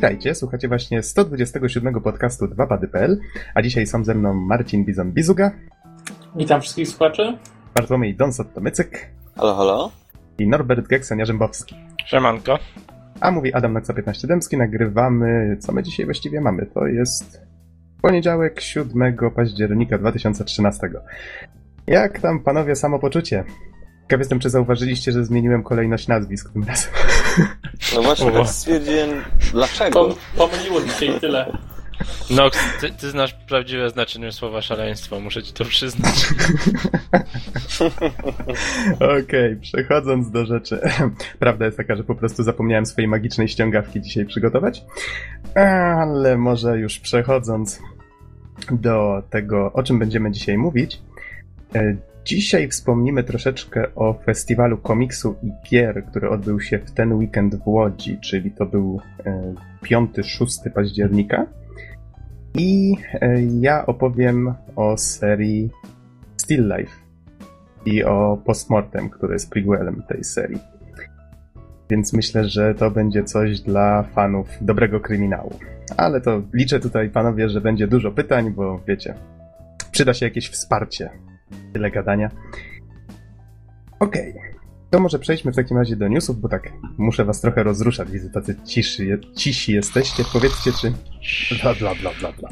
[0.00, 3.18] Witajcie, słuchacie właśnie 127 podcastu 2pady.pl,
[3.54, 5.50] a dzisiaj są ze mną Marcin Bizon-Bizuga.
[6.36, 7.38] Witam wszystkich słuchaczy.
[7.74, 8.86] Bartłomiej Donsot-Tomycyk.
[9.36, 9.90] Halo, halo.
[10.38, 11.74] I Norbert Geksen-Jarzębowski.
[12.06, 12.58] Siemanko.
[13.20, 16.66] A mówi Adam Noxa 15 Dębski, nagrywamy, co my dzisiaj właściwie mamy?
[16.66, 17.42] To jest
[18.02, 20.90] poniedziałek 7 października 2013.
[21.86, 23.44] Jak tam panowie samopoczucie?
[24.10, 26.92] Ciekaw jestem, czy zauważyliście, że zmieniłem kolejność nazwisk tym razem.
[27.94, 29.10] No właśnie, tak stwierdziłem,
[29.52, 30.04] dlaczego?
[30.04, 31.58] Pom pomyliło mi się i tyle.
[32.30, 36.14] No, ty, ty znasz prawdziwe znaczenie słowa szaleństwo, muszę ci to przyznać.
[38.94, 40.80] Okej, okay, przechodząc do rzeczy.
[41.38, 44.84] Prawda jest taka, że po prostu zapomniałem swojej magicznej ściągawki dzisiaj przygotować.
[45.54, 47.80] Ale może już przechodząc
[48.70, 51.00] do tego, o czym będziemy dzisiaj mówić.
[52.24, 57.68] Dzisiaj wspomnimy troszeczkę o festiwalu komiksu i gier, który odbył się w ten weekend w
[57.68, 59.00] Łodzi, czyli to był
[59.82, 61.46] 5-6 e, października.
[62.54, 65.70] I e, ja opowiem o serii
[66.36, 66.92] Still Life
[67.84, 70.58] i o Postmortem, który jest prequelem tej serii.
[71.90, 75.58] Więc myślę, że to będzie coś dla fanów dobrego kryminału.
[75.96, 79.14] Ale to liczę tutaj, panowie, że będzie dużo pytań, bo wiecie,
[79.92, 81.10] przyda się jakieś wsparcie.
[81.72, 82.30] Tyle gadania.
[84.00, 84.30] Okej.
[84.30, 84.50] Okay.
[84.90, 88.10] To może przejdźmy w takim razie do newsów, bo tak muszę was trochę rozruszać.
[88.10, 90.24] Widzę, tacy ciszy, cisi jesteście.
[90.32, 90.92] Powiedzcie, czy...
[91.62, 92.48] Bla, bla, bla, bla, bla.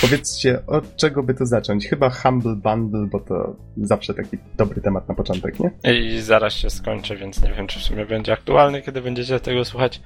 [0.00, 1.86] Powiedzcie, od czego by to zacząć?
[1.86, 5.92] Chyba Humble Bundle, bo to zawsze taki dobry temat na początek, nie?
[5.92, 9.64] I zaraz się skończę, więc nie wiem, czy w sumie będzie aktualny, kiedy będziecie tego
[9.64, 10.02] słuchać.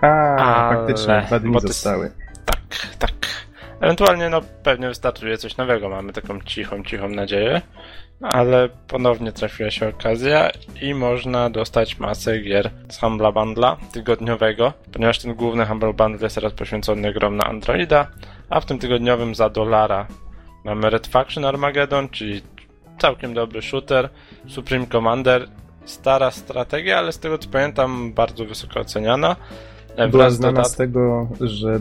[0.00, 0.76] A, Ale...
[0.76, 2.10] faktycznie, dwa dni zostały.
[2.44, 2.60] Tak,
[2.98, 3.12] tak.
[3.82, 5.88] Ewentualnie, no, pewnie wystartuje coś nowego.
[5.88, 7.60] Mamy taką cichą, cichą nadzieję
[8.22, 10.50] ale ponownie trafiła się okazja
[10.82, 16.34] i można dostać masę gier z Humble Bundla tygodniowego, ponieważ ten główny Humble Bundle jest
[16.34, 18.06] teraz poświęcony grom na Androida,
[18.50, 20.06] a w tym tygodniowym za dolara
[20.64, 22.42] mamy Red Faction Armageddon, czyli
[22.98, 24.08] całkiem dobry shooter,
[24.48, 25.48] Supreme Commander,
[25.84, 29.36] stara strategia, ale z tego co pamiętam bardzo wysoko oceniana.
[30.10, 31.80] Była znana z tego, że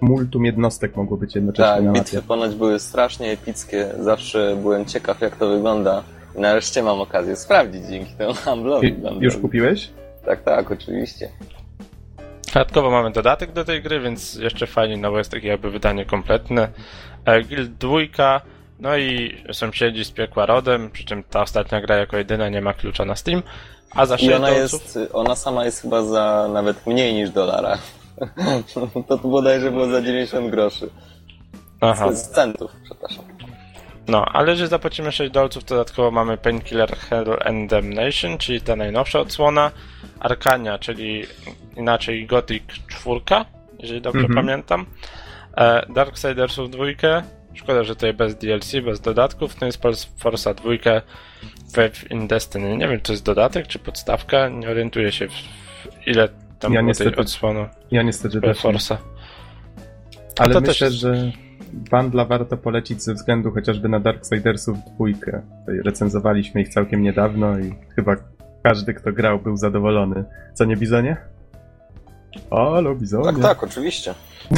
[0.00, 3.90] multum jednostek mogło być jednocześnie tak, na bitwy ponoć były strasznie epickie.
[4.00, 6.02] Zawsze byłem ciekaw, jak to wygląda.
[6.36, 8.96] I nareszcie mam okazję sprawdzić dzięki temu handlowi.
[9.20, 9.90] Już kupiłeś?
[10.24, 11.28] Tak, tak, oczywiście.
[12.54, 16.04] Dodatkowo mamy dodatek do tej gry, więc jeszcze fajnie, no bo jest takie jakby wydanie
[16.04, 16.68] kompletne.
[17.24, 18.40] E, Guild 2,
[18.80, 22.74] no i Sąsiedzi z Piekła Rodem, przy czym ta ostatnia gra jako jedyna nie ma
[22.74, 23.42] klucza na Steam.
[23.90, 27.78] A za I ona, jest, ona sama jest chyba za nawet mniej niż dolara.
[29.08, 30.90] to bodajże było za 90 groszy.
[31.80, 32.12] Aha.
[32.12, 33.24] Z centów, przepraszam.
[34.08, 38.76] No, ale że zapłacimy 6 dolców, to dodatkowo mamy Painkiller Hell and Damnation, czyli ta
[38.76, 39.70] najnowsza odsłona,
[40.20, 41.24] Arkania, czyli
[41.76, 43.20] inaczej Gothic 4,
[43.78, 44.34] jeżeli dobrze mm -hmm.
[44.34, 44.86] pamiętam,
[45.56, 46.84] e, Darksidersów 2,
[47.54, 49.82] szkoda, że tutaj bez DLC, bez dodatków, to jest
[50.18, 50.70] Forza 2,
[51.76, 52.76] Wave in Destiny.
[52.76, 55.32] Nie wiem, czy to jest dodatek, czy podstawka, nie orientuję się w
[56.06, 56.28] ile
[56.64, 57.66] tam ja niestety, odsłonu.
[57.90, 58.62] Ja niestety też.
[60.38, 60.98] Ale myślę, jest...
[60.98, 61.32] że
[61.90, 65.42] bandla warto polecić ze względu chociażby na Darksidersów dwójkę.
[65.84, 68.16] Recenzowaliśmy ich całkiem niedawno i chyba
[68.62, 70.24] każdy, kto grał, był zadowolony.
[70.54, 71.16] Co nie, Bizonie?
[72.50, 73.24] Halo, Bizonie.
[73.24, 74.14] Tak, tak, oczywiście.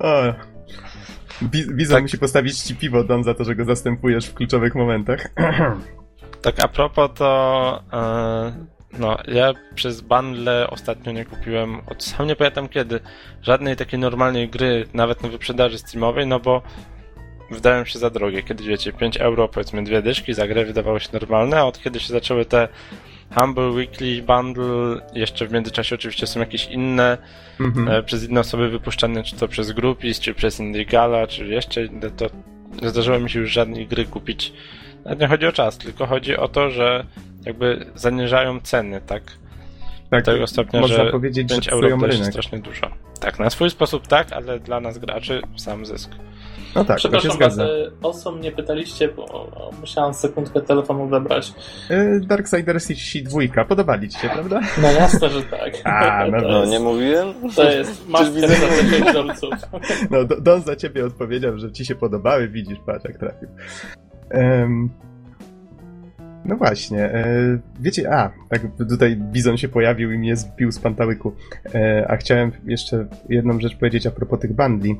[0.00, 0.34] o.
[1.52, 2.02] Bizon tak.
[2.02, 5.28] musi postawić ci piwo, Don, za to, że go zastępujesz w kluczowych momentach.
[6.42, 7.82] tak, a propos to...
[7.92, 13.00] Yy no, ja przez bundle ostatnio nie kupiłem, od sam nie pamiętam kiedy,
[13.42, 16.62] żadnej takiej normalnej gry, nawet na wyprzedaży streamowej, no bo
[17.50, 18.42] wydają się za drogie.
[18.42, 22.00] Kiedyś wiecie, 5 euro, powiedzmy dwie dyszki za grę wydawało się normalne, a od kiedy
[22.00, 22.68] się zaczęły te
[23.34, 27.18] Humble Weekly Bundle, jeszcze w międzyczasie oczywiście są jakieś inne,
[27.60, 27.90] mm-hmm.
[27.90, 32.10] e, przez inne osoby wypuszczane, czy to przez Groupies, czy przez Indigala, czy jeszcze inne,
[32.10, 32.26] to
[32.82, 34.52] nie zdarzyło mi się już żadnej gry kupić.
[35.06, 37.04] Nawet nie chodzi o czas, tylko chodzi o to, że
[37.44, 39.22] jakby zaniżają ceny, tak?
[40.10, 42.90] Tak, Do tego stopnia, można że powiedzieć, 5 że euro to jest strasznie dużo.
[43.20, 46.10] Tak, na swój sposób tak, ale dla nas graczy sam zysk.
[46.74, 47.66] No tak, Przepraszam to się zgadza.
[48.02, 49.50] o co mnie pytaliście, bo
[49.80, 51.52] musiałam sekundkę telefonu odebrać.
[51.90, 54.60] Yy, Darksiders i dwójka, podobali ci się, prawda?
[54.82, 55.72] No jasne, że tak.
[55.84, 57.34] A, no, no nie mówiłem?
[57.56, 58.48] To jest, masz widzę
[59.04, 59.50] za dolców.
[60.10, 63.48] No, Don za ciebie odpowiedział, że ci się podobały, widzisz, patrz jak trafił.
[66.48, 71.32] No właśnie, e, wiecie, a, tak tutaj Bizon się pojawił i mnie zbił z pantałyku,
[71.74, 74.96] e, a chciałem jeszcze jedną rzecz powiedzieć a propos tych bandli.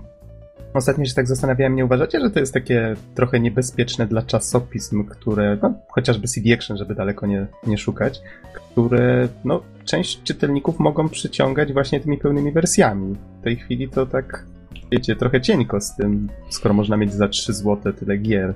[0.75, 5.59] Ostatnio się tak zastanawiałem, nie uważacie, że to jest takie trochę niebezpieczne dla czasopism, które,
[5.63, 8.21] no, chociażby CD Action, żeby daleko nie, nie szukać,
[8.55, 13.17] które, no, część czytelników mogą przyciągać właśnie tymi pełnymi wersjami.
[13.41, 14.47] W tej chwili to tak,
[14.93, 18.55] wiecie, trochę cieńko z tym, skoro można mieć za 3 zł tyle gier.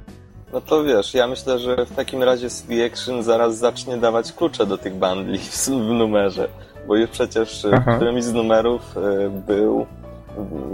[0.52, 4.66] No to wiesz, ja myślę, że w takim razie CD Action zaraz zacznie dawać klucze
[4.66, 6.48] do tych bundli w, numerze,
[6.86, 7.92] bo już przecież Aha.
[7.92, 9.86] w którymś z numerów y, był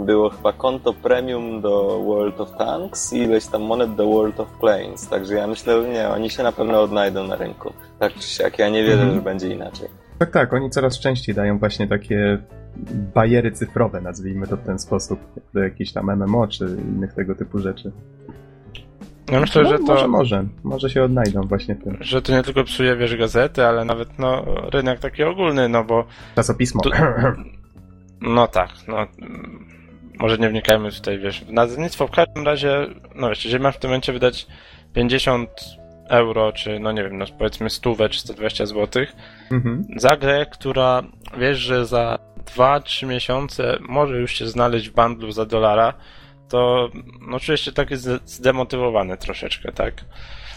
[0.07, 4.49] było chyba konto premium do World of Tanks i ileś tam monet do World of
[4.61, 5.09] Planes.
[5.09, 7.73] Także ja myślę, że nie, oni się na pewno odnajdą na rynku.
[7.99, 9.15] Tak czy siak, ja nie wierzę, mhm.
[9.15, 9.89] że będzie inaczej.
[10.19, 12.39] Tak, tak, oni coraz częściej dają właśnie takie
[13.15, 15.21] bariery cyfrowe, nazwijmy to w ten sposób,
[15.55, 17.93] do jakichś tam MMO czy innych tego typu rzeczy.
[19.31, 19.85] Ja myślę, no, że to.
[19.85, 21.97] Może, może, może się odnajdą właśnie tym.
[22.01, 26.05] Że to nie tylko psuje, wiesz, gazety, ale nawet no, rynek taki ogólny, no bo.
[26.35, 26.83] Czasopismo.
[26.83, 26.91] Tu,
[28.21, 29.07] No tak, no.
[30.19, 33.79] Może nie wnikajmy tutaj, wiesz, w nazewnictwo w każdym razie, no wiesz, jeżeli masz w
[33.79, 34.47] tym momencie wydać
[34.93, 35.51] 50
[36.09, 39.05] euro, czy no nie wiem, no powiedzmy 100 czy 120 zł
[39.51, 39.85] mhm.
[39.97, 41.03] za grę, która
[41.39, 42.19] wiesz, że za
[42.57, 45.95] 2-3 miesiące może już się znaleźć w bundlu za dolara,
[46.49, 46.91] to
[47.29, 47.95] no czujesz się taki
[48.25, 49.95] zdemotywowany troszeczkę, tak?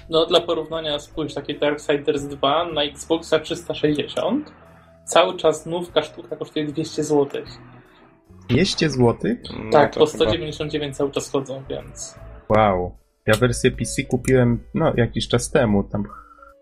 [0.09, 4.51] No dla porównania spójrz, takie Darksiders 2 na Xboxa 360
[5.06, 7.41] cały czas nówka sztuka kosztuje 200 zł.
[8.50, 9.15] 200 zł?
[9.63, 10.97] No, tak, po 199 chyba...
[10.97, 12.15] cały czas chodzą, więc.
[12.50, 12.97] Wow.
[13.27, 16.03] Ja wersję PC kupiłem no, jakiś czas temu, tam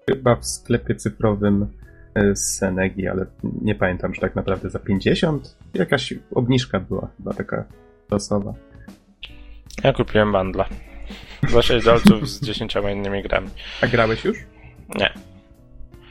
[0.10, 1.68] chyba w sklepie cyfrowym
[2.16, 3.26] e, z Senegi, ale
[3.62, 7.66] nie pamiętam, że tak naprawdę za 50 jakaś obniżka była chyba taka
[8.12, 8.54] losowa.
[9.84, 10.66] Ja kupiłem bandla.
[11.50, 13.48] Za 6 dolców z 10 innymi grami.
[13.82, 14.38] A grałeś już?
[14.96, 15.14] Nie.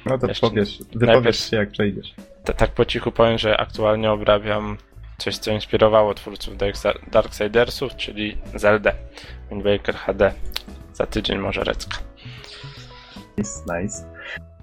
[0.06, 2.14] No to Jeszcze powiesz, wypowiesz się jak przejdziesz.
[2.56, 4.76] tak po cichu powiem, że aktualnie obrabiam
[5.18, 6.54] coś, co inspirowało twórców
[7.10, 8.92] Darksidersów, czyli Zelda
[9.50, 10.32] Wind Waker HD.
[10.92, 11.96] Za tydzień może Recka.
[13.38, 13.96] Nice, nice.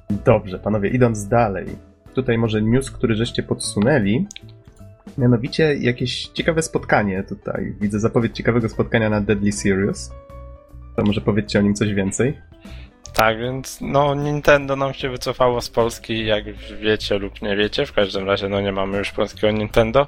[0.09, 1.65] Dobrze, panowie, idąc dalej.
[2.13, 4.25] Tutaj może news, który żeście podsunęli.
[5.17, 7.73] Mianowicie jakieś ciekawe spotkanie tutaj.
[7.81, 10.11] Widzę zapowiedź ciekawego spotkania na Deadly Serious.
[10.95, 12.41] To może powiedzcie o nim coś więcej?
[13.13, 16.44] Tak, więc no Nintendo nam się wycofało z Polski, jak
[16.81, 17.85] wiecie lub nie wiecie.
[17.85, 20.07] W każdym razie no nie mamy już polskiego Nintendo.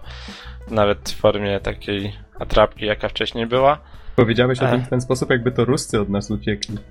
[0.71, 3.79] Nawet w formie takiej atrapki, jaka wcześniej była.
[4.15, 6.77] Powiedziałeś o tym w ten sposób, jakby to Ruscy od nas uciekli.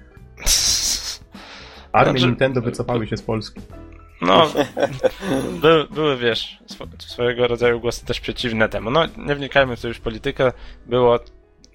[1.93, 3.61] Armie znaczy, Nintendo wycofały się z Polski.
[4.21, 4.53] No,
[5.63, 6.59] były, były, wiesz,
[6.99, 8.91] swojego rodzaju głosy też przeciwne temu.
[8.91, 10.53] No, nie wnikajmy w to już politykę.
[10.87, 11.19] Było,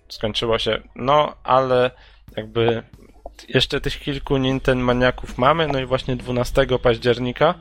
[0.09, 1.91] skończyło się, no, ale
[2.37, 2.83] jakby
[3.49, 7.53] jeszcze tych kilku Nintendo maniaków mamy, no i właśnie 12 października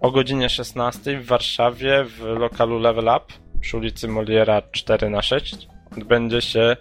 [0.00, 3.24] o godzinie 16 w Warszawie w lokalu Level Up
[3.60, 6.76] przy ulicy Moliera 4 na 6 odbędzie się,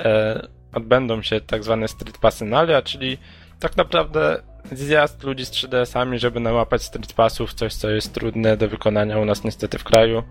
[0.00, 3.18] e, odbędą się tak zwane Street Passenalia, czyli
[3.60, 4.42] tak naprawdę
[4.72, 9.24] zjazd ludzi z 3DS-ami, żeby nałapać Street Passów, coś co jest trudne do wykonania u
[9.24, 10.22] nas niestety w kraju.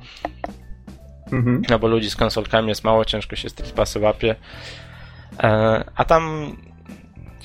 [1.32, 1.62] Mhm.
[1.70, 4.36] No bo ludzi z konsolkami jest mało, ciężko się Street Passy łapie.
[5.44, 6.56] E, a tam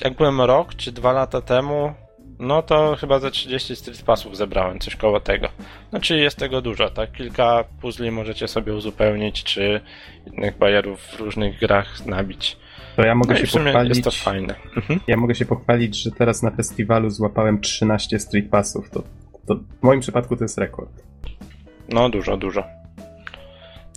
[0.03, 1.93] jak byłem rok czy dwa lata temu,
[2.39, 5.47] no to chyba ze 30 Street Passów zebrałem, coś koło tego.
[5.91, 7.11] No czyli jest tego dużo, tak?
[7.11, 9.81] Kilka puzli możecie sobie uzupełnić, czy
[10.25, 12.57] innych bajerów w różnych grach nabić.
[12.97, 13.97] To ja mogę no się pochwalić.
[13.97, 14.55] Jest to fajne.
[14.75, 14.99] Mhm.
[15.07, 18.89] Ja mogę się pochwalić, że teraz na festiwalu złapałem 13 Street Passów.
[18.89, 19.03] To,
[19.47, 21.03] to w moim przypadku to jest rekord.
[21.89, 22.63] No dużo, dużo.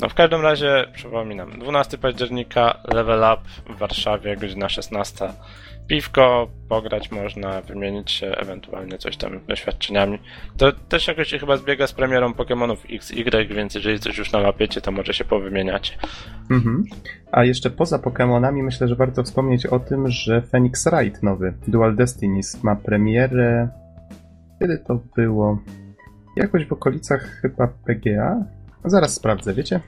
[0.01, 5.29] No w każdym razie przypominam, 12 października Level Up w Warszawie, godzina 16
[5.87, 10.19] piwko, pograć można, wymienić się ewentualnie coś tam doświadczeniami.
[10.57, 14.81] To też jakoś się chyba zbiega z premierą Pokémonów XY, więc jeżeli coś już nałapiecie,
[14.81, 15.93] to może się powymieniacie.
[16.51, 16.85] Mhm.
[17.33, 21.97] A jeszcze poza Pokémonami myślę, że warto wspomnieć o tym, że Phoenix Wright nowy, Dual
[21.97, 23.69] Destinies, ma premierę...
[24.59, 25.59] Kiedy to było?
[26.37, 28.45] Jakoś w okolicach chyba PGA?
[28.85, 29.81] Zaraz sprawdzę, wiecie?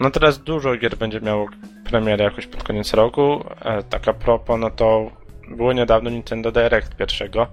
[0.00, 1.46] No teraz dużo gier będzie miało
[1.84, 3.44] premierę jakoś pod koniec roku.
[3.60, 5.10] E, tak a propos, no to
[5.48, 7.46] było niedawno Nintendo Direct pierwszego.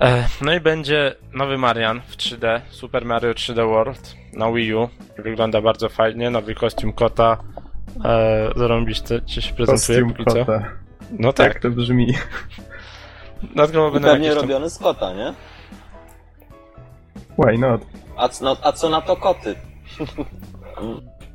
[0.00, 4.88] E, no i będzie nowy Marian w 3D, Super Mario 3D World na Wii U.
[5.18, 7.36] Wygląda bardzo fajnie, nowy kostium kota.
[8.04, 10.62] E, zarąbiście ci się prezentuje kostium kota.
[11.10, 11.48] No tak.
[11.48, 12.14] Jak to brzmi.
[13.54, 15.34] Dlatego Pewnie robiony z kota, nie?
[17.38, 18.03] Why not?
[18.16, 19.54] A co, a co na to koty?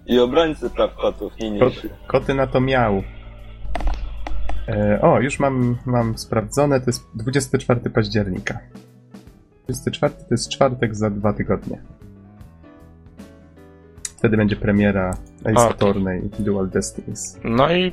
[0.06, 1.74] I obrońcy praw kotów, nie Kot,
[2.08, 3.04] Koty na to miał.
[4.68, 8.60] E, o, już mam, mam sprawdzone, to jest 24 października.
[9.64, 11.82] 24 to jest czwartek za dwa tygodnie.
[14.18, 15.10] Wtedy będzie premiera
[15.42, 15.70] Ace okay.
[15.70, 17.40] Attorney Dual Destinies.
[17.44, 17.92] No i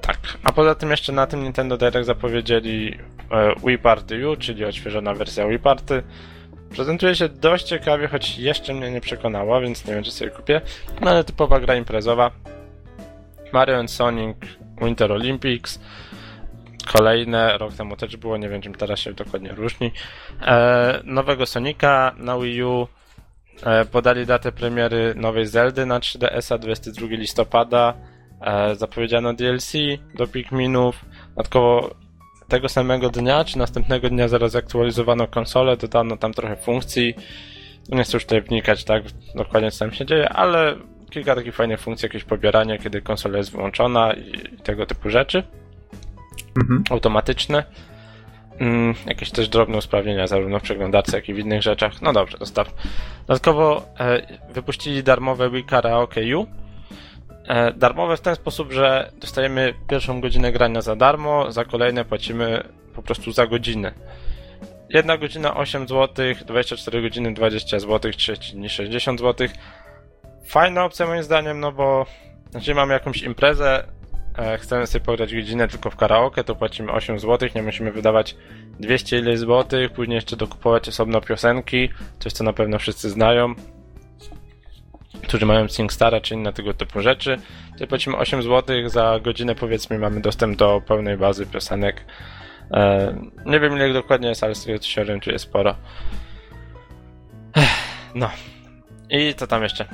[0.00, 0.18] tak.
[0.44, 2.98] A poza tym jeszcze na tym Nintendo Direct zapowiedzieli
[3.32, 6.02] e, Wii Party U, czyli odświeżona wersja Wii Party.
[6.70, 10.60] Prezentuje się dość ciekawie, choć jeszcze mnie nie przekonała, więc nie wiem, czy sobie kupię.
[11.00, 12.30] No ale typowa gra imprezowa.
[13.52, 14.36] Mario Sonic
[14.82, 15.80] Winter Olympics.
[16.92, 19.92] Kolejne, rok temu też było, nie wiem czym teraz się dokładnie różni.
[20.42, 22.88] E, nowego Sonika na Wii U.
[23.62, 27.94] E, podali datę premiery nowej Zeldy na 3DS-a 22 listopada.
[28.40, 29.72] E, zapowiedziano DLC
[30.14, 31.04] do Pikminów.
[31.28, 31.94] Dodatkowo
[32.48, 37.14] tego samego dnia, czy następnego dnia zaraz zaktualizowano konsolę, dodano tam trochę funkcji.
[37.88, 39.02] Nie chcę już tutaj wnikać tak
[39.34, 40.76] dokładnie co tam się dzieje, ale
[41.10, 45.42] kilka takich fajnych funkcji, jakieś pobieranie, kiedy konsola jest wyłączona i, tego typu rzeczy.
[46.56, 46.84] Mhm.
[46.90, 47.64] Automatyczne.
[48.58, 52.02] Mm, jakieś też drobne usprawnienia zarówno w przeglądarce, jak i w innych rzeczach.
[52.02, 52.74] No dobrze, dostaw.
[53.26, 54.22] Dodatkowo e,
[54.52, 56.46] wypuścili darmowe Wii Karaoke U.
[57.48, 62.62] E, darmowe w ten sposób, że dostajemy pierwszą godzinę grania za darmo, za kolejne płacimy
[62.94, 63.92] po prostu za godzinę.
[64.90, 69.48] Jedna godzina 8 zł, 24 godziny 20 zł, 3 dni 60 zł.
[70.46, 72.06] Fajna opcja moim zdaniem, no bo
[72.54, 73.84] jeżeli mamy jakąś imprezę,
[74.38, 78.36] e, chcemy sobie pograć godzinę tylko w karaoke, to płacimy 8 zł, nie musimy wydawać
[78.80, 81.88] 200 ileś złotych, później jeszcze dokupować osobno piosenki,
[82.18, 83.54] coś co na pewno wszyscy znają,
[85.22, 87.38] którzy mają SingStara czy inne tego typu rzeczy.
[87.72, 92.04] Tutaj płacimy 8 zł, za godzinę powiedzmy mamy dostęp do pełnej bazy piosenek.
[92.70, 93.14] E,
[93.46, 95.74] nie wiem ile dokładnie jest, ale z tego co się orientuję sporo.
[98.14, 98.30] No.
[99.10, 99.84] I co tam jeszcze?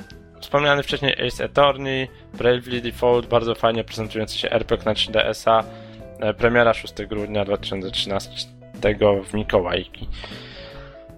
[0.41, 5.63] Wspomniany wcześniej Ace Attorney, Bravely Default, bardzo fajnie prezentujący się RPG na 3DS-a.
[6.19, 8.31] E, premiera 6 grudnia 2013
[9.25, 10.07] w Mikołajki.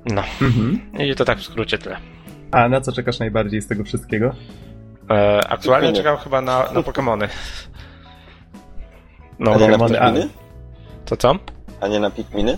[0.05, 0.23] No.
[0.41, 0.81] Mhm.
[0.99, 2.14] I to tak w skrócie tyle.
[2.55, 4.35] A na co czekasz najbardziej z tego wszystkiego?
[5.09, 7.27] E, aktualnie czekam chyba na, na Pokémony.
[9.39, 10.29] No, A nie na Pikminy?
[11.05, 11.35] To co?
[11.81, 12.57] A nie na Pikminy?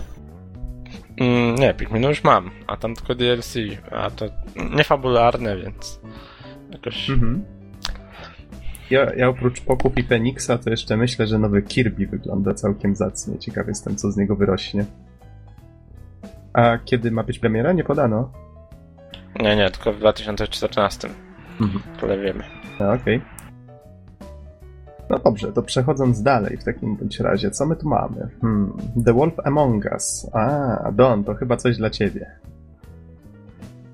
[1.20, 3.54] Mm, nie, Pikminy już mam, a tam tylko DLC,
[3.90, 4.26] a to
[4.76, 6.00] niefabularne, więc
[6.70, 7.10] jakoś...
[7.10, 7.44] Mhm.
[8.90, 13.38] Ja, ja oprócz Poków i Feniksa to jeszcze myślę, że nowy Kirby wygląda całkiem zacnie.
[13.38, 14.84] Ciekaw jestem, co z niego wyrośnie.
[16.52, 17.72] A kiedy ma być premiera?
[17.72, 18.47] Nie podano.
[19.40, 21.08] Nie, nie, tylko w 2014.
[21.60, 21.82] Mhm.
[22.00, 22.44] Tyle wiemy.
[22.74, 22.96] Okej.
[22.96, 23.20] Okay.
[25.10, 28.28] No dobrze, to przechodząc dalej w takim bądź razie, co my tu mamy?
[28.40, 28.72] Hmm.
[29.04, 30.30] The Wolf Among Us.
[30.32, 32.30] A, Don, to chyba coś dla ciebie.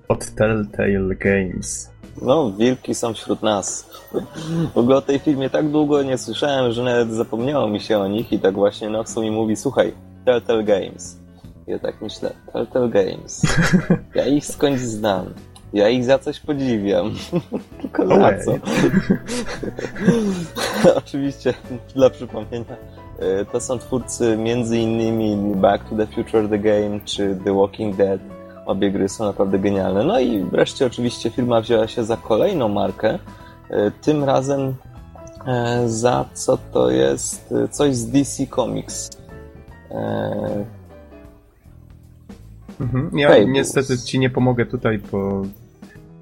[0.08, 1.90] Od Telltale Games.
[2.22, 3.90] No, wilki są wśród nas.
[4.74, 8.08] W ogóle o tej filmie tak długo nie słyszałem, że nawet zapomniało mi się o
[8.08, 9.92] nich i tak właśnie Noxu mi mówi, słuchaj,
[10.24, 11.23] Telltale Games.
[11.66, 13.42] Ja tak myślę, Telltale Games.
[14.14, 15.34] Ja ich skądś znam.
[15.72, 17.14] Ja ich za coś podziwiam.
[17.80, 18.52] Tylko za co?
[20.98, 21.54] Oczywiście,
[21.94, 22.76] dla przypomnienia,
[23.18, 27.96] e, to są twórcy między innymi Back to the Future The Game czy The Walking
[27.96, 28.20] Dead.
[28.66, 30.04] Obie gry są naprawdę genialne.
[30.04, 33.18] No i wreszcie oczywiście firma wzięła się za kolejną markę.
[33.70, 34.74] E, tym razem
[35.46, 39.10] e, za co to jest coś z DC Comics.
[42.80, 43.18] Mhm.
[43.18, 45.42] Ja niestety ci nie pomogę tutaj, bo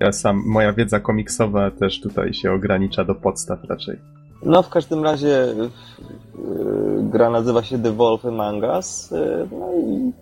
[0.01, 3.99] ja sam, moja wiedza komiksowa też tutaj się ogranicza do podstaw raczej.
[4.43, 10.13] No w każdym razie yy, gra nazywa się The Wolf Among Us, yy, no i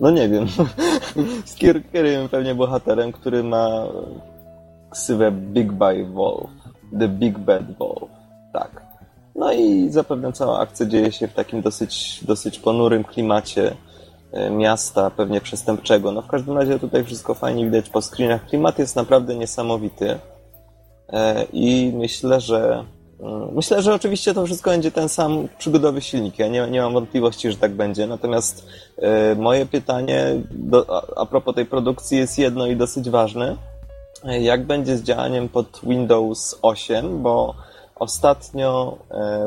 [0.00, 0.46] no nie wiem,
[1.44, 1.54] z
[1.92, 3.86] kierujemy pewnie bohaterem, który ma
[4.90, 6.50] ksywę Big Bad Wolf,
[6.98, 8.10] The Big Bad Wolf,
[8.52, 8.82] tak.
[9.34, 13.91] No i zapewne cała akcja dzieje się w takim dosyć, dosyć ponurym klimacie, E,
[14.50, 16.12] miasta, pewnie przestępczego.
[16.12, 18.46] No w każdym razie tutaj wszystko fajnie widać po screenach.
[18.46, 20.18] Klimat jest naprawdę niesamowity
[21.08, 22.84] e, i myślę, że
[23.20, 26.38] mm, myślę, że oczywiście to wszystko będzie ten sam przygodowy silnik.
[26.38, 28.06] Ja nie, nie mam wątpliwości, że tak będzie.
[28.06, 28.66] Natomiast
[28.98, 33.56] e, moje pytanie do, a propos tej produkcji jest jedno i dosyć ważne.
[34.40, 37.54] Jak będzie z działaniem pod Windows 8, bo
[38.02, 38.98] ostatnio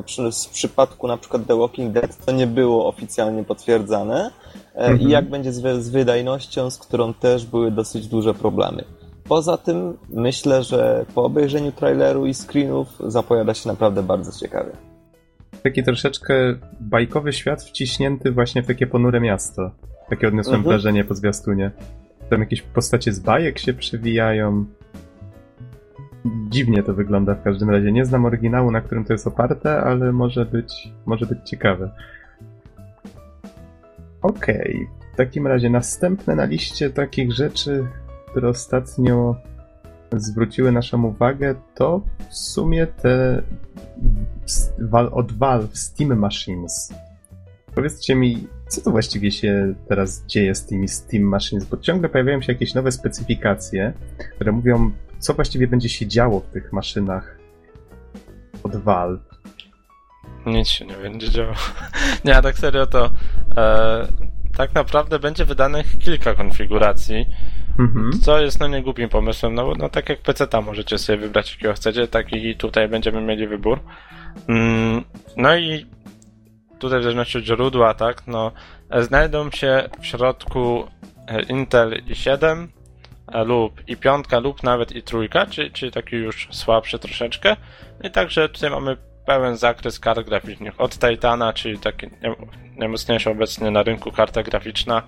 [0.05, 4.31] przy, w przypadku na przykład The Walking Dead to nie było oficjalnie potwierdzane,
[4.75, 5.01] E, mhm.
[5.01, 8.83] i jak będzie z, z wydajnością, z którą też były dosyć duże problemy.
[9.27, 14.71] Poza tym myślę, że po obejrzeniu traileru i screenów zapowiada się naprawdę bardzo ciekawie.
[15.63, 16.33] Taki troszeczkę
[16.79, 19.71] bajkowy świat wciśnięty właśnie w takie ponure miasto.
[20.09, 20.73] Takie odniosłem mhm.
[20.73, 21.71] wrażenie po zwiastunie.
[22.29, 24.65] Tam jakieś postacie z bajek się przewijają.
[26.25, 27.91] Dziwnie to wygląda w każdym razie.
[27.91, 31.91] Nie znam oryginału, na którym to jest oparte, ale może być, może być ciekawe.
[34.21, 35.11] Okej, okay.
[35.13, 37.87] w takim razie następne na liście takich rzeczy,
[38.31, 39.35] które ostatnio
[40.11, 43.41] zwróciły naszą uwagę, to w sumie te
[45.11, 46.93] od Valve Steam Machines.
[47.75, 52.41] Powiedzcie mi, co to właściwie się teraz dzieje z tymi Steam Machines, bo ciągle pojawiają
[52.41, 53.93] się jakieś nowe specyfikacje,
[54.35, 57.37] które mówią, co właściwie będzie się działo w tych maszynach
[58.63, 59.21] od Valve.
[60.45, 61.53] Nic się nie będzie działo.
[62.25, 63.09] nie, a tak serio to
[63.57, 64.07] e,
[64.57, 67.25] tak naprawdę będzie wydanych kilka konfiguracji,
[67.79, 68.11] mhm.
[68.21, 71.51] co jest no nie głupim pomysłem, no, no tak jak PC tam możecie sobie wybrać
[71.51, 73.79] jakiego chcecie, tak i tutaj będziemy mieli wybór.
[74.47, 75.03] Mm,
[75.37, 75.85] no i
[76.79, 78.51] tutaj w zależności od źródła, tak, no
[79.01, 80.83] znajdą się w środku
[81.27, 82.67] e, Intel i7 e,
[83.33, 87.55] lub i piątka lub nawet i trójka, czyli, czyli taki już słabszy troszeczkę.
[88.03, 90.81] I także tutaj mamy pełen zakres kart graficznych.
[90.81, 92.07] Od Titana, czyli taki
[92.77, 95.03] najmocniejsza obecnie na rynku karta graficzna,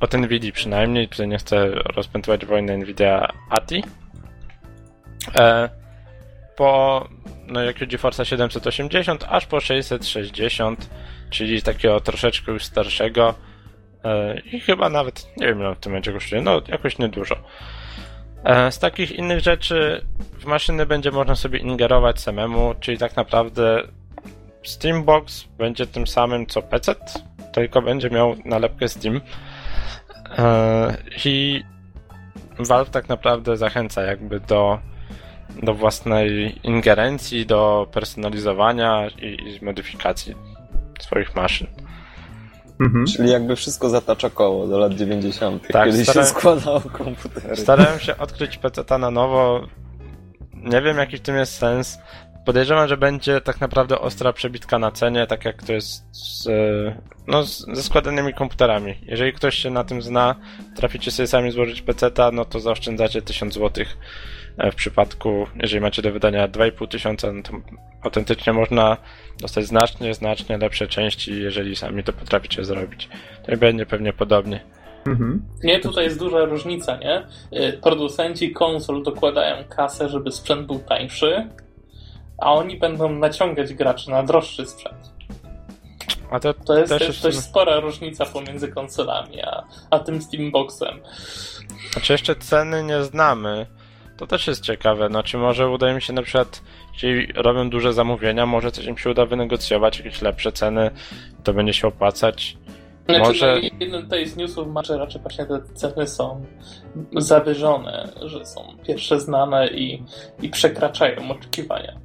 [0.00, 3.84] od Nvidia przynajmniej, tutaj nie chcę rozpętywać wojny Nvidia ATI.
[5.36, 5.68] E,
[6.56, 7.08] po
[7.46, 10.90] no jak GeForce 780 aż po 660,
[11.30, 13.51] czyli takiego troszeczkę już starszego e,
[14.52, 17.36] i chyba nawet, nie wiem ile w tym momencie kosztuje, no jakoś niedużo.
[18.44, 20.06] E, z takich innych rzeczy
[20.38, 23.82] w maszyny będzie można sobie ingerować samemu, czyli tak naprawdę
[24.62, 26.94] Steambox będzie tym samym co PC,
[27.52, 29.20] tylko będzie miał nalepkę Steam.
[30.38, 31.62] E, I
[32.58, 34.78] Valve tak naprawdę zachęca jakby do,
[35.62, 40.34] do własnej ingerencji, do personalizowania i, i modyfikacji
[41.00, 41.66] swoich maszyn.
[42.82, 43.06] Mhm.
[43.06, 45.68] Czyli jakby wszystko zatacza koło do lat 90.
[45.68, 47.56] Tak, kiedy starałem, się składało komputery.
[47.56, 49.66] Starałem się odkryć PC na nowo.
[50.54, 51.98] Nie wiem, jaki w tym jest sens.
[52.44, 56.48] Podejrzewam, że będzie tak naprawdę ostra przebitka na cenie, tak jak to jest z,
[57.26, 58.94] no, ze składanymi komputerami.
[59.02, 60.34] Jeżeli ktoś się na tym zna,
[60.76, 63.84] traficie sobie sami złożyć PC-ta, no to zaoszczędzacie 1000 zł.
[64.58, 67.52] E, w przypadku, jeżeli macie do wydania 2500, tysiąca, no to
[68.02, 68.96] autentycznie można
[69.40, 73.08] dostać znacznie, znacznie lepsze części, jeżeli sami to potraficie zrobić.
[73.46, 74.60] To będzie pewnie podobnie.
[75.06, 75.42] Mhm.
[75.64, 77.26] Nie, tutaj jest duża różnica, nie?
[77.60, 81.48] Y, producenci konsol dokładają kasę, żeby sprzęt był tańszy,
[82.38, 85.12] a oni będą naciągać graczy na droższy sprzęt.
[86.30, 91.00] A to, to jest też dość spora różnica pomiędzy konsolami a, a tym Steamboxem.
[91.92, 93.66] Znaczy jeszcze ceny nie znamy.
[94.22, 95.08] To też jest ciekawe.
[95.08, 99.10] Znaczy może uda mi się na przykład, jeśli robią duże zamówienia, może coś im się
[99.10, 100.90] uda wynegocjować, jakieś lepsze ceny,
[101.44, 102.56] to będzie się opłacać.
[103.04, 103.60] Znaczy, może...
[103.62, 106.44] No, jeden tutaj z newsów ma, że raczej właśnie te ceny są
[107.16, 110.02] zawyżone, że są pierwsze znane i,
[110.42, 111.98] i przekraczają oczekiwania.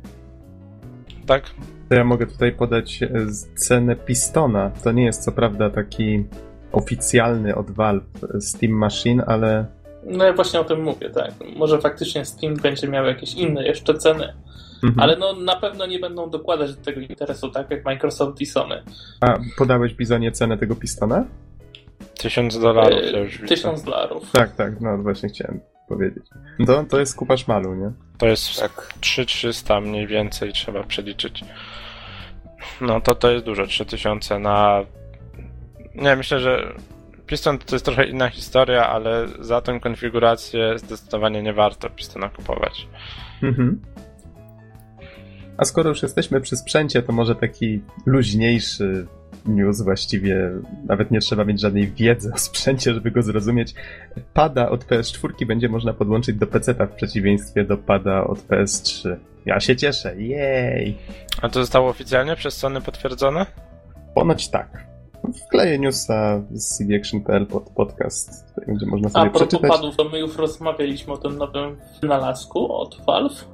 [1.25, 1.43] Tak?
[1.89, 3.10] To ja mogę tutaj podać e,
[3.56, 4.71] cenę Pistona.
[4.84, 6.25] To nie jest co prawda taki
[6.71, 8.06] oficjalny od Valve
[8.39, 9.77] Steam Machine, ale
[10.08, 11.32] no ja właśnie o tym mówię, tak.
[11.56, 14.34] Może faktycznie Steam będzie miał jakieś inne jeszcze ceny.
[14.84, 15.00] Mhm.
[15.00, 18.84] Ale no na pewno nie będą dokładać do tego interesu, tak jak Microsoft i Sony.
[19.22, 21.26] A podałeś Bizonie cenę tego pistona?
[22.17, 24.32] Tysiąc dolarów to już Tysiąc dolarów.
[24.32, 26.24] Tak, tak, no właśnie chciałem powiedzieć.
[26.65, 27.91] To, to jest kupa szmalu, nie?
[28.17, 28.93] To jest tak.
[29.00, 31.43] 3300 mniej więcej trzeba przeliczyć.
[32.82, 34.86] No to to jest dużo, 3000 na...
[35.96, 36.74] Nie, myślę, że
[37.28, 42.88] Piston to jest trochę inna historia, ale za tę konfigurację zdecydowanie nie warto Pistona kupować.
[43.44, 43.82] Mhm.
[45.58, 49.08] A skoro już jesteśmy przy sprzęcie, to może taki luźniejszy
[49.46, 50.52] news właściwie,
[50.88, 53.74] nawet nie trzeba mieć żadnej wiedzy o sprzęcie, żeby go zrozumieć.
[54.34, 59.16] Pada od PS4 będzie można podłączyć do PC-a w przeciwieństwie do pada od PS3.
[59.46, 60.98] Ja się cieszę, jej!
[61.42, 63.46] A to zostało oficjalnie przez Sony potwierdzone?
[64.16, 64.97] Ponoć tak
[65.45, 69.71] wkleję newsa z cdaction.pl pod podcast, gdzie można sobie A przeczytać.
[69.71, 73.45] A padów, to my już rozmawialiśmy o tym nowym wynalazku od Valve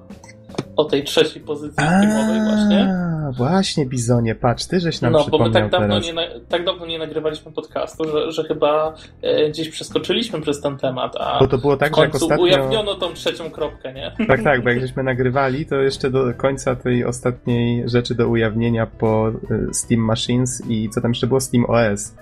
[0.75, 2.95] o tej trzeciej pozycji filmowej właśnie.
[3.37, 6.13] właśnie, Bizonie, patrz, ty żeś nam No, bo my tak dawno, nie,
[6.49, 11.39] tak dawno nie nagrywaliśmy podcastu, że, że chyba e, gdzieś przeskoczyliśmy przez ten temat, a
[11.39, 12.43] bo to było tak, w końcu że ostatnio...
[12.43, 14.11] ujawniono tą trzecią kropkę, nie?
[14.27, 18.85] Tak, tak, bo jak żeśmy nagrywali, to jeszcze do końca tej ostatniej rzeczy do ujawnienia
[18.85, 21.39] po e, Steam Machines i co tam jeszcze było?
[21.39, 22.15] Steam OS.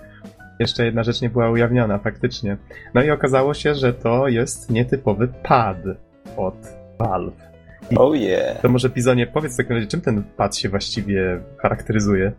[0.58, 2.56] Jeszcze jedna rzecz nie była ujawniona, faktycznie.
[2.94, 5.76] No i okazało się, że to jest nietypowy pad
[6.36, 6.54] od
[6.98, 7.51] Valve.
[7.96, 8.60] Oh yeah.
[8.60, 12.32] To może Pizonie, powiedz w takim razie, czym ten pad się właściwie charakteryzuje?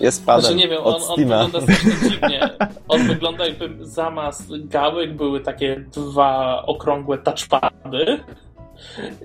[0.00, 2.40] Jest padem znaczy, nie wiem, on, on wygląda strasznie dziwnie.
[2.88, 8.18] On wygląda jakby zamiast gałek były takie dwa okrągłe touchpady.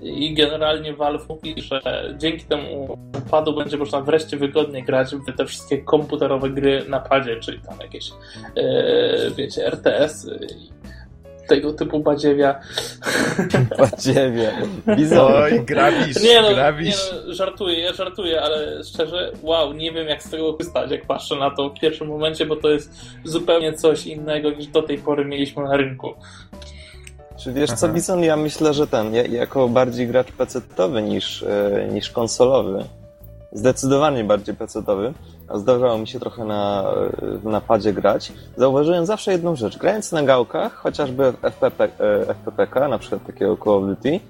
[0.02, 1.80] I generalnie Valve mówi, że
[2.18, 2.98] dzięki temu
[3.30, 7.78] padu będzie można wreszcie wygodnie grać w te wszystkie komputerowe gry na padzie, czyli tam
[7.80, 8.10] jakieś,
[8.56, 10.30] yy, wiecie, RTS
[11.46, 12.60] tego typu badziewia.
[13.78, 14.52] Badziewie.
[15.20, 17.10] Oj, grabisz, nie no, grabisz.
[17.12, 21.06] Nie no, żartuję, ja żartuję, ale szczerze, wow, nie wiem jak z tego korzystać, jak
[21.06, 22.92] patrzę na to w pierwszym momencie, bo to jest
[23.24, 26.14] zupełnie coś innego niż do tej pory mieliśmy na rynku.
[27.36, 31.88] Czy wiesz co, Bison, ja myślę, że ten, ja, jako bardziej gracz pecetowy niż, e,
[31.92, 32.84] niż konsolowy,
[33.54, 35.12] zdecydowanie bardziej pecetowy,
[35.48, 36.84] a zdarzało mi się trochę na,
[37.22, 39.78] w napadzie grać, zauważyłem zawsze jedną rzecz.
[39.78, 44.20] Grając na gałkach, chociażby w FPP, e, FPPK, na przykład takiego Call of Duty,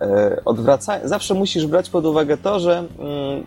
[0.00, 1.08] e, odwraca...
[1.08, 3.44] zawsze musisz brać pod uwagę to, że mm,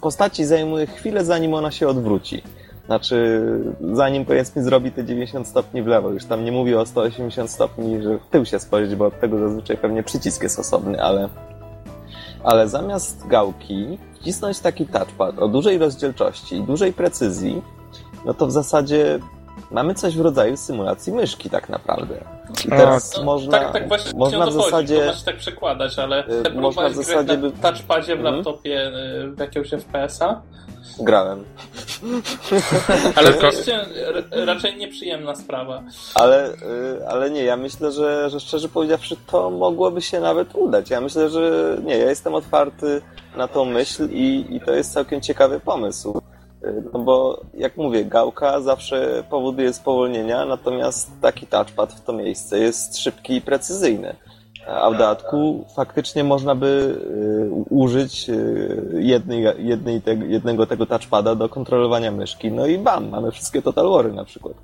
[0.00, 2.42] postaci zajmuje chwilę, zanim ona się odwróci.
[2.86, 3.42] Znaczy,
[3.92, 8.02] zanim powiedzmy zrobi te 90 stopni w lewo, już tam nie mówię o 180 stopni,
[8.02, 11.28] że w tył się spojrzeć, bo od tego zazwyczaj pewnie przycisk jest osobny, ale,
[12.44, 17.62] ale zamiast gałki wcisnąć taki touchpad o dużej rozdzielczości dużej precyzji,
[18.24, 19.18] no to w zasadzie
[19.70, 22.14] mamy coś w rodzaju symulacji myszki tak naprawdę.
[22.64, 25.06] I teraz no, można, tak, tak właśnie można w zasadzie...
[25.06, 26.24] Chodzi, tak przekładać, ale
[26.54, 27.36] yy, można w zasadzie...
[27.36, 28.34] na touchpadzie w mhm.
[28.34, 30.42] laptopie yy, w jakiegoś FPS-a?
[31.00, 31.44] Grałem.
[33.16, 33.70] Ale to jest
[34.30, 35.82] raczej nieprzyjemna sprawa.
[36.14, 40.90] Ale, y, ale nie, ja myślę, że, że szczerze powiedziawszy, to mogłoby się nawet udać.
[40.90, 43.02] Ja myślę, że nie, ja jestem otwarty
[43.36, 46.20] na tą myśl i, i to jest całkiem ciekawy pomysł.
[46.92, 52.98] No bo, jak mówię, gałka zawsze powoduje spowolnienia, natomiast taki touchpad w to miejsce jest
[52.98, 54.16] szybki i precyzyjny.
[54.66, 61.34] A w dodatku faktycznie można by y, użyć y, jednej, jednej te, jednego tego touchpada
[61.34, 62.52] do kontrolowania myszki.
[62.52, 64.54] No i bam, mamy wszystkie Total Wary na przykład.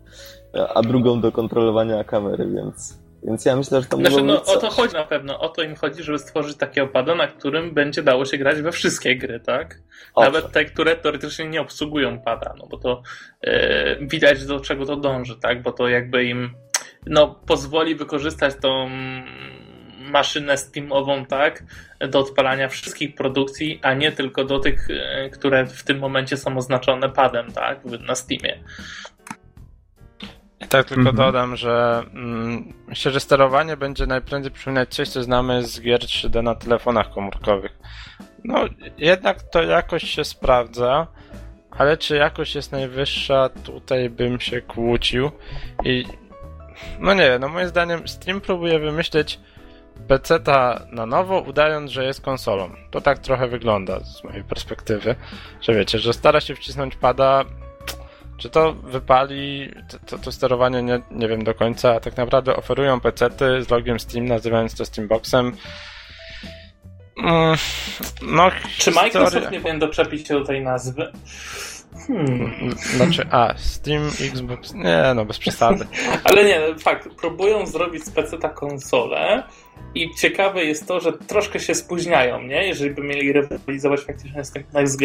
[0.75, 4.71] A drugą do kontrolowania kamery, więc, więc ja myślę, że to znaczy, no, O to
[4.71, 5.39] chodzi na pewno.
[5.39, 8.73] O to im chodzi, żeby stworzyć takiego pada, na którym będzie dało się grać we
[8.73, 9.81] wszystkie gry, tak?
[10.17, 13.03] Nawet te, które teoretycznie nie obsługują pada, no bo to
[13.43, 13.53] yy,
[14.01, 15.63] widać do czego to dąży, tak?
[15.63, 16.55] Bo to jakby im
[17.07, 18.91] no, pozwoli wykorzystać tą
[20.13, 21.65] maszynę Steamową, tak,
[22.09, 26.57] do odpalania wszystkich produkcji, a nie tylko do tych, e, które w tym momencie są
[26.57, 28.59] oznaczone padem, tak, na Steamie.
[30.69, 31.17] Tak tylko mhm.
[31.17, 36.43] dodam, że mm, myślę, że sterowanie będzie najprędzej przypominać coś, co znamy z gier 3D
[36.43, 37.79] na telefonach komórkowych.
[38.45, 38.65] No,
[38.99, 41.07] jednak to jakoś się sprawdza,
[41.71, 45.31] ale czy jakość jest najwyższa, tutaj bym się kłócił.
[45.85, 46.05] I
[46.99, 49.41] no nie, no moim zdaniem Steam próbuje wymyśleć
[50.09, 52.71] PC-ta na nowo, udając, że jest konsolą.
[52.91, 55.15] To tak trochę wygląda z mojej perspektywy,
[55.61, 57.45] że wiecie, że stara się wcisnąć pada.
[58.43, 59.71] Czy to wypali,
[60.07, 62.01] to, to sterowanie nie, nie wiem do końca.
[62.01, 65.53] Tak naprawdę oferują PC-ty z logiem Steam, nazywając to Steamboxem.
[67.19, 67.57] Mm,
[68.23, 71.13] no, Czy Microsoft nie powinien doczepić się do tej nazwy?
[72.07, 72.75] Hmm.
[72.77, 75.87] Znaczy, a, Steam, Xbox, nie, no bez przesady.
[76.25, 79.43] Ale nie, fakt, próbują zrobić z PC-ta konsolę,
[79.95, 82.67] i ciekawe jest to, że troszkę się spóźniają, nie?
[82.67, 84.99] Jeżeli by mieli rywalizować faktycznie z tymi next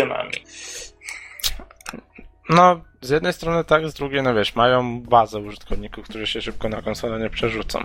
[2.50, 6.70] No, z jednej strony tak, z drugiej, no wiesz, mają bazę użytkowników, którzy się szybko
[6.70, 7.80] na konsolę nie przerzucą.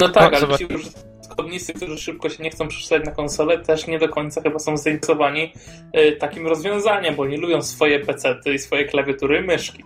[0.00, 3.86] No tak, no, ale ci użytkownicy, którzy szybko się nie chcą przerzucać na konsolę, też
[3.86, 5.52] nie do końca chyba są zainteresowani
[5.96, 9.84] y, takim rozwiązaniem, bo nie lubią swoje pecety i swoje klawiatury i myszki.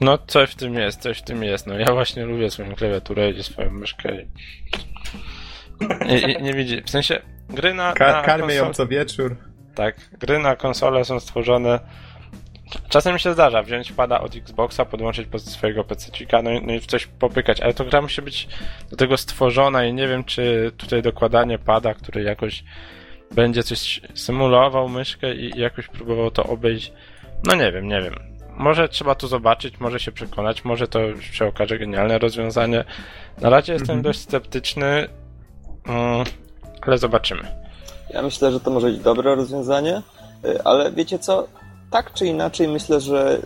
[0.00, 1.66] No, coś w tym jest, coś w tym jest.
[1.66, 4.16] No, ja właśnie lubię swoją klawiaturę i swoją myszkę.
[6.08, 6.82] I, i, nie widzi.
[6.82, 7.92] W sensie, gry na.
[7.92, 9.36] Ka na karmię ją co wieczór.
[9.74, 11.80] Tak, gry na konsolę są stworzone.
[12.88, 16.80] Czasem mi się zdarza wziąć pada od Xboxa, podłączyć pod swojego PC-cika, no, no i
[16.80, 18.48] w coś popykać, ale to gra musi być
[18.90, 22.64] do tego stworzona i nie wiem, czy tutaj dokładanie pada, który jakoś
[23.34, 26.92] będzie coś symulował myszkę i jakoś próbował to obejść.
[27.44, 28.30] No nie wiem, nie wiem
[28.60, 32.84] może trzeba to zobaczyć, może się przekonać, może to się okaże genialne rozwiązanie.
[33.40, 34.02] Na razie jestem mhm.
[34.02, 35.08] dość sceptyczny,
[35.86, 36.24] mm,
[36.82, 37.42] ale zobaczymy.
[38.10, 40.02] Ja myślę, że to może być dobre rozwiązanie,
[40.44, 41.46] y, ale wiecie co?
[41.90, 43.40] Tak czy inaczej myślę, że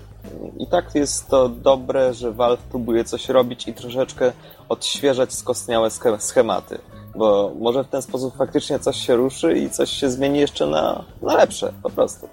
[0.59, 4.33] i tak jest to dobre, że Valve próbuje coś robić i troszeczkę
[4.69, 6.79] odświeżać skostniałe schematy.
[7.17, 11.05] Bo może w ten sposób faktycznie coś się ruszy i coś się zmieni jeszcze na,
[11.23, 12.29] na lepsze po prostu.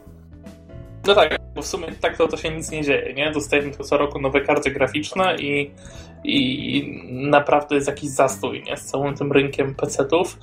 [1.08, 3.32] No tak, bo w sumie tak to, to się nic nie dzieje, nie?
[3.32, 5.71] Dostajemy tylko co roku nowe karty graficzne i,
[6.24, 8.78] i naprawdę jest jakiś zastój, nie?
[8.78, 10.38] Z całym tym rynkiem PC-ów.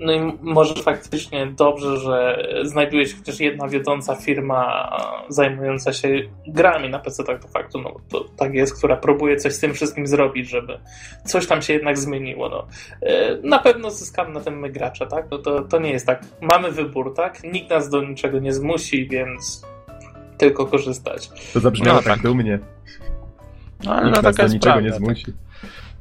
[0.00, 4.90] No i może faktycznie dobrze, że znajduje się chociaż jedna wiodąca firma
[5.28, 6.08] zajmująca się
[6.46, 9.74] grami na PC tak do faktu, no to tak jest, która próbuje coś z tym
[9.74, 10.78] wszystkim zrobić, żeby
[11.24, 12.48] coś tam się jednak zmieniło.
[12.48, 12.66] No.
[13.02, 15.26] E, na pewno zyskamy na tym my gracze, tak?
[15.30, 16.22] No to, to nie jest tak.
[16.40, 17.44] Mamy wybór, tak?
[17.44, 19.66] Nikt nas do niczego nie zmusi, więc
[20.38, 21.30] tylko korzystać.
[21.52, 22.58] To zabrzmiało no, tak, tak dumnie.
[23.84, 25.24] No, ale no, taka jest niczego nie zmusi.
[25.24, 25.34] Tak,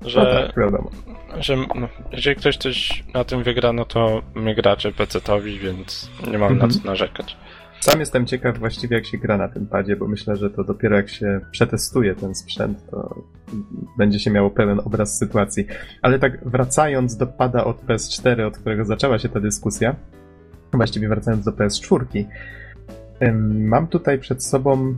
[0.06, 4.92] że, no tak, że no, jeżeli ktoś coś na tym wygra, no to my gracze
[4.92, 6.72] PC-towi, więc nie mam mhm.
[6.72, 7.38] na co narzekać.
[7.84, 10.96] Sam jestem ciekaw właściwie jak się gra na tym padzie, bo myślę, że to dopiero
[10.96, 13.24] jak się przetestuje ten sprzęt, to
[13.98, 15.66] będzie się miało pełen obraz sytuacji.
[16.02, 19.96] Ale tak wracając do pada od PS4, od którego zaczęła się ta dyskusja,
[20.74, 22.26] właściwie wracając do PS4,
[23.60, 24.96] mam tutaj przed sobą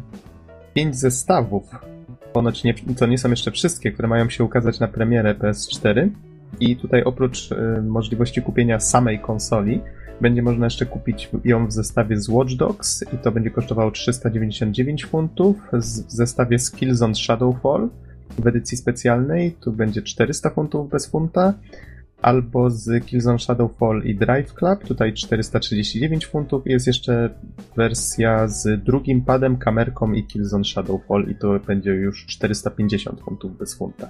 [0.73, 1.63] pięć zestawów.
[2.35, 6.09] Ponoć nie, to nie są jeszcze wszystkie, które mają się ukazać na premierę PS4.
[6.59, 9.81] I tutaj oprócz y, możliwości kupienia samej konsoli,
[10.21, 15.05] będzie można jeszcze kupić ją w zestawie z Watch Dogs i to będzie kosztowało 399
[15.05, 15.57] funtów.
[15.73, 17.89] W zestawie z Killzone Shadowfall
[18.39, 21.53] w edycji specjalnej tu będzie 400 funtów bez funta.
[22.21, 26.63] Albo z Killzone Shadowfall i Drive Club, tutaj 439 funtów.
[26.65, 27.29] Jest jeszcze
[27.75, 33.75] wersja z drugim padem, kamerką i Killzone Shadowfall i to będzie już 450 funtów bez
[33.75, 34.09] funta.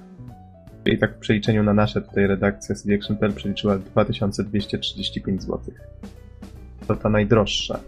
[0.86, 5.60] I tak w przeliczeniu na nasze tutaj redakcja CD Action.pl przeliczyła 2235 zł.
[6.88, 7.80] To ta najdroższa.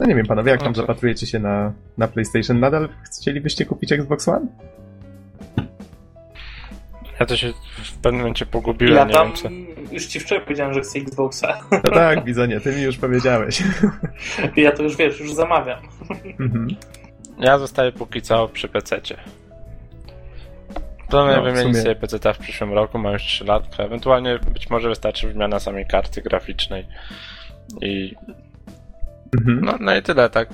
[0.00, 2.60] No nie wiem, panowie, jak tam zapatrujecie się na, na PlayStation?
[2.60, 4.46] Nadal chcielibyście kupić Xbox One?
[7.20, 7.52] Ja to się
[7.84, 9.08] w pewnym momencie pogubiłem.
[9.08, 9.48] Ja tam wiem, co...
[9.94, 11.60] już ci wczoraj powiedziałem, że chcę Xboxa.
[11.70, 13.62] No tak, Bizonie, ty mi już powiedziałeś.
[14.56, 15.78] Ja to już wiesz, już zamawiam.
[16.40, 16.68] Mhm.
[17.38, 19.16] Ja zostaję póki co przy PC-cie.
[21.08, 21.82] Planuję no, wymienić sumie...
[21.82, 23.80] sobie PC w przyszłym roku, mam już 3 lat.
[23.80, 26.86] Ewentualnie być może wystarczy wymiana samej karty graficznej.
[27.80, 28.14] I.
[29.38, 29.60] Mhm.
[29.64, 30.48] No, no i tyle, tak.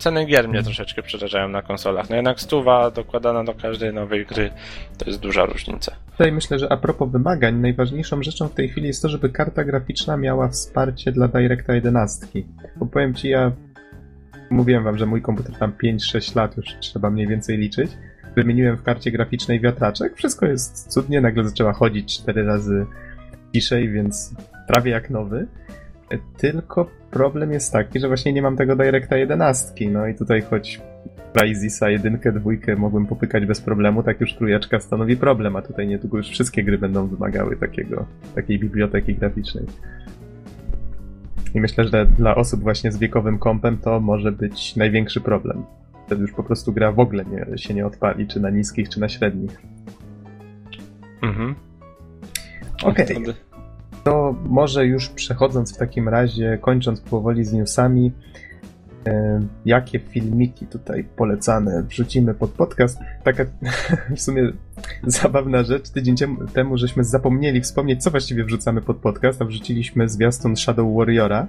[0.00, 2.10] Ceny gier mnie troszeczkę przerażają na konsolach.
[2.10, 4.50] No jednak stuwa dokładana do każdej nowej gry
[4.98, 5.92] to jest duża różnica.
[6.10, 9.64] Tutaj myślę, że a propos wymagań, najważniejszą rzeczą w tej chwili jest to, żeby karta
[9.64, 12.26] graficzna miała wsparcie dla Directa 11.
[12.76, 13.52] Bo powiem ci, ja
[14.50, 17.90] mówiłem wam, że mój komputer tam 5-6 lat już trzeba mniej więcej liczyć
[18.36, 22.86] wymieniłem w karcie graficznej wiatraczek, wszystko jest cudnie, nagle zaczęła chodzić cztery razy
[23.54, 24.34] ciszej, więc
[24.66, 25.46] prawie jak nowy.
[26.36, 29.90] Tylko problem jest taki, że właśnie nie mam tego Directa 11.
[29.90, 30.80] No i tutaj choć
[31.32, 36.16] Crysisa jedynkę, dwójkę mogłem popykać bez problemu, tak już trójeczka stanowi problem, a tutaj niedługo
[36.16, 39.64] już wszystkie gry będą wymagały takiego, takiej biblioteki graficznej.
[41.54, 45.64] I myślę, że dla osób właśnie z wiekowym kompem to może być największy problem
[46.10, 49.00] wtedy już po prostu gra w ogóle nie, się nie odpali, czy na niskich, czy
[49.00, 49.62] na średnich.
[51.22, 51.54] Mhm.
[52.82, 53.16] Okej.
[53.16, 53.49] Okay.
[54.04, 58.12] To może już przechodząc w takim razie, kończąc powoli z newsami,
[59.06, 62.98] e, jakie filmiki tutaj polecane wrzucimy pod podcast.
[63.24, 63.44] Taka
[64.16, 64.52] w sumie
[65.06, 65.90] zabawna rzecz.
[65.90, 66.16] Tydzień
[66.52, 71.46] temu żeśmy zapomnieli wspomnieć, co właściwie wrzucamy pod podcast, a wrzuciliśmy zwiastun Shadow Warriora,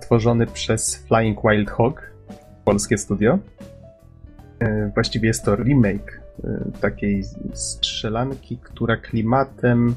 [0.00, 2.12] tworzony przez Flying Wild Hog,
[2.64, 3.38] polskie studio.
[4.58, 9.94] E, właściwie jest to remake e, takiej strzelanki, która klimatem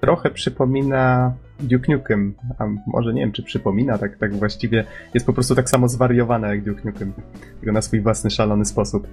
[0.00, 4.84] trochę przypomina Duke Nukem, a może nie wiem, czy przypomina, tak, tak właściwie
[5.14, 7.12] jest po prostu tak samo zwariowana jak Duke Nukem,
[7.60, 9.08] tylko na swój własny, szalony sposób.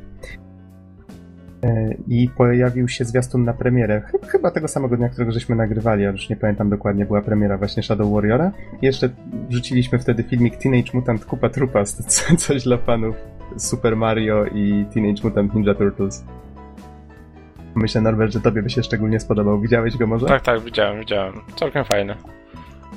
[1.64, 6.12] E, I pojawił się zwiastun na premierę, chyba tego samego dnia, którego żeśmy nagrywali, ja
[6.12, 8.52] już nie pamiętam dokładnie, była premiera właśnie Shadow Warriora.
[8.82, 9.10] I jeszcze
[9.50, 11.84] wrzuciliśmy wtedy filmik Teenage Mutant Kupa Trupa,
[12.38, 13.16] coś dla fanów
[13.58, 16.26] Super Mario i Teenage Mutant Ninja Turtles.
[17.76, 19.62] Myślę, Norbert, że tobie by się szczególnie spodobał.
[19.62, 20.26] Widziałeś go może?
[20.26, 21.34] Tak, tak, widziałem, widziałem.
[21.56, 22.16] Całkiem fajne.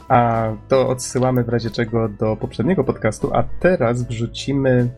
[0.09, 4.91] A to odsyłamy w razie czego do poprzedniego podcastu, a teraz wrzucimy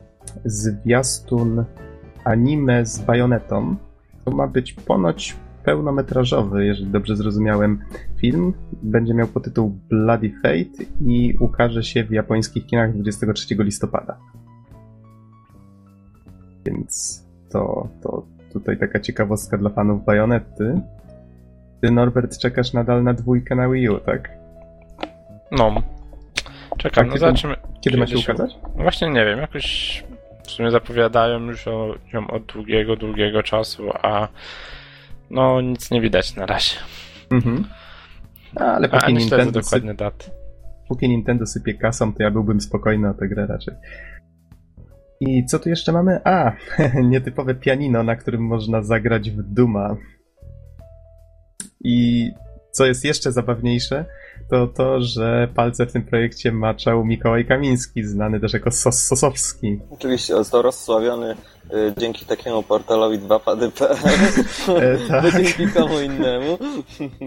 [0.44, 1.64] zwiastun
[2.24, 3.76] anime z bajonetą.
[4.24, 7.78] To ma być ponoć pełnometrażowy, jeżeli dobrze zrozumiałem,
[8.16, 8.52] film.
[8.82, 14.18] Będzie miał podtytuł Bloody Fate i ukaże się w japońskich kinach 23 listopada.
[16.66, 20.80] Więc to, to tutaj taka ciekawostka dla fanów Bajonety.
[21.82, 24.30] Ty, Norbert, czekasz nadal na dwójkę na Wii U, tak?
[25.52, 25.82] No.
[26.78, 27.56] Czekam, no zobaczymy.
[27.80, 28.58] Kiedy ma się ukazać?
[28.76, 30.04] No właśnie nie wiem, jakoś
[30.46, 34.28] w sumie zapowiadają już o, ją od długiego, długiego czasu, a
[35.30, 36.76] no nic nie widać na razie.
[37.30, 37.64] Mhm.
[38.56, 40.30] A, ale póki a, Nintendo dokładnie daty.
[40.88, 43.74] Póki Nintendo sypie kasą, to ja byłbym spokojny o tę grę raczej.
[45.20, 46.20] I co tu jeszcze mamy?
[46.24, 46.52] A,
[47.12, 49.96] nietypowe pianino, na którym można zagrać w Duma.
[51.84, 52.30] I
[52.72, 54.04] co jest jeszcze zabawniejsze,
[54.50, 59.80] to to, że palce w tym projekcie maczał Mikołaj Kamiński, znany też jako Sos Sosowski.
[59.90, 61.36] Oczywiście, został rozsławiony
[61.74, 63.96] y, dzięki takiemu portalowi 2pady.pl.
[64.82, 65.32] E, tak.
[65.32, 66.58] dzięki komu innemu.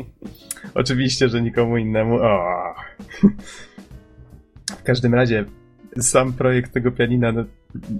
[0.76, 2.16] Oczywiście, że nikomu innemu.
[2.16, 2.40] O.
[4.80, 5.46] W każdym razie,
[6.00, 7.44] sam projekt tego pianina, no,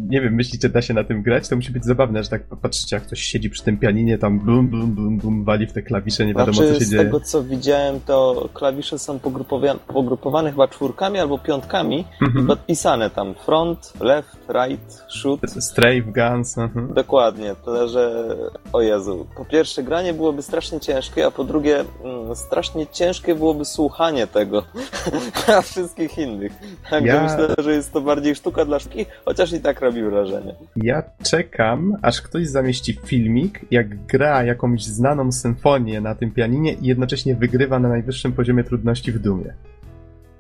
[0.10, 1.48] nie wiem, myślicie, da się na tym grać?
[1.48, 4.68] To musi być zabawne, że tak patrzycie, jak ktoś siedzi przy tym pianinie, tam blum,
[4.68, 7.02] blum, blum, blum, wali w te klawisze, nie wiadomo, znaczy, co się z dzieje.
[7.02, 12.46] Z tego, co widziałem, to klawisze są pogrupowane, pogrupowane chyba czwórkami albo piątkami mhm.
[12.46, 15.42] i podpisane tam front, left, right, shoot.
[15.60, 16.58] Strafe, guns.
[16.58, 16.94] Mhm.
[16.94, 18.36] Dokładnie, tyle, że
[18.74, 19.28] o Jezu.
[19.38, 24.64] Po pierwsze, granie byłoby strasznie ciężkie, a po drugie, mm, strasznie ciężkie byłoby słuchanie tego,
[25.58, 26.52] a wszystkich innych.
[26.90, 27.24] Także ja...
[27.24, 30.56] myślę, że jest to bardziej sztuka dla sztuki, chociaż i tak robi wrażenie.
[30.76, 36.86] Ja czekam, aż ktoś zamieści filmik, jak gra jakąś znaną symfonię na tym pianinie i
[36.86, 39.54] jednocześnie wygrywa na najwyższym poziomie trudności w Dumie.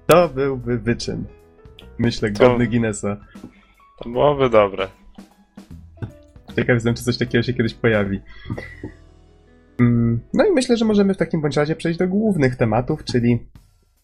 [0.07, 1.23] To byłby wyczyn.
[1.97, 2.49] Myślę, to...
[2.49, 3.17] godny Guinnessa.
[4.03, 4.87] To byłoby dobre.
[6.55, 8.21] Ciekaw jestem, czy coś takiego się kiedyś pojawi.
[9.79, 13.39] Mm, no i myślę, że możemy w takim bądź razie przejść do głównych tematów, czyli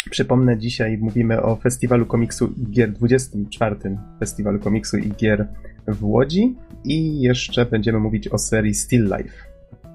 [0.10, 3.76] Przypomnę, dzisiaj mówimy o Festiwalu Komiksu i Gier, 24.
[4.20, 5.48] Festiwalu Komiksu i Gier
[5.88, 9.34] w Łodzi i jeszcze będziemy mówić o serii Still Life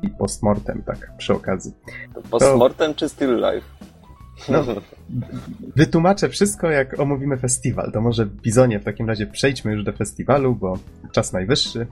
[0.03, 1.73] i Postmortem, tak, przy okazji.
[2.31, 2.99] Postmortem to...
[2.99, 3.67] czy Still Life?
[4.49, 4.65] No,
[5.77, 7.93] wytłumaczę wszystko, jak omówimy festiwal.
[7.93, 10.79] To może Bizonie w takim razie przejdźmy już do festiwalu, bo
[11.13, 11.87] czas najwyższy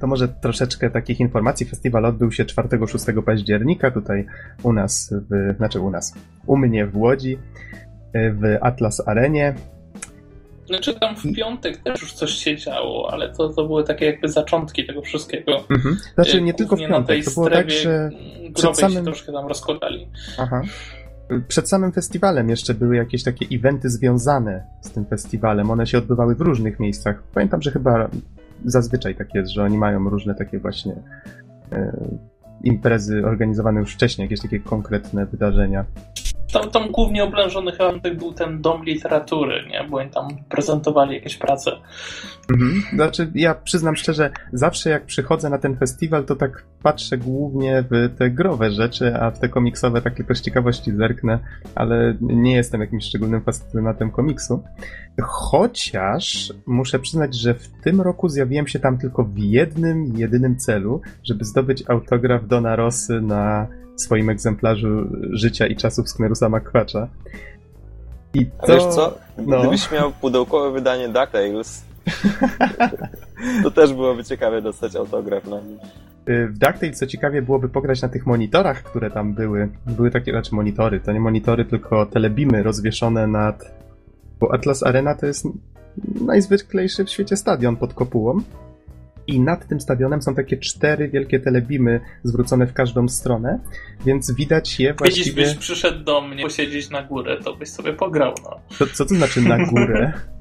[0.00, 1.66] to może troszeczkę takich informacji.
[1.66, 4.26] Festiwal odbył się 4-6 października tutaj
[4.62, 6.14] u nas, w, znaczy u nas,
[6.46, 7.38] u mnie w Łodzi,
[8.14, 9.54] w Atlas Arenie.
[10.66, 14.28] Znaczy tam w piątek też już coś się działo, ale to, to były takie jakby
[14.28, 15.64] zaczątki tego wszystkiego.
[15.70, 15.96] Mhm.
[16.14, 18.10] Znaczy nie tylko w piątek, to było tak, że
[18.54, 18.98] przed samym...
[18.98, 20.08] się troszkę tam rozkładali.
[20.38, 20.62] Aha.
[21.48, 25.70] Przed samym festiwalem jeszcze były jakieś takie eventy związane z tym festiwalem.
[25.70, 27.22] One się odbywały w różnych miejscach.
[27.34, 28.10] Pamiętam, że chyba
[28.64, 30.96] zazwyczaj tak jest, że oni mają różne takie właśnie
[31.72, 31.92] e,
[32.64, 35.84] imprezy organizowane już wcześniej, jakieś takie konkretne wydarzenia.
[36.52, 39.84] Tam, tam głównie oblężony chyba był ten dom literatury, nie?
[39.90, 41.70] Bo oni tam prezentowali jakieś prace.
[42.52, 42.82] Mhm.
[42.94, 48.16] Znaczy, ja przyznam szczerze, zawsze jak przychodzę na ten festiwal, to tak patrzę głównie w
[48.18, 51.38] te growe rzeczy, a w te komiksowe tak tylko z ciekawości zerknę,
[51.74, 54.62] ale nie jestem jakimś szczególnym fascynatem komiksu.
[55.22, 61.00] Chociaż muszę przyznać, że w tym roku zjawiłem się tam tylko w jednym, jedynym celu,
[61.22, 63.66] żeby zdobyć autograf Dona Rossy na
[64.02, 67.08] swoim egzemplarzu życia i czasów Sknerusa McQuatcha.
[68.34, 68.52] I to...
[68.62, 69.18] A wiesz co?
[69.46, 69.60] No.
[69.60, 71.84] Gdybyś miał pudełkowe wydanie DuckTales,
[73.62, 75.78] to też byłoby ciekawe dostać autograf na nim.
[76.28, 79.68] Y, w DuckTales, co ciekawie, byłoby pograć na tych monitorach, które tam były.
[79.86, 83.74] Były takie, znaczy monitory, to nie monitory, tylko telebimy rozwieszone nad...
[84.40, 85.46] Bo Atlas Arena to jest
[86.26, 88.40] najzwyklejszy w świecie stadion pod kopułą
[89.26, 93.58] i nad tym stadionem są takie cztery wielkie telebimy zwrócone w każdą stronę,
[94.06, 95.24] więc widać je właściwie...
[95.24, 98.60] Widzisz, byś przyszedł do mnie posiedzieć na górę, to byś sobie pograł, no.
[98.78, 100.12] To, co to znaczy na górę?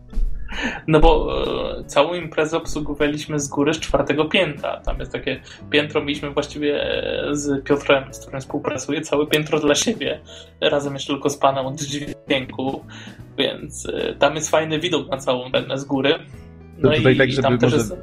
[0.88, 1.44] No bo
[1.80, 4.82] e, całą imprezę obsługowaliśmy z góry z czwartego piętra.
[4.82, 5.40] Tam jest takie
[5.70, 10.20] piętro, mieliśmy właściwie e, z Piotrem, z którym współpracuję, całe piętro dla siebie.
[10.62, 12.86] Razem jeszcze tylko z panem od dźwięku,
[13.38, 16.14] więc e, tam jest fajny widok na całą Bennę z góry.
[16.78, 17.66] No tutaj i tak, żeby tam może...
[17.66, 17.96] też jest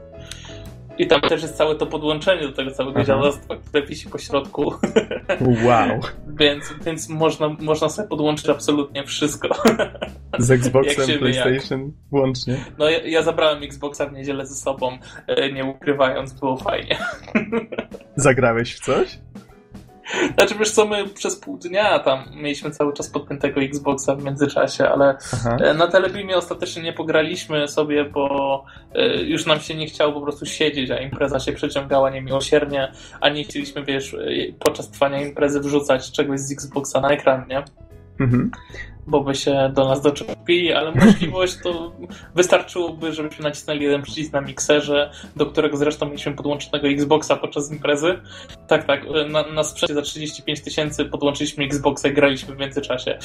[0.98, 3.30] i tam też jest całe to podłączenie do tego całego Aha.
[3.68, 4.74] które wisi po środku.
[5.40, 6.00] Wow.
[6.40, 9.48] więc więc można, można sobie podłączyć absolutnie wszystko.
[10.38, 11.90] Z Xboxem, PlayStation jak.
[12.10, 12.64] włącznie.
[12.78, 16.98] No ja, ja, zabrałem Xboxa w niedzielę ze sobą, e, nie ukrywając, było fajnie.
[18.16, 19.18] Zagrałeś w coś?
[20.38, 24.88] Znaczy wiesz co, my przez pół dnia tam mieliśmy cały czas podpiętego Xboxa w międzyczasie,
[24.88, 25.56] ale Aha.
[25.60, 28.64] E, na Telebimie ostatecznie nie pograliśmy sobie, bo
[28.94, 33.28] e, już nam się nie chciało po prostu siedzieć, a impreza się przeciągała niemiłosiernie, a
[33.28, 34.18] nie chcieliśmy, wiesz, e,
[34.58, 37.64] podczas trwania imprezy wrzucać czegoś z Xboxa na ekran, nie?
[38.20, 38.50] Mhm
[39.06, 41.92] bo by się do nas doczepili, ale możliwość to
[42.34, 48.18] wystarczyłoby, żebyśmy nacisnęli jeden przycisk na mikserze, do którego zresztą mieliśmy podłączonego Xboxa podczas imprezy.
[48.68, 49.00] Tak, tak,
[49.30, 53.18] na, na sprzęcie za 35 tysięcy podłączyliśmy Xboxa i graliśmy w międzyczasie.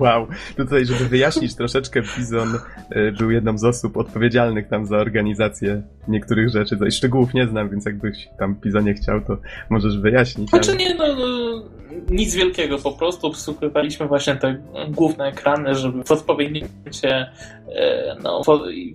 [0.00, 2.54] Wow, tutaj, żeby wyjaśnić troszeczkę, Bizon
[2.96, 6.76] y, był jedną z osób odpowiedzialnych tam za organizację niektórych rzeczy.
[6.76, 9.36] Tutaj szczegółów nie znam, więc jakbyś tam Bizonie chciał, to
[9.70, 10.50] możesz wyjaśnić.
[10.50, 10.78] Znaczy ale...
[10.78, 11.62] nie, no, no,
[12.10, 14.56] nic wielkiego, po prostu obsługiwaliśmy właśnie te
[14.88, 17.30] główne ekrany, żeby w odpowiednim momencie
[17.68, 18.42] e, no,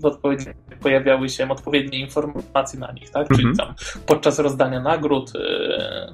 [0.01, 3.27] w, odpowiednim pojawiały się odpowiednie informacje na nich, tak?
[3.27, 3.55] Czyli mhm.
[3.57, 3.75] tam
[4.05, 6.13] podczas rozdania nagród e,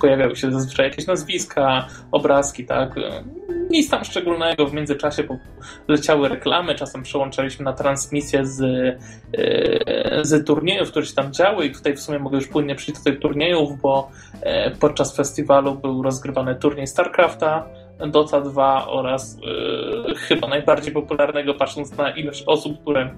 [0.00, 2.94] pojawiały się zazwyczaj jakieś nazwiska, obrazki, tak?
[3.70, 4.66] Nic tam szczególnego.
[4.66, 5.24] W międzyczasie
[5.88, 11.72] leciały reklamy, czasem przełączaliśmy na transmisję z, e, z turniejów, które się tam działy i
[11.72, 14.10] tutaj w sumie mogę już płynnie przyjść do tych turniejów, bo
[14.80, 19.38] podczas festiwalu był rozgrywany turniej StarCrafta Dota 2 oraz
[20.06, 23.14] yy, chyba najbardziej popularnego, patrząc na ilość osób, które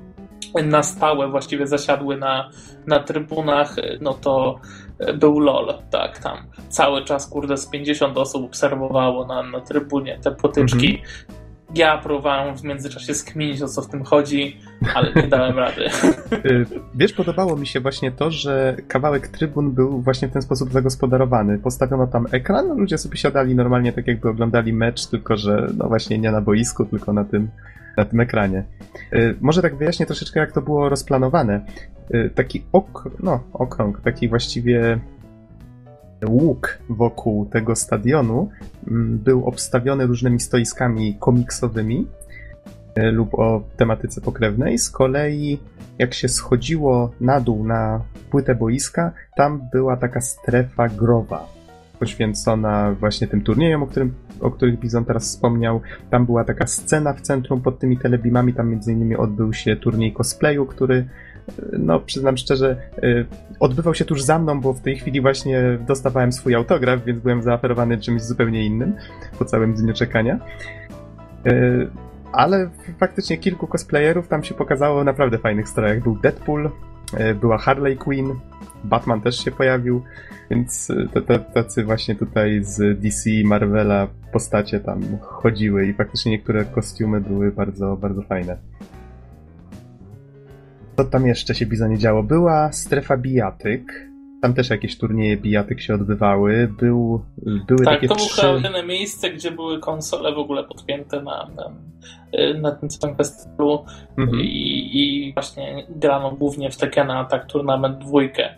[0.64, 2.50] na stałe właściwie zasiadły na,
[2.86, 4.60] na trybunach, no to
[5.14, 6.36] był LOL, tak, tam
[6.68, 10.90] cały czas, kurde, z 50 osób obserwowało na, na trybunie te potyczki.
[10.90, 11.38] Mhm.
[11.74, 14.56] Ja próbowałem w międzyczasie skminić, o co w tym chodzi,
[14.94, 15.84] ale nie dałem rady.
[16.44, 20.72] Y, wiesz, podobało mi się właśnie to, że kawałek trybun był właśnie w ten sposób
[20.72, 21.58] zagospodarowany.
[21.58, 26.18] Postawiono tam ekran, ludzie sobie siadali normalnie tak jakby oglądali mecz, tylko że no właśnie
[26.18, 27.48] nie na boisku, tylko na tym,
[27.98, 28.64] na tym ekranie.
[29.12, 31.60] Y, może tak wyjaśnię troszeczkę, jak to było rozplanowane.
[32.14, 34.98] Y, taki ok, no, okrąg, taki właściwie
[36.26, 38.48] łuk wokół tego stadionu
[38.88, 42.06] mm, był obstawiony różnymi stoiskami komiksowymi
[42.98, 44.78] y, lub o tematyce pokrewnej.
[44.78, 45.58] Z kolei,
[45.98, 51.57] jak się schodziło na dół na płytę boiska, tam była taka strefa growa,
[51.98, 55.80] poświęcona właśnie tym turniejom, o, którym, o których Bizon teraz wspomniał.
[56.10, 60.12] Tam była taka scena w centrum pod tymi telebimami, tam między innymi odbył się turniej
[60.12, 61.06] cosplayu, który
[61.72, 63.26] no przyznam szczerze, y,
[63.60, 67.42] odbywał się tuż za mną, bo w tej chwili właśnie dostawałem swój autograf, więc byłem
[67.42, 68.94] zaaferowany czymś zupełnie innym
[69.38, 70.38] po całym dniu czekania.
[71.46, 71.88] Y,
[72.32, 76.02] ale faktycznie kilku cosplayerów tam się pokazało naprawdę fajnych strojach.
[76.02, 76.70] Był Deadpool,
[77.40, 78.34] była Harley Quinn,
[78.84, 80.02] Batman też się pojawił,
[80.50, 80.92] więc
[81.54, 87.52] tacy właśnie tutaj z DC i Marvela postacie tam chodziły i faktycznie niektóre kostiumy były
[87.52, 88.56] bardzo, bardzo fajne.
[90.96, 92.22] Co tam jeszcze się Bizonie działo?
[92.22, 94.08] Była strefa bijatyk.
[94.42, 96.68] Tam też jakieś turnieje bijatyk się odbywały.
[96.80, 97.24] Był,
[97.66, 98.42] były tak, takie to trzy...
[98.42, 101.70] było jedyne miejsce, gdzie były konsole w ogóle podpięte na, na,
[102.60, 103.84] na tym całym festiwalu
[104.18, 104.40] mhm.
[104.40, 108.54] I, i właśnie grano głównie w Tekena Attack Tournament dwójkę.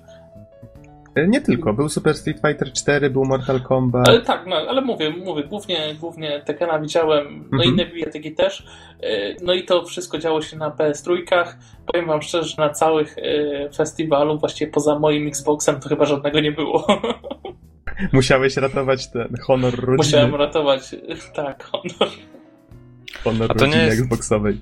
[1.15, 4.09] E, nie tylko, był Super Street Fighter 4, był Mortal Kombat.
[4.09, 7.75] Ale tak, no, ale mówię, mówię, głównie, głównie Tekena widziałem, no mhm.
[7.75, 8.67] inne biblioteki też.
[9.03, 11.17] E, no i to wszystko działo się na PS3.
[11.87, 16.41] Powiem wam szczerze, że na całych e, festiwalu, właściwie poza moim Xboxem, to chyba żadnego
[16.41, 16.87] nie było.
[18.13, 19.97] Musiałeś ratować ten honor rodziny.
[19.97, 20.83] Musiałem ratować,
[21.35, 22.09] tak, honor.
[23.25, 24.01] Honor rodziny jest...
[24.01, 24.61] Xboxowej.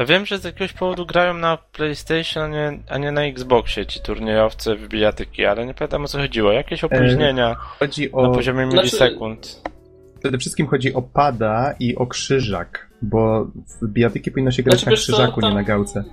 [0.00, 3.86] Ja wiem, że z jakiegoś powodu grają na PlayStation, a nie, a nie na Xboxie
[3.86, 6.52] ci turniejowcy w bijatyki, ale nie pamiętam o co chodziło.
[6.52, 8.22] Jakieś opóźnienia chodzi o...
[8.22, 9.62] na poziomie znaczy- milisekund.
[10.20, 13.44] Przede wszystkim chodzi o pada i o krzyżak, bo
[13.80, 16.04] w bijatyki powinno się grać znaczy, na krzyżaku, nie na gałce.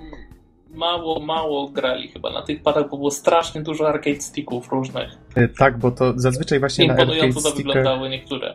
[0.74, 5.18] Mało, mało grali chyba na tych padach, bo było strasznie dużo arcade sticków różnych.
[5.34, 7.76] E, tak, bo to zazwyczaj właśnie Imponująco na arcade to stickach...
[7.76, 8.54] wyglądały niektóre.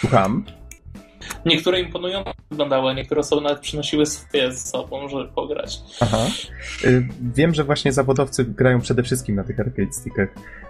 [0.00, 0.44] Słucham?
[1.46, 5.80] Niektóre imponująco wyglądały, niektóre osoby nawet przynosiły swoje ze sobą, żeby pograć.
[6.00, 6.26] Aha.
[6.84, 10.28] Y, wiem, że właśnie zawodowcy grają przede wszystkim na tych arcade stickach.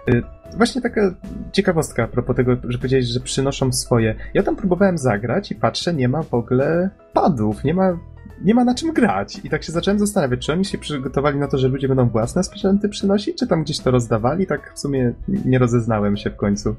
[0.09, 0.23] Y,
[0.57, 1.15] właśnie taka
[1.51, 4.15] ciekawostka a propos tego, że powiedziałeś, że przynoszą swoje.
[4.33, 7.97] Ja tam próbowałem zagrać i patrzę, nie ma w ogóle padów, nie ma
[8.43, 9.39] nie ma na czym grać.
[9.43, 12.43] I tak się zacząłem zastanawiać, czy oni się przygotowali na to, że ludzie będą własne
[12.43, 14.47] sprzęty przynosić, czy tam gdzieś to rozdawali?
[14.47, 16.75] Tak w sumie nie rozeznałem się w końcu.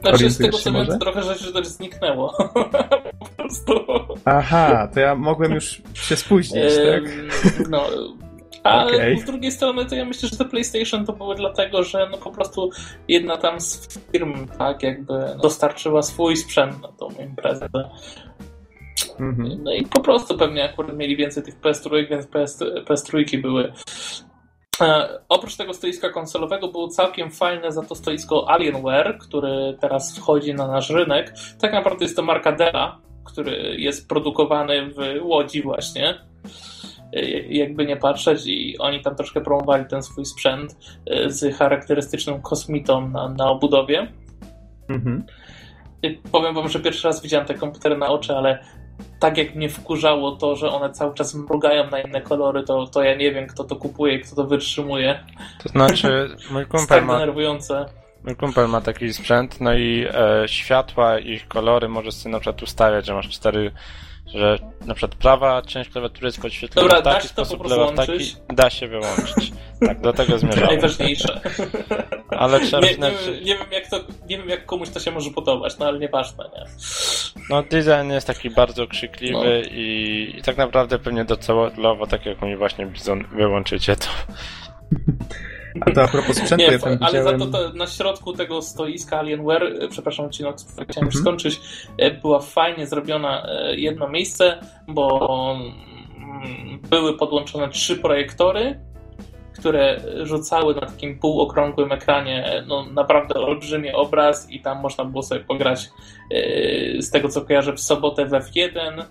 [0.00, 2.34] Znaczy, z tego co wiem, trochę rzeczy też zniknęło.
[3.20, 3.72] po prostu.
[4.24, 7.02] Aha, to ja mogłem już się spóźnić, tak?
[7.68, 7.84] No,
[8.64, 9.18] a okay.
[9.18, 12.30] z drugiej strony to ja myślę, że te PlayStation to były dlatego, że no po
[12.30, 12.70] prostu
[13.08, 17.68] jedna tam z firm tak jakby dostarczyła swój sprzęt na tą imprezę.
[19.20, 19.62] Mhm.
[19.62, 23.72] No i po prostu pewnie akurat mieli więcej tych PS3, więc PS, PS3 były
[25.28, 30.66] oprócz tego stoiska konsolowego było całkiem fajne za to stoisko Alienware, który teraz wchodzi na
[30.66, 31.34] nasz rynek.
[31.60, 36.14] Tak naprawdę jest to marka Dela, który jest produkowany w Łodzi właśnie.
[37.12, 40.76] E, jakby nie patrzeć i oni tam troszkę promowali ten swój sprzęt
[41.06, 44.12] e, z charakterystyczną kosmitą na, na obudowie.
[44.88, 45.24] Mhm.
[46.32, 48.64] Powiem wam, że pierwszy raz widziałem te komputery na oczy, ale
[49.20, 53.02] tak jak mnie wkurzało to, że one cały czas mrugają na inne kolory, to, to
[53.02, 55.24] ja nie wiem, kto to kupuje, kto to wytrzymuje.
[55.62, 57.12] To znaczy, mój kumpel tak ma...
[57.12, 57.86] denerwujące.
[58.24, 62.62] Mój kumpel ma taki sprzęt, no i e, światła i kolory możesz sobie na przykład
[62.62, 63.72] ustawiać, że masz cztery
[64.34, 68.34] że na przykład prawa część klawiatury jest podświetlona Dobra, w taki sposób, lewa w taki,
[68.48, 69.52] da się wyłączyć.
[69.86, 70.66] Tak, do tego zmierzamy.
[70.66, 71.40] To najważniejsze.
[72.28, 73.10] Ale trzeba nie, nie,
[73.44, 76.44] nie, wiem, jak to, nie wiem, jak komuś to się może podobać, no ale nieważne,
[76.44, 76.64] nie?
[77.50, 79.70] No, design jest taki bardzo krzykliwy no.
[79.70, 84.06] i, i tak naprawdę pewnie docelowo, tak jak mi właśnie Bizon, wyłączycie to.
[85.80, 87.40] A to a propos sprzętu, nie, ja tam Ale widziałem...
[87.40, 91.22] za to, to, na środku tego stoiska Alienware, e, przepraszam ci, no, chciałem już mhm.
[91.22, 91.60] skończyć,
[91.98, 95.56] e, była fajnie zrobiona e, jedno miejsce, bo
[96.16, 98.80] mm, były podłączone trzy projektory,
[99.58, 105.40] które rzucały na takim półokrągłym ekranie no, naprawdę olbrzymi obraz i tam można było sobie
[105.40, 105.90] pograć
[106.98, 109.04] z tego co kojarzę w sobotę w F1 yy,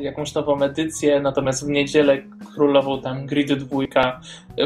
[0.00, 2.18] jakąś nową edycję, natomiast w niedzielę
[2.54, 3.80] królował tam Grid 2.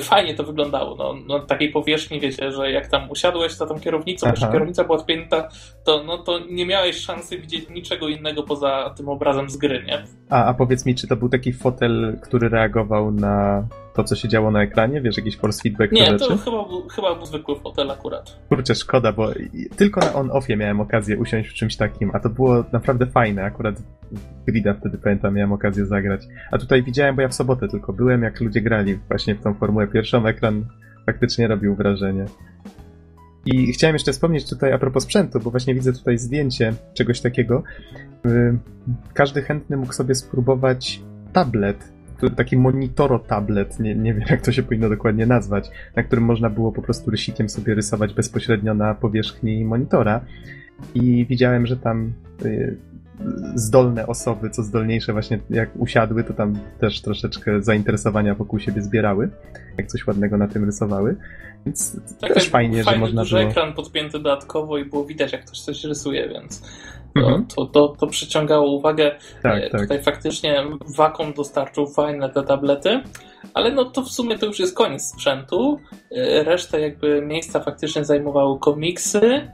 [0.01, 0.97] Fajnie to wyglądało.
[0.97, 4.99] No, no takiej powierzchni, wiecie, że jak tam usiadłeś za tą kierownicą, że kierownica była
[4.99, 5.49] odpięta,
[5.85, 10.05] to, no, to nie miałeś szansy widzieć niczego innego poza tym obrazem z gry, nie?
[10.31, 13.65] A, a powiedz mi, czy to był taki fotel, który reagował na
[14.03, 15.01] to, co się działo na ekranie?
[15.01, 18.39] Wiesz, jakiś force feedback Nie, to chyba był, chyba był zwykły fotel akurat.
[18.49, 19.29] Kurczę, szkoda, bo
[19.77, 23.45] tylko na on-offie miałem okazję usiąść w czymś takim, a to było naprawdę fajne.
[23.45, 23.83] Akurat
[24.47, 26.23] Grida wtedy pamiętam, miałem okazję zagrać.
[26.51, 29.55] A tutaj widziałem, bo ja w sobotę tylko byłem, jak ludzie grali właśnie w tą
[29.55, 30.27] formułę pierwszą.
[30.27, 30.65] Ekran
[31.07, 32.25] faktycznie robił wrażenie.
[33.47, 37.63] I chciałem jeszcze wspomnieć tutaj a propos sprzętu, bo właśnie widzę tutaj zdjęcie czegoś takiego.
[38.27, 38.59] Y,
[39.15, 41.93] każdy chętny mógł sobie spróbować tablet,
[42.37, 46.51] taki monitoro tablet, nie, nie wiem jak to się powinno dokładnie nazwać, na którym można
[46.51, 50.21] było po prostu rysitiem sobie rysować bezpośrednio na powierzchni monitora.
[50.95, 52.13] I widziałem, że tam
[52.45, 52.77] y,
[53.55, 59.31] zdolne osoby, co zdolniejsze właśnie jak usiadły, to tam też troszeczkę zainteresowania wokół siebie zbierały,
[59.79, 61.17] jak coś ładnego na tym rysowały.
[61.67, 63.51] Więc tak, też fajnie, fajny, że można duży było...
[63.51, 66.63] ekran podpięty dodatkowo i było widać, jak ktoś coś rysuje, więc
[67.15, 67.47] mhm.
[67.57, 69.11] to, to, to, przyciągało uwagę.
[69.43, 69.81] Tak, e, tak.
[69.81, 70.65] Tutaj faktycznie
[70.97, 73.01] Wacom dostarczył fajne te tablety,
[73.55, 75.81] ale no to w sumie to już jest koniec sprzętu.
[76.11, 79.51] E, resztę jakby miejsca faktycznie zajmowały komiksy,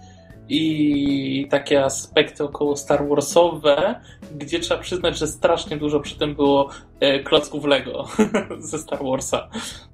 [0.49, 4.01] i takie aspekty około Star Warsowe,
[4.39, 6.69] gdzie trzeba przyznać, że strasznie dużo przy tym było
[7.01, 8.05] e, klocków Lego
[8.59, 9.49] ze Star Warsa.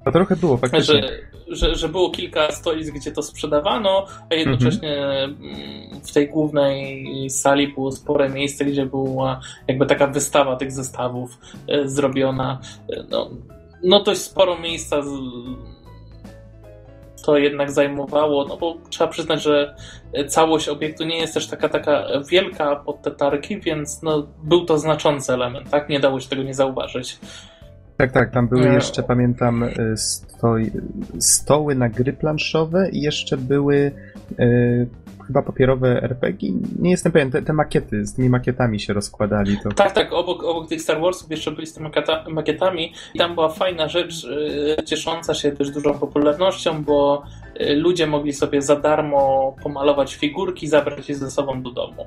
[0.04, 1.02] A trochę było faktycznie.
[1.48, 7.30] Że, że, że było kilka stoisk, gdzie to sprzedawano, a jednocześnie mm w tej głównej
[7.30, 11.38] sali było spore miejsce, gdzie była jakby taka wystawa tych zestawów
[11.68, 12.60] e, zrobiona.
[12.88, 13.30] E, no,
[13.82, 15.02] no dość sporo miejsca
[17.22, 19.74] to jednak zajmowało, no bo trzeba przyznać, że
[20.28, 24.78] całość obiektu nie jest też taka, taka wielka pod te targi, więc no, był to
[24.78, 25.88] znaczący element, tak?
[25.88, 27.18] Nie dało się tego nie zauważyć.
[27.96, 30.70] Tak, tak, tam były jeszcze, pamiętam, y, stoi,
[31.18, 33.92] stoły na gry planszowe i jeszcze były
[34.40, 34.86] y,
[35.26, 36.52] chyba papierowe RPG.
[36.78, 39.58] Nie jestem pewien, te, te, makiety, z tymi makietami się rozkładali.
[39.62, 39.68] To...
[39.68, 41.90] Tak, tak, obok, obok tych Star Warsów jeszcze byli z tymi
[42.28, 47.22] makietami i tam była fajna rzecz, yy, ciesząca się też dużą popularnością, bo
[47.60, 52.06] yy, ludzie mogli sobie za darmo pomalować figurki i zabrać je ze sobą do domu.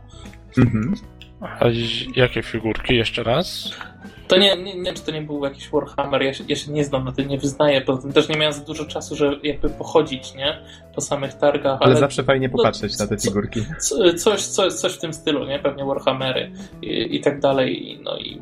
[0.57, 0.93] Mhm.
[1.41, 1.65] A
[2.15, 3.71] jakie figurki jeszcze raz?
[4.27, 6.71] To nie, nie, nie wiem, czy to nie był jakiś Warhammer, ja się, ja się
[6.71, 9.47] nie znam na tym, nie wyznaję, poza tym też nie miałem za dużo czasu, żeby
[9.47, 10.57] jakby pochodzić, nie?
[10.95, 11.77] Po samych targach.
[11.81, 13.65] Ale, ale zawsze fajnie no, popatrzeć no, na te figurki.
[13.79, 15.59] Co, coś, coś, coś w tym stylu, nie?
[15.59, 16.51] Pewnie Warhammery
[16.81, 18.41] i, i tak dalej, no i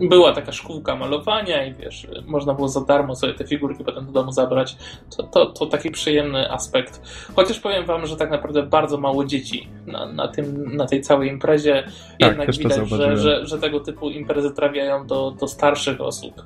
[0.00, 4.12] była taka szkółka malowania i wiesz, można było za darmo sobie te figurki potem do
[4.12, 4.76] domu zabrać.
[5.16, 7.02] To, to, to taki przyjemny aspekt.
[7.36, 11.28] Chociaż powiem wam, że tak naprawdę bardzo mało dzieci na, na, tym, na tej całej
[11.28, 11.82] imprezie.
[11.82, 16.42] Tak, Jednak widać, że, że, że tego typu imprezy trafiają do, do starszych osób.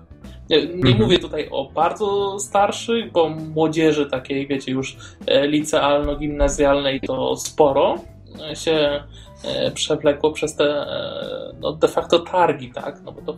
[0.50, 0.98] Nie, nie mhm.
[0.98, 4.96] mówię tutaj o bardzo starszych, bo młodzieży takiej, wiecie, już
[5.26, 7.96] e, licealno-gimnazjalnej to sporo
[8.54, 9.02] się
[9.44, 13.02] E, przewlekło przez te e, no, de facto targi, tak?
[13.04, 13.36] No bo to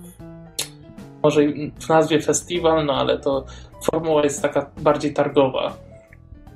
[1.22, 1.42] może
[1.80, 3.46] w nazwie festiwal, no ale to
[3.82, 5.76] formuła jest taka bardziej targowa.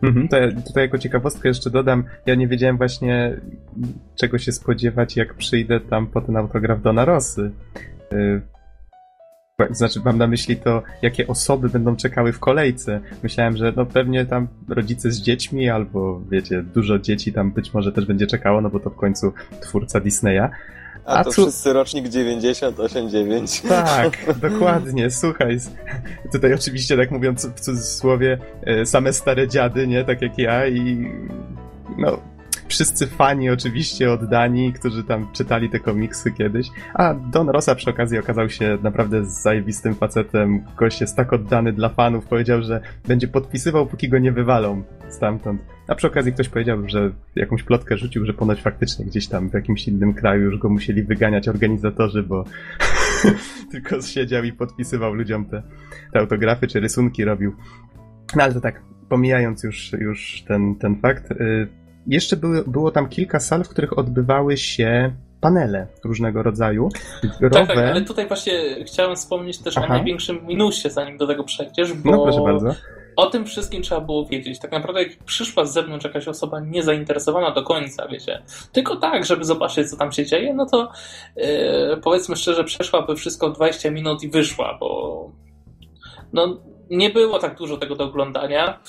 [0.02, 3.36] Mhm, to ja tutaj jako ciekawostkę jeszcze dodam, ja nie wiedziałem właśnie
[4.16, 7.50] czego się spodziewać, jak przyjdę tam po ten autograf Dona Rosy.
[9.70, 13.00] Znaczy, mam na myśli to, jakie osoby będą czekały w kolejce.
[13.22, 17.92] Myślałem, że no pewnie tam rodzice z dziećmi, albo wiecie, dużo dzieci tam być może
[17.92, 20.48] też będzie czekało, no bo to w końcu twórca Disneya.
[21.04, 21.42] A, A to tu...
[21.42, 23.62] wszyscy rocznik 98-9.
[23.68, 25.58] Tak, dokładnie, słuchaj.
[26.32, 30.04] Tutaj oczywiście, tak mówiąc w cudzysłowie, e, same stare dziady, nie?
[30.04, 31.10] Tak jak ja i
[31.98, 32.18] no,
[32.72, 36.68] wszyscy fani oczywiście oddani, którzy tam czytali te komiksy kiedyś.
[36.94, 40.64] A Don Rosa przy okazji okazał się naprawdę zajebistym facetem.
[40.76, 45.62] Gość jest tak oddany dla fanów, powiedział, że będzie podpisywał, póki go nie wywalą stamtąd.
[45.88, 49.54] A przy okazji ktoś powiedział, że jakąś plotkę rzucił, że ponoć faktycznie gdzieś tam w
[49.54, 52.44] jakimś innym kraju już go musieli wyganiać organizatorzy, bo
[53.72, 55.62] tylko siedział i podpisywał ludziom te,
[56.12, 57.54] te autografy czy rysunki robił.
[58.36, 63.08] No ale to tak, pomijając już, już ten, ten fakt, yy, jeszcze były, było tam
[63.08, 66.88] kilka sal, w których odbywały się panele różnego rodzaju.
[67.40, 67.50] Growe...
[67.50, 69.86] Tak, tak, ale tutaj właśnie chciałem wspomnieć też Aha.
[69.86, 72.74] o największym minusie, zanim do tego przejdziesz, bo no, proszę bardzo.
[73.16, 74.58] o tym wszystkim trzeba było wiedzieć.
[74.58, 78.42] Tak naprawdę jak przyszła z zewnątrz jakaś osoba niezainteresowana do końca, wiecie,
[78.72, 80.92] tylko tak, żeby zobaczyć, co tam się dzieje, no to
[81.36, 81.44] yy,
[82.02, 85.30] powiedzmy szczerze, przeszłaby wszystko 20 minut i wyszła, bo
[86.32, 86.60] no,
[86.90, 88.80] nie było tak dużo tego do oglądania.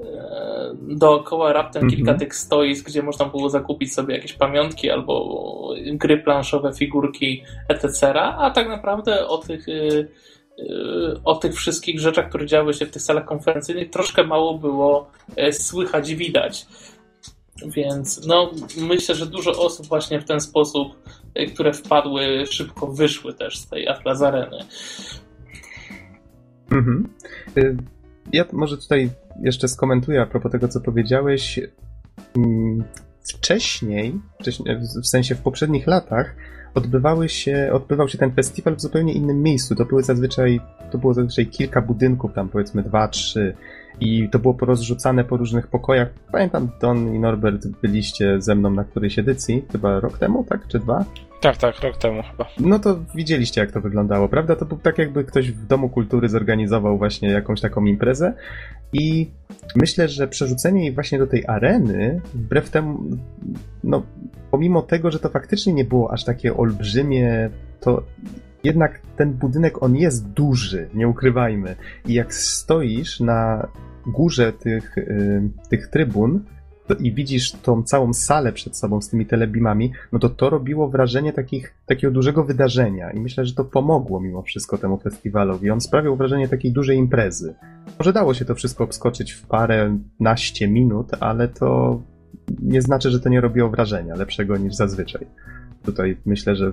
[0.00, 2.18] E, dookoła raptem kilka mhm.
[2.18, 8.12] tych stoisk, gdzie można było zakupić sobie jakieś pamiątki albo gry planszowe, figurki, etc.
[8.22, 10.04] A tak naprawdę o tych e, e,
[11.24, 15.10] o tych wszystkich rzeczach, które działy się w tych salach konferencyjnych, troszkę mało było
[15.52, 16.66] słychać i widać.
[17.66, 20.88] Więc no, myślę, że dużo osób właśnie w ten sposób,
[21.54, 24.58] które wpadły, szybko wyszły też z tej Atlas Areny.
[26.72, 27.08] Mhm.
[27.58, 27.76] Y,
[28.32, 29.10] ja może tutaj
[29.42, 31.60] jeszcze skomentuję a propos tego, co powiedziałeś.
[32.36, 32.84] Mm,
[33.24, 34.20] wcześniej,
[35.02, 36.36] w sensie w poprzednich latach,
[36.74, 39.74] odbywały się, odbywał się ten festiwal w zupełnie innym miejscu.
[39.74, 40.60] To były zazwyczaj,
[40.90, 43.54] to było zazwyczaj kilka budynków, tam powiedzmy dwa, trzy
[44.00, 46.08] i to było porozrzucane po różnych pokojach.
[46.32, 50.68] Pamiętam, Don i Norbert byliście ze mną na którejś edycji, chyba rok temu, tak?
[50.68, 51.04] Czy dwa?
[51.40, 52.46] Tak, tak, rok temu chyba.
[52.60, 54.56] No to widzieliście, jak to wyglądało, prawda?
[54.56, 58.34] To był tak, jakby ktoś w Domu Kultury zorganizował właśnie jakąś taką imprezę
[58.92, 59.30] i
[59.76, 63.00] myślę, że przerzucenie jej właśnie do tej areny, wbrew temu,
[63.84, 64.02] no,
[64.50, 68.02] pomimo tego, że to faktycznie nie było aż takie olbrzymie, to
[68.64, 71.76] jednak ten budynek, on jest duży, nie ukrywajmy.
[72.06, 73.68] I jak stoisz na
[74.06, 76.40] górze tych, y, tych trybun,
[77.00, 81.32] i widzisz tą całą salę przed sobą z tymi telebimami, no to to robiło wrażenie
[81.32, 85.70] takich, takiego dużego wydarzenia i myślę, że to pomogło mimo wszystko temu festiwalowi.
[85.70, 87.54] On sprawiał wrażenie takiej dużej imprezy.
[87.98, 92.00] Może dało się to wszystko obskoczyć w parę naście minut, ale to
[92.62, 95.26] nie znaczy, że to nie robiło wrażenia lepszego niż zazwyczaj.
[95.84, 96.72] Tutaj myślę, że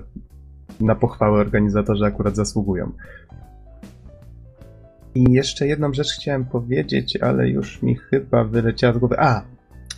[0.80, 2.92] na pochwałę organizatorzy akurat zasługują.
[5.14, 9.16] I jeszcze jedną rzecz chciałem powiedzieć, ale już mi chyba wyleciała z głowy.
[9.18, 9.42] A,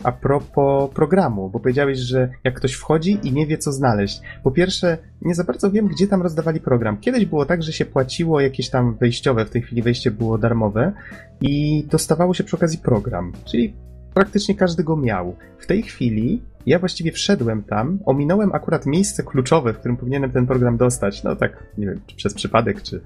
[0.03, 4.21] a propos programu, bo powiedziałeś, że jak ktoś wchodzi i nie wie, co znaleźć.
[4.43, 6.97] Po pierwsze, nie za bardzo wiem, gdzie tam rozdawali program.
[6.97, 10.93] Kiedyś było tak, że się płaciło jakieś tam wejściowe, w tej chwili wejście było darmowe
[11.41, 13.33] i dostawało się przy okazji program.
[13.45, 13.73] Czyli
[14.13, 15.35] praktycznie każdy go miał.
[15.59, 20.47] W tej chwili ja właściwie wszedłem tam, ominąłem akurat miejsce kluczowe, w którym powinienem ten
[20.47, 21.23] program dostać.
[21.23, 23.01] No tak, nie wiem, czy przez przypadek, czy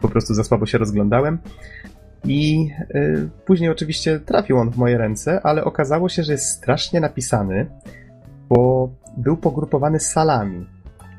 [0.00, 1.38] po prostu za słabo się rozglądałem.
[2.24, 7.00] I y, później oczywiście trafił on w moje ręce, ale okazało się, że jest strasznie
[7.00, 7.66] napisany,
[8.48, 10.66] bo był pogrupowany salami.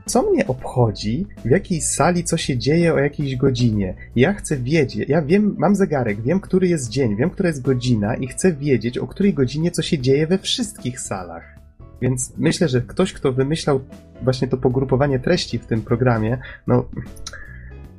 [0.05, 3.95] Co mnie obchodzi, w jakiej sali co się dzieje o jakiejś godzinie?
[4.15, 8.15] Ja chcę wiedzieć, ja wiem, mam zegarek, wiem, który jest dzień, wiem, która jest godzina
[8.15, 11.58] i chcę wiedzieć, o której godzinie co się dzieje we wszystkich salach.
[12.01, 13.81] Więc myślę, że ktoś, kto wymyślał
[14.21, 16.37] właśnie to pogrupowanie treści w tym programie,
[16.67, 16.85] no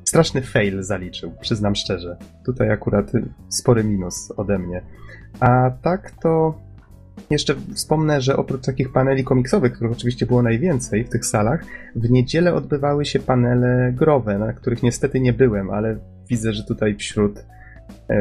[0.04, 2.16] straszny fail zaliczył, przyznam szczerze.
[2.44, 3.12] Tutaj akurat
[3.48, 4.82] spory minus ode mnie.
[5.40, 6.58] A tak to
[7.30, 11.64] jeszcze wspomnę, że oprócz takich paneli komiksowych, których oczywiście było najwięcej w tych salach,
[11.96, 15.98] w niedzielę odbywały się panele growe, na których niestety nie byłem, ale
[16.28, 17.44] widzę, że tutaj wśród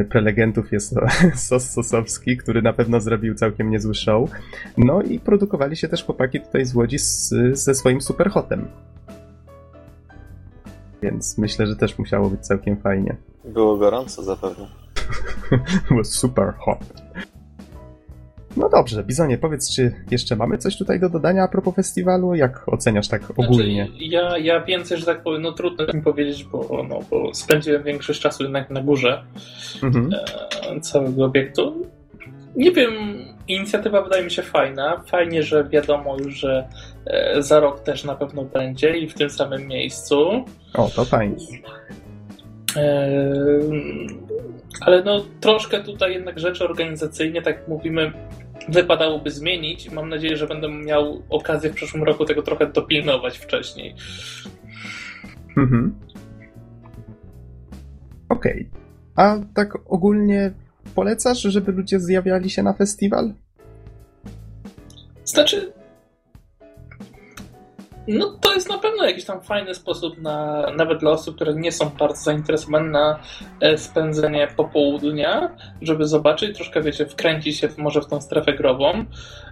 [0.10, 0.96] prelegentów jest
[1.48, 4.30] Sos Sosowski, który na pewno zrobił całkiem niezły show.
[4.78, 8.68] No i produkowali się też chłopaki tutaj z Łodzi z, ze swoim superhotem.
[11.02, 13.16] Więc myślę, że też musiało być całkiem fajnie.
[13.46, 14.68] Było gorąco zapewne.
[15.90, 16.80] Było super hot.
[18.58, 22.36] No dobrze, Bizonie, powiedz, czy jeszcze mamy coś tutaj do dodania a propos festiwalu?
[22.36, 23.86] Jak oceniasz tak znaczy, ogólnie?
[23.86, 27.84] Znaczy, ja, ja więcej, że tak powiem, no trudno mi powiedzieć, bo, no, bo spędziłem
[27.84, 29.24] większość czasu jednak na górze
[29.84, 30.10] mhm.
[30.70, 31.88] e, całego obiektu.
[32.56, 32.92] Nie wiem,
[33.48, 35.04] inicjatywa wydaje mi się fajna.
[35.08, 36.68] Fajnie, że wiadomo już, że
[37.06, 40.46] e, za rok też na pewno będzie i w tym samym miejscu.
[40.74, 41.36] O, to fajnie.
[44.82, 48.12] Ale no troszkę tutaj jednak rzeczy organizacyjnie, tak mówimy,
[48.70, 49.92] wypadałoby zmienić.
[49.92, 53.96] Mam nadzieję, że będę miał okazję w przyszłym roku tego trochę dopilnować wcześniej.
[55.58, 55.96] Mhm.
[58.30, 58.70] Okej.
[58.72, 58.80] Okay.
[59.16, 60.52] A tak ogólnie
[60.96, 63.34] polecasz, żeby ludzie zjawiali się na festiwal?
[65.26, 65.74] Znaczy,
[68.10, 71.72] no to jest na pewno jakiś tam fajny sposób na, nawet dla osób, które nie
[71.72, 73.20] są bardzo zainteresowane na
[73.62, 79.06] e, spędzenie popołudnia, żeby zobaczyć, troszkę wiecie, wkręcić się w, może w tą strefę grową,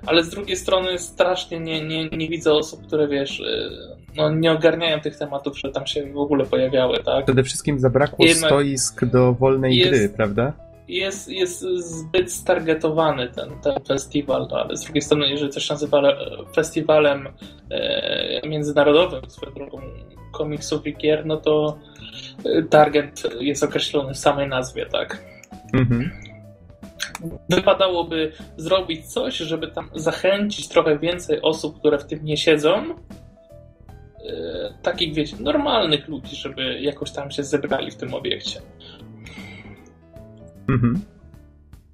[0.06, 3.70] ale z drugiej strony strasznie nie, nie, nie widzę osób, które wiesz, e,
[4.16, 7.26] no nie ogarniają tych tematów, które tam się w ogóle pojawiały, tak?
[7.26, 10.67] Przede wszystkim zabrakło Jednak stoisk do wolnej jest, gry, prawda?
[10.88, 16.02] Jest, jest zbyt stargetowany ten, ten festiwal, no, ale z drugiej strony, jeżeli coś nazywa
[16.56, 17.28] festiwalem
[17.72, 19.82] e, międzynarodowym, swoją drogą
[20.32, 21.78] komiksów i gier, no to
[22.46, 25.24] e, target jest określony w samej nazwie, tak?
[25.74, 26.12] Mhm.
[27.50, 32.96] Wypadałoby zrobić coś, żeby tam zachęcić trochę więcej osób, które w tym nie siedzą,
[34.26, 38.62] e, takich, wiecie, normalnych ludzi, żeby jakoś tam się zebrali w tym obiekcie.
[40.70, 41.00] Mhm.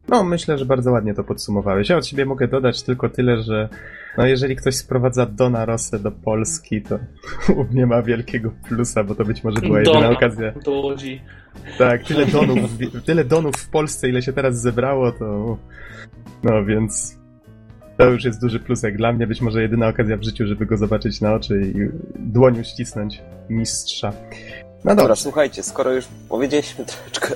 [0.08, 1.90] No, myślę, że bardzo ładnie to podsumowałeś.
[1.90, 3.70] Ja od siebie mogę dodać tylko tyle, że
[4.18, 7.00] no jeżeli ktoś sprowadza Dona Rossę do Polski, to
[7.60, 10.52] u mnie ma wielkiego plusa, bo to być może była jedyna Dona okazja.
[10.52, 11.22] do Łodzi.
[11.78, 12.60] Tak, tyle donów,
[13.06, 15.58] tyle donów w Polsce, ile się teraz zebrało, to
[16.44, 17.18] no więc
[17.98, 19.28] to już jest duży plusek dla mnie.
[19.28, 24.14] Być może jedyna okazja w życiu, żeby go zobaczyć na oczy i dłonią ścisnąć mistrza.
[24.84, 25.16] No Dobra, dobra.
[25.16, 27.36] słuchajcie, skoro już powiedzieliśmy troszeczkę...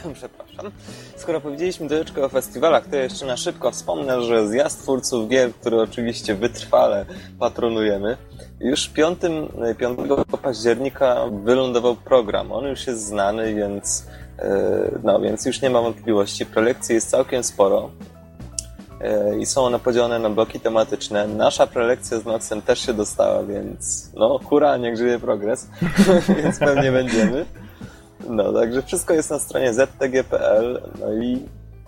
[0.14, 0.72] Przepraszam.
[1.16, 5.80] Skoro powiedzieliśmy troszeczkę o festiwalach, to jeszcze na szybko wspomnę, że zjazd twórców gier, który
[5.80, 7.06] oczywiście wytrwale
[7.38, 8.16] patronujemy,
[8.60, 9.18] już 5,
[9.78, 9.98] 5
[10.42, 12.52] października wylądował program.
[12.52, 14.06] On już jest znany, więc,
[14.38, 16.46] e, no, więc już nie ma wątpliwości.
[16.46, 17.90] Prelekcji jest całkiem sporo
[19.00, 21.26] e, i są one podzielone na bloki tematyczne.
[21.26, 25.68] Nasza prelekcja z Noxem też się dostała, więc no hura, niech żyje progres,
[26.42, 27.46] więc pewnie będziemy.
[28.28, 31.42] No, także wszystko jest na stronie ztg.pl, no i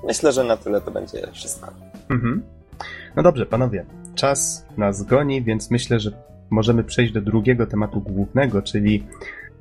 [0.06, 1.72] myślę, że na tyle to będzie wszystko.
[2.10, 2.42] Mhm.
[3.16, 3.84] No dobrze, panowie.
[4.14, 6.10] Czas nas goni, więc myślę, że
[6.50, 9.06] możemy przejść do drugiego tematu głównego, czyli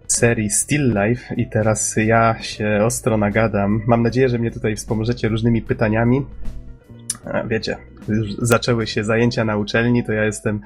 [0.08, 3.82] serii Still Life i teraz ja się ostro nagadam.
[3.88, 6.26] Mam nadzieję, że mnie tutaj wspomożecie różnymi pytaniami.
[7.26, 10.62] A, wiecie, już zaczęły się zajęcia na uczelni, to ja jestem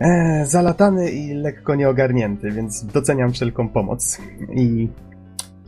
[0.00, 4.20] e, zalatany i lekko nieogarnięty, więc doceniam wszelką pomoc.
[4.52, 4.88] I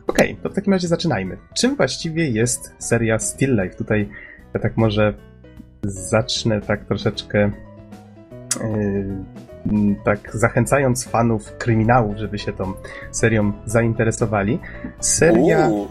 [0.06, 1.36] okej, okay, to w takim razie zaczynajmy.
[1.54, 3.76] Czym właściwie jest seria Still Life?
[3.76, 4.08] Tutaj
[4.54, 5.14] ja tak może
[5.82, 7.50] zacznę tak troszeczkę
[8.60, 12.72] yy, tak zachęcając fanów kryminałów, żeby się tą
[13.10, 14.58] serią zainteresowali.
[15.00, 15.68] Seria...
[15.68, 15.88] Uuu.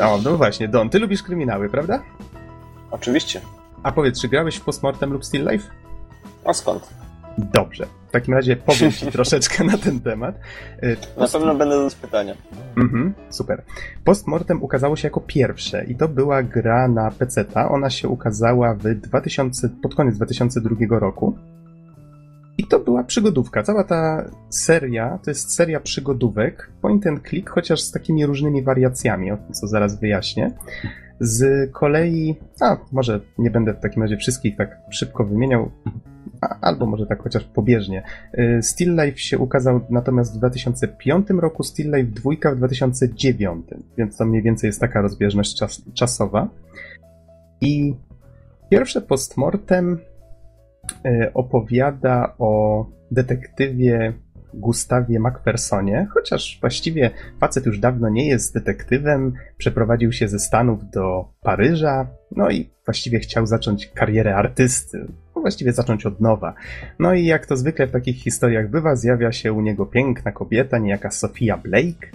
[0.00, 2.02] O, no właśnie, Don, ty lubisz kryminały, prawda?
[2.90, 3.40] Oczywiście.
[3.82, 5.70] A powiedz, czy grałeś w Postmortem lub Still Life?
[6.44, 6.88] A skąd?
[7.38, 7.86] Dobrze.
[8.08, 10.34] W takim razie powiem ci troszeczkę na ten temat.
[10.82, 12.34] Yy, Na pewno będę zadać pytania.
[12.76, 13.62] Mhm, super.
[14.04, 17.68] Postmortem ukazało się jako pierwsze i to była gra na PC-ta.
[17.70, 21.38] Ona się ukazała w 2000, pod koniec 2002 roku.
[22.58, 23.62] I to była przygodówka.
[23.62, 29.30] Cała ta seria to jest seria przygodówek, point and click, chociaż z takimi różnymi wariacjami,
[29.32, 30.50] o tym co zaraz wyjaśnię.
[31.20, 35.70] Z kolei, a może nie będę w takim razie wszystkich tak szybko wymieniał,
[36.40, 38.02] a, albo może tak chociaż pobieżnie.
[38.62, 43.66] Still Life się ukazał natomiast w 2005 roku, Still Life 2 w 2009,
[43.98, 46.48] więc to mniej więcej jest taka rozbieżność czas, czasowa.
[47.60, 47.94] I
[48.70, 49.98] pierwsze postmortem
[51.34, 54.12] opowiada o detektywie
[54.54, 61.28] Gustawie Macphersonie, chociaż właściwie facet już dawno nie jest detektywem, przeprowadził się ze Stanów do
[61.42, 66.54] Paryża, no i właściwie chciał zacząć karierę artysty, no właściwie zacząć od nowa.
[66.98, 70.78] No i jak to zwykle w takich historiach bywa, zjawia się u niego piękna kobieta,
[70.78, 72.10] niejaka Sophia Blake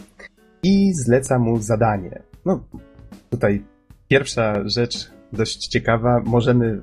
[0.63, 2.21] i zleca mu zadanie.
[2.45, 2.63] No,
[3.29, 3.63] tutaj
[4.07, 6.81] pierwsza rzecz dość ciekawa, możemy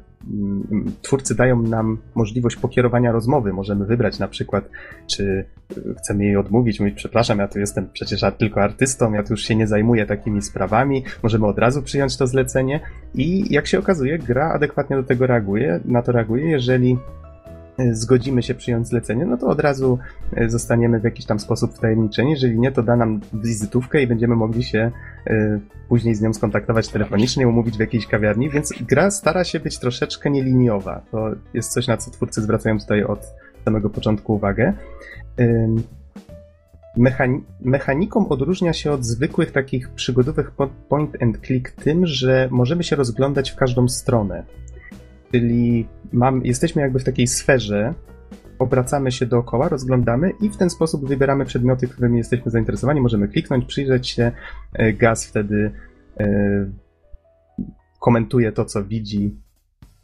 [1.02, 3.52] twórcy dają nam możliwość pokierowania rozmowy.
[3.52, 4.70] Możemy wybrać na przykład,
[5.06, 5.44] czy
[5.98, 9.56] chcemy jej odmówić, mówić, przepraszam, ja tu jestem przecież tylko artystą, ja tu już się
[9.56, 11.04] nie zajmuję takimi sprawami.
[11.22, 12.80] Możemy od razu przyjąć to zlecenie
[13.14, 16.98] i jak się okazuje, gra adekwatnie do tego reaguje, na to reaguje, jeżeli
[17.92, 19.98] zgodzimy się przyjąć zlecenie, no to od razu
[20.46, 22.30] zostaniemy w jakiś tam sposób wtajemniczeni.
[22.30, 24.90] Jeżeli nie, to da nam wizytówkę i będziemy mogli się
[25.88, 30.30] później z nią skontaktować telefonicznie, umówić w jakiejś kawiarni, więc gra stara się być troszeczkę
[30.30, 31.02] nieliniowa.
[31.10, 33.26] To jest coś, na co twórcy zwracają tutaj od
[33.64, 34.72] samego początku uwagę.
[36.96, 40.50] Mechani mechaniką odróżnia się od zwykłych takich przygodówek
[40.88, 44.44] point and click tym, że możemy się rozglądać w każdą stronę.
[45.32, 47.94] Czyli mam, jesteśmy jakby w takiej sferze,
[48.58, 53.00] obracamy się dookoła, rozglądamy i w ten sposób wybieramy przedmioty, którymi jesteśmy zainteresowani.
[53.00, 54.32] Możemy kliknąć, przyjrzeć się.
[54.98, 55.72] Gaz wtedy
[56.20, 56.66] e,
[58.00, 59.36] komentuje to, co widzi.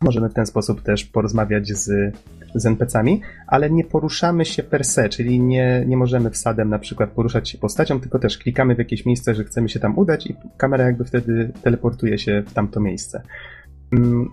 [0.00, 2.14] Możemy w ten sposób też porozmawiać z,
[2.54, 7.10] z NPC-ami, ale nie poruszamy się per se, czyli nie, nie możemy wsadem na przykład
[7.10, 10.36] poruszać się postacią, tylko też klikamy w jakieś miejsce, że chcemy się tam udać i
[10.56, 13.22] kamera jakby wtedy teleportuje się w tamto miejsce.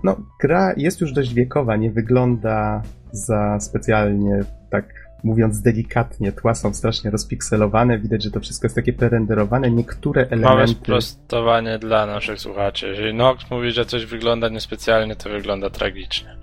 [0.03, 2.81] No, gra jest już dość wiekowa, nie wygląda
[3.11, 8.93] za specjalnie, tak mówiąc delikatnie, tła są strasznie rozpikselowane, widać, że to wszystko jest takie
[8.93, 10.45] prerenderowane, niektóre elementy...
[10.45, 12.87] Małe sprostowanie dla naszych słuchaczy.
[12.87, 16.35] Jeżeli Nox mówi, że coś wygląda niespecjalnie, to wygląda tragicznie.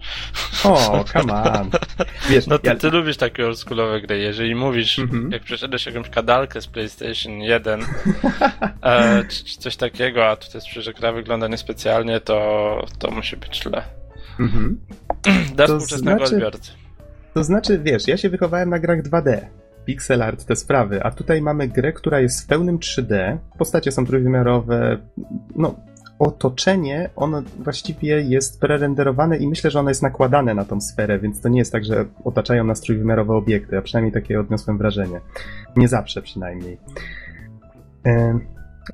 [0.64, 1.70] O, come on.
[2.30, 2.76] Wiesz, no ty, ja...
[2.76, 4.18] ty lubisz takie oldschoolowe gry.
[4.18, 5.32] Jeżeli mówisz, -hmm.
[5.32, 7.80] jak przeszedłeś jakąś kadalkę z PlayStation 1,
[8.82, 13.62] e, czy, coś takiego, a tutaj słyszę, że gra wygląda niespecjalnie, to, to musi być
[13.62, 13.82] źle.
[14.38, 14.74] -hmm.
[15.56, 16.34] Dla współczesnego znaczy...
[16.34, 16.81] odbiorcy.
[17.34, 19.40] To znaczy, wiesz, ja się wychowałem na grach 2D.
[19.84, 24.06] pixel art, te sprawy, a tutaj mamy grę, która jest w pełnym 3D, postacie są
[24.06, 24.98] trójwymiarowe,
[25.56, 25.74] no
[26.18, 31.40] otoczenie, ono właściwie jest prerenderowane i myślę, że ono jest nakładane na tą sferę, więc
[31.40, 35.20] to nie jest tak, że otaczają nas trójwymiarowe obiekty, a przynajmniej takie odniosłem wrażenie.
[35.76, 36.78] Nie zawsze przynajmniej.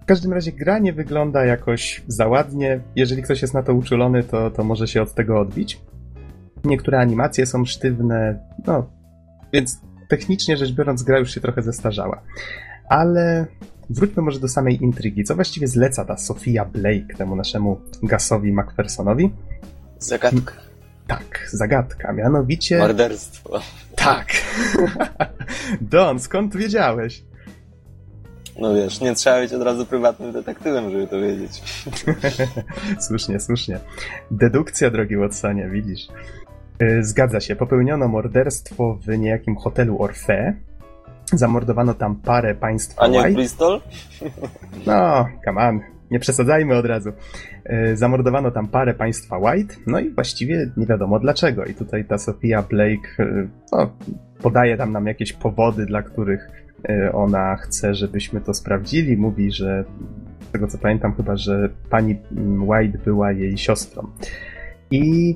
[0.03, 2.81] W każdym razie gra nie wygląda jakoś za ładnie.
[2.97, 5.81] Jeżeli ktoś jest na to uczulony, to, to może się od tego odbić.
[6.65, 8.91] Niektóre animacje są sztywne, no,
[9.53, 12.23] więc technicznie rzecz biorąc, gra już się trochę zestarzała.
[12.89, 13.47] Ale
[13.91, 15.25] wróćmy może do samej intrygi.
[15.25, 19.31] Co właściwie zleca ta Sofia Blake temu naszemu Gasowi McPhersonowi?
[19.99, 20.53] Zagadka.
[21.07, 22.79] Tak, zagadka, mianowicie...
[22.79, 23.61] Morderstwo.
[23.97, 24.27] Tak.
[25.81, 27.23] Don, skąd wiedziałeś?
[28.59, 31.63] No wiesz, nie trzeba być od razu prywatnym detektywem, żeby to wiedzieć.
[33.09, 33.81] słusznie, słusznie.
[34.31, 36.09] Dedukcja, drogi Watsonie, widzisz.
[36.83, 40.55] Y, zgadza się, popełniono morderstwo w niejakim hotelu Orfe.
[41.33, 43.35] Zamordowano tam parę państwa A nie White.
[43.35, 43.81] Bristol?
[44.87, 47.13] No, come on, nie przesadzajmy od razu.
[47.93, 51.65] Y, zamordowano tam parę państwa White, no i właściwie nie wiadomo dlaczego.
[51.65, 53.91] I tutaj ta Sophia Blake y, no,
[54.43, 56.49] podaje tam nam jakieś powody, dla których
[57.13, 59.17] ona chce, żebyśmy to sprawdzili.
[59.17, 59.85] Mówi, że
[60.49, 62.17] z tego co pamiętam chyba, że pani
[62.59, 64.07] White była jej siostrą.
[64.91, 65.35] I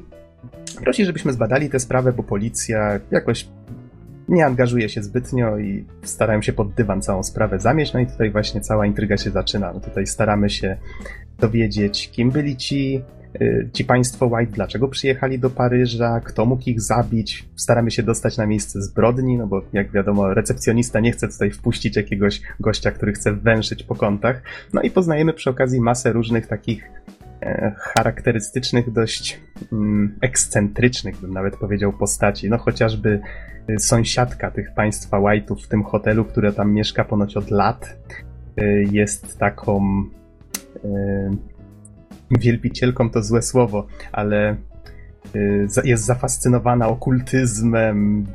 [0.84, 3.49] prosi, żebyśmy zbadali tę sprawę, bo policja jakoś
[4.28, 7.93] nie angażuje się zbytnio i starają się pod dywan całą sprawę zamieść.
[7.93, 9.72] No i tutaj właśnie cała intryga się zaczyna.
[9.72, 10.76] No tutaj staramy się
[11.38, 13.03] dowiedzieć, kim byli ci,
[13.40, 17.49] y, ci państwo White, dlaczego przyjechali do Paryża, kto mógł ich zabić.
[17.57, 21.97] Staramy się dostać na miejsce zbrodni, no bo jak wiadomo, recepcjonista nie chce tutaj wpuścić
[21.97, 24.43] jakiegoś gościa, który chce węszyć po kątach.
[24.72, 26.90] No i poznajemy przy okazji masę różnych takich
[27.78, 29.40] charakterystycznych, dość
[29.72, 32.51] mm, ekscentrycznych, bym nawet powiedział, postaci.
[32.51, 33.20] No chociażby
[33.68, 37.97] e, sąsiadka tych państwa White'ów w tym hotelu, która tam mieszka ponoć od lat,
[38.57, 40.05] e, jest taką
[42.30, 44.57] wielbicielką to złe słowo, ale
[45.84, 48.26] jest zafascynowana okultyzmem,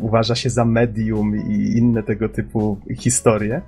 [0.00, 3.60] uważa się za medium i inne tego typu historie.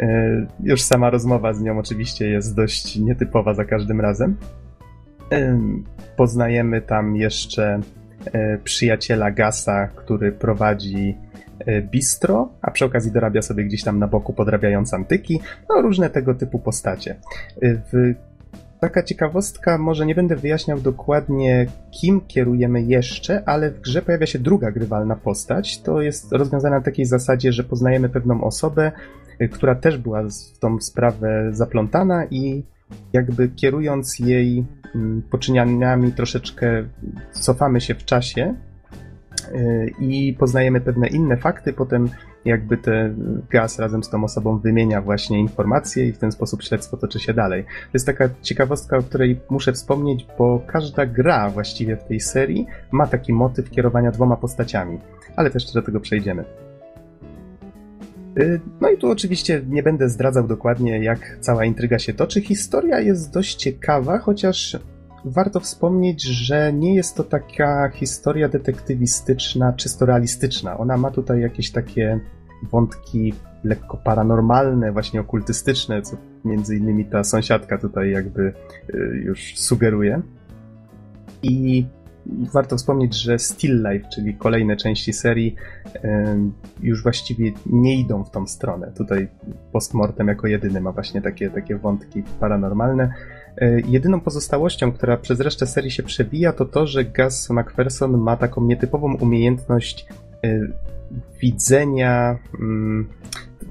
[0.00, 4.36] E, już sama rozmowa z nią oczywiście jest dość nietypowa za każdym razem.
[5.32, 5.60] E,
[6.16, 7.80] poznajemy tam jeszcze
[8.32, 11.16] e, przyjaciela Gasa, który prowadzi
[11.90, 15.40] bistro, a przy okazji dorabia sobie gdzieś tam na boku podrabiając antyki.
[15.68, 17.16] No, różne tego typu postacie.
[17.62, 18.14] W
[18.84, 24.38] Taka ciekawostka, może nie będę wyjaśniał dokładnie, kim kierujemy jeszcze, ale w grze pojawia się
[24.38, 25.82] druga grywalna postać.
[25.82, 28.92] To jest rozwiązane na takiej zasadzie, że poznajemy pewną osobę,
[29.52, 30.22] która też była
[30.54, 32.64] w tą sprawę zaplątana i
[33.12, 34.64] jakby kierując jej
[34.94, 36.84] mm, poczynianiami troszeczkę
[37.32, 38.54] cofamy się w czasie
[39.54, 42.08] y, i poznajemy pewne inne fakty, potem
[42.44, 46.96] jakby ten gaz razem z tą osobą wymienia właśnie informacje i w ten sposób śledztwo
[46.96, 47.64] toczy się dalej.
[47.64, 52.66] To jest taka ciekawostka, o której muszę wspomnieć, bo każda gra właściwie w tej serii
[52.90, 54.98] ma taki motyw kierowania dwoma postaciami,
[55.36, 56.44] ale też do tego przejdziemy.
[58.38, 62.40] Y, no i tu oczywiście nie będę zdradzał dokładnie, jak cała intryga się toczy.
[62.40, 64.78] Historia jest dość ciekawa, chociaż
[65.24, 70.78] warto wspomnieć, że nie jest to taka historia detektywistyczna, czysto realistyczna.
[70.78, 72.20] Ona ma tutaj jakieś takie
[72.70, 78.52] wątki lekko paranormalne, właśnie okultystyczne, co między innymi ta sąsiadka tutaj jakby
[78.94, 80.22] y, już sugeruje.
[81.42, 81.86] I
[82.26, 85.54] warto wspomnieć, że Still Life, czyli kolejne części serii,
[86.82, 88.92] już właściwie nie idą w tą stronę.
[88.96, 89.28] Tutaj
[89.72, 93.14] Postmortem jako jedyny ma właśnie takie, takie wątki paranormalne.
[93.58, 98.36] E, jedyną pozostałością, która przez resztę serii się przewija, to to, że Gus McPherson ma
[98.36, 100.06] taką nietypową umiejętność
[100.44, 100.60] e,
[101.42, 102.38] widzenia.
[102.60, 103.08] Mm,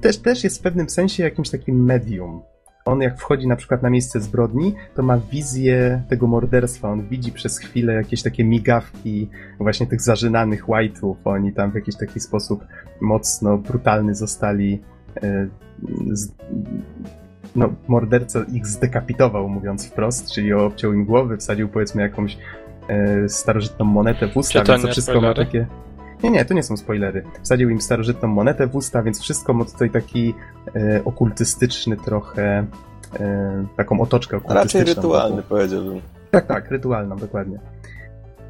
[0.02, 2.42] też, też jest w pewnym sensie jakimś takim medium
[2.86, 6.92] on jak wchodzi na przykład na miejsce zbrodni, to ma wizję tego morderstwa.
[6.92, 9.30] On widzi przez chwilę jakieś takie migawki
[9.60, 11.16] właśnie tych zażynanych white'ów.
[11.26, 12.66] Oni tam w jakiś taki sposób
[13.02, 14.82] mocno brutalny zostali
[15.24, 15.48] e,
[16.12, 16.32] z,
[17.56, 22.38] no, morderca ich zdekapitował, mówiąc wprost, czyli obciął im głowy, wsadził powiedzmy jakąś
[22.88, 25.40] e, starożytną monetę w usta, więc to wszystko spoilery?
[25.40, 25.66] ma takie...
[26.24, 27.24] Nie, nie, to nie są spoilery.
[27.42, 30.34] Wsadził im starożytną monetę w usta, więc wszystko ma tutaj taki
[30.76, 32.66] e, okultystyczny trochę,
[33.20, 34.80] e, taką otoczkę okultystyczną.
[34.80, 35.58] Raczej rytualny wokół.
[35.58, 36.02] powiedziałbym.
[36.32, 37.60] Tak, tak, rytualną, dokładnie.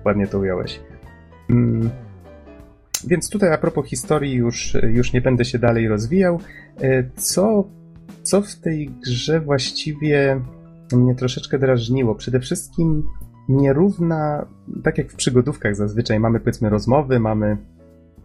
[0.05, 0.79] Ładnie to ująłeś.
[1.49, 1.89] Mm.
[3.07, 6.39] Więc tutaj a propos historii już, już nie będę się dalej rozwijał.
[6.81, 7.63] E, co,
[8.23, 10.41] co w tej grze właściwie
[10.93, 12.15] mnie troszeczkę drażniło?
[12.15, 13.03] Przede wszystkim
[13.49, 14.45] nierówna,
[14.83, 17.57] tak jak w przygodówkach zazwyczaj mamy powiedzmy rozmowy, mamy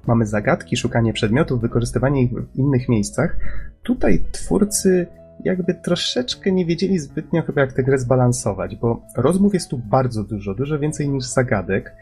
[0.07, 3.37] mamy zagadki, szukanie przedmiotów, wykorzystywanie ich w innych miejscach.
[3.83, 5.07] Tutaj twórcy
[5.45, 10.25] jakby troszeczkę nie wiedzieli zbytnio chyba jak tę grę zbalansować, bo rozmów jest tu bardzo
[10.25, 11.95] dużo, dużo więcej niż zagadek.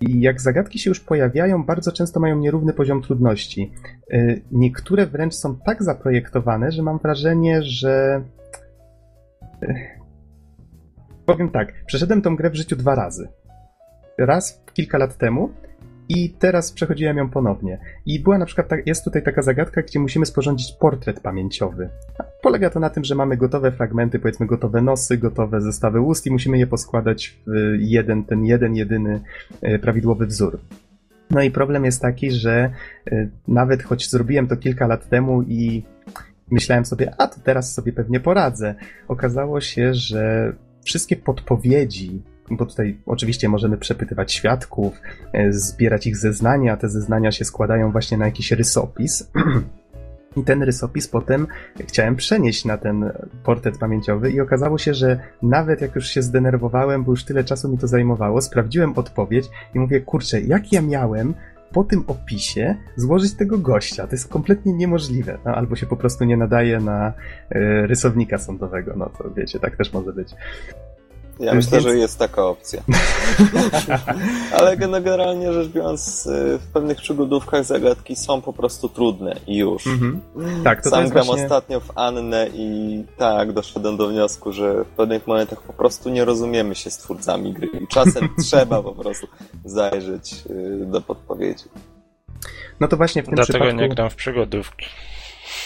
[0.00, 3.72] I jak zagadki się już pojawiają, bardzo często mają nierówny poziom trudności.
[4.14, 8.22] Y, niektóre wręcz są tak zaprojektowane, że mam wrażenie, że.
[11.32, 13.28] Powiem tak, przeszedłem tą grę w życiu dwa razy.
[14.18, 15.50] Raz kilka lat temu
[16.08, 17.78] i teraz przechodziłem ją ponownie.
[18.06, 21.88] I była na przykład, jest tutaj taka zagadka, gdzie musimy sporządzić portret pamięciowy.
[22.42, 26.30] Polega to na tym, że mamy gotowe fragmenty, powiedzmy gotowe nosy, gotowe zestawy ust i
[26.30, 29.20] musimy je poskładać w jeden, ten jeden, jedyny
[29.62, 30.58] e, prawidłowy wzór.
[31.30, 32.70] No i problem jest taki, że
[33.12, 35.82] e, nawet choć zrobiłem to kilka lat temu i
[36.50, 38.74] myślałem sobie, a to teraz sobie pewnie poradzę,
[39.08, 40.52] okazało się, że
[40.84, 45.00] wszystkie podpowiedzi bo tutaj oczywiście możemy przepytywać świadków,
[45.32, 49.30] e, zbierać ich zeznania, te zeznania się składają właśnie na jakiś rysopis.
[50.36, 51.46] I ten rysopis potem
[51.88, 53.12] chciałem przenieść na ten
[53.44, 57.68] portret pamięciowy i okazało się, że nawet jak już się zdenerwowałem, bo już tyle czasu
[57.68, 61.34] mi to zajmowało, sprawdziłem odpowiedź i mówię, kurczę, jak ja miałem
[61.72, 64.06] po tym opisie złożyć tego gościa?
[64.06, 65.38] To jest kompletnie niemożliwe.
[65.44, 67.12] No, albo się po prostu nie nadaje na y,
[67.86, 68.94] rysownika sądowego.
[68.96, 70.34] No to wiecie, tak też może być.
[71.42, 71.84] Ja myślę, Więc...
[71.84, 72.82] że jest taka opcja.
[74.58, 79.86] Ale generalnie rzecz biorąc, y, w pewnych przygodówkach zagadki są po prostu trudne i już.
[79.86, 79.98] Mm
[80.36, 80.64] -hmm.
[80.64, 81.44] Tak, to Sam to gram właśnie...
[81.44, 86.24] ostatnio w Annę i tak, doszedłem do wniosku, że w pewnych momentach po prostu nie
[86.24, 89.26] rozumiemy się z twórcami gry i czasem trzeba po prostu
[89.64, 91.64] zajrzeć y, do podpowiedzi.
[92.80, 93.80] No to właśnie w tym Dlatego przypadku...
[93.80, 94.86] nie gram w przygodówki.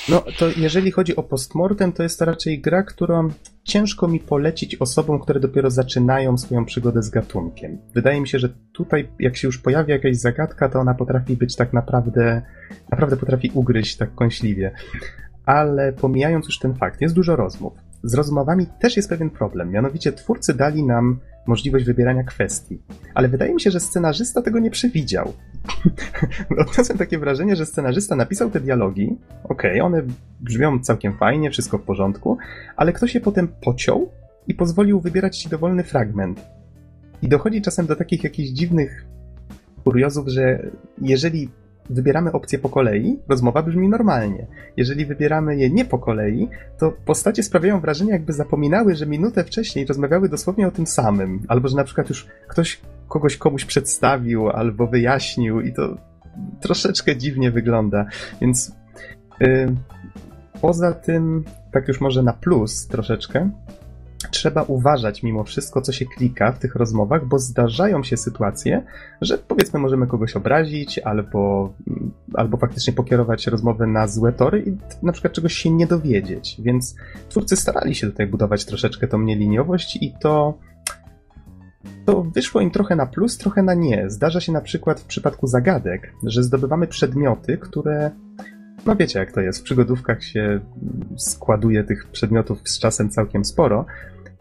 [0.09, 3.29] No to jeżeli chodzi o postmortem, to jest to raczej gra, którą
[3.65, 7.79] ciężko mi polecić osobom, które dopiero zaczynają swoją przygodę z gatunkiem.
[7.95, 11.57] Wydaje mi się, że tutaj, jak się już pojawia jakaś zagadka, to ona potrafi być
[11.57, 12.43] tak naprawdę,
[12.91, 14.73] naprawdę potrafi ugryźć tak kąśliwie.
[15.45, 17.73] Ale pomijając już ten fakt, jest dużo rozmów.
[18.03, 22.79] Z rozmowami też jest pewien problem, mianowicie twórcy dali nam możliwość wybierania kwestii.
[23.15, 25.33] Ale wydaje mi się, że scenarzysta tego nie przewidział.
[26.69, 30.03] Odniosłem takie wrażenie, że scenarzysta napisał te dialogi, okej, okay, one
[30.41, 32.39] brzmią całkiem fajnie, wszystko w porządku,
[32.77, 34.11] ale ktoś je potem pociął
[34.49, 36.47] i pozwolił wybierać ci dowolny fragment.
[37.23, 39.07] I dochodzi czasem do takich jakichś dziwnych
[39.85, 40.71] kuriozów, że
[41.03, 41.49] jeżeli
[41.91, 44.47] wybieramy opcje po kolei, rozmowa brzmi normalnie.
[44.77, 49.87] Jeżeli wybieramy je nie po kolei, to postacie sprawiają wrażenie, jakby zapominały, że minutę wcześniej
[49.87, 54.87] rozmawiały dosłownie o tym samym, albo że na przykład już ktoś kogoś komuś przedstawił albo
[54.87, 55.97] wyjaśnił i to
[56.61, 58.07] troszeczkę dziwnie wygląda.
[58.41, 58.73] Więc
[59.41, 59.75] yy,
[60.61, 63.51] poza tym, tak już może na plus troszeczkę,
[64.31, 68.83] trzeba uważać mimo wszystko, co się klika w tych rozmowach, bo zdarzają się sytuacje,
[69.21, 71.73] że powiedzmy możemy kogoś obrazić albo,
[72.35, 76.57] albo faktycznie pokierować rozmowę na złe tory i na przykład czegoś się nie dowiedzieć.
[76.59, 76.95] Więc
[77.29, 80.59] twórcy starali się tutaj budować troszeczkę tą nieliniowość i to
[82.05, 84.11] to wyszło im trochę na plus, trochę na nie.
[84.11, 88.11] Zdarza się na przykład w przypadku zagadek, że zdobywamy przedmioty, które
[88.87, 90.61] no wiecie jak to jest, w przygodówkach się
[91.17, 93.87] składuje tych przedmiotów z czasem całkiem sporo.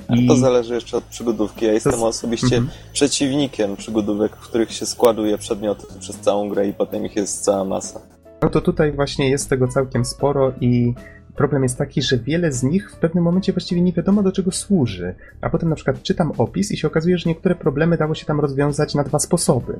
[0.10, 0.28] I...
[0.28, 1.66] To zależy jeszcze od przygodówki.
[1.66, 2.08] Ja jestem to...
[2.08, 2.68] osobiście -hmm.
[2.94, 7.66] przeciwnikiem przygodówek, w których się składuje przedmioty przez całą grę i potem ich jest cała
[7.66, 8.02] masa.
[8.42, 10.94] No to tutaj właśnie jest tego całkiem sporo i
[11.36, 14.52] problem jest taki, że wiele z nich w pewnym momencie właściwie nie wiadomo do czego
[14.52, 15.16] służy.
[15.42, 18.40] A potem na przykład czytam opis i się okazuje, że niektóre problemy dało się tam
[18.40, 19.80] rozwiązać na dwa sposoby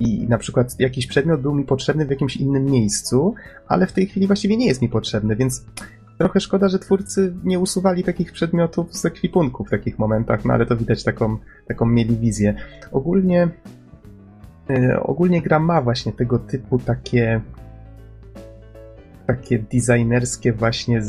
[0.00, 3.34] i na przykład jakiś przedmiot był mi potrzebny w jakimś innym miejscu,
[3.68, 5.64] ale w tej chwili właściwie nie jest mi potrzebny, więc
[6.20, 10.66] trochę szkoda, że twórcy nie usuwali takich przedmiotów z ekwipunku w takich momentach, no ale
[10.66, 11.36] to widać taką,
[11.68, 12.54] taką mieli wizję.
[12.92, 13.48] Ogólnie,
[14.68, 17.40] yy, ogólnie gra ma właśnie tego typu takie
[19.26, 21.02] takie designerskie właśnie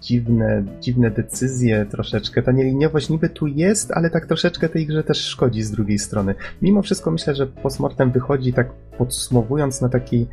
[0.00, 2.42] dziwne, dziwne decyzje troszeczkę.
[2.42, 6.34] Ta nieliniowość niby tu jest, ale tak troszeczkę tej grze też szkodzi z drugiej strony.
[6.62, 10.26] Mimo wszystko myślę, że Postmortem wychodzi tak podsumowując na taki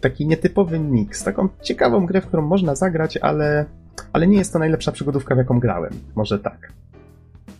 [0.00, 3.64] taki nietypowy mix, taką ciekawą grę, w którą można zagrać, ale,
[4.12, 5.92] ale nie jest to najlepsza przygodówka, w jaką grałem.
[6.14, 6.72] Może tak.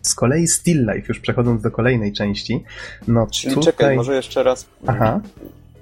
[0.02, 2.64] Z kolei Still Life, już przechodząc do kolejnej części,
[3.08, 3.72] no Czyli tutaj...
[3.72, 5.20] czekaj, może jeszcze raz Aha.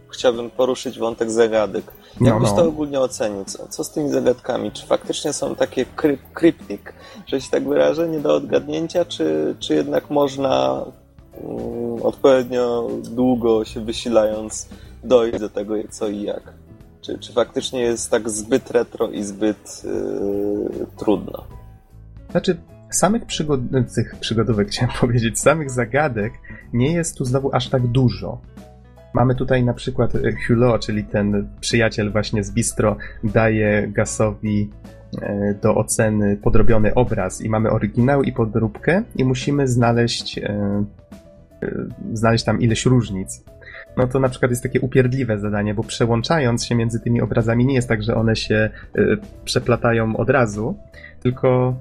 [0.08, 1.84] chciałbym poruszyć wątek zagadek.
[2.20, 2.56] Jak no, byś no.
[2.56, 3.44] to ogólnie ocenił?
[3.44, 4.72] Co, co, z tymi zagadkami?
[4.72, 6.92] Czy faktycznie są takie kryp, kryptik,
[7.26, 10.84] że się tak wyrażę, nie do odgadnięcia, czy, czy jednak można
[11.32, 14.68] um, odpowiednio długo się wysilając
[15.04, 16.42] dojść do tego, co i jak?
[17.00, 21.44] Czy, czy faktycznie jest tak zbyt retro i zbyt yy, trudno?
[22.30, 22.56] Znaczy,
[22.90, 23.60] samych przygod...
[23.94, 26.32] tych przygodówek, chciałem powiedzieć, samych zagadek
[26.72, 28.40] nie jest tu znowu aż tak dużo
[29.14, 30.12] Mamy tutaj na przykład
[30.46, 34.70] Hulot, czyli ten przyjaciel właśnie z Bistro, daje Gasowi
[35.22, 40.42] e, do oceny podrobiony obraz i mamy oryginał i podróbkę i musimy znaleźć, e,
[41.62, 43.44] e, znaleźć tam ileś różnic.
[43.96, 47.74] No to na przykład jest takie upierdliwe zadanie, bo przełączając się między tymi obrazami nie
[47.74, 48.70] jest tak, że one się
[49.44, 50.76] przeplatają od razu,
[51.22, 51.76] tylko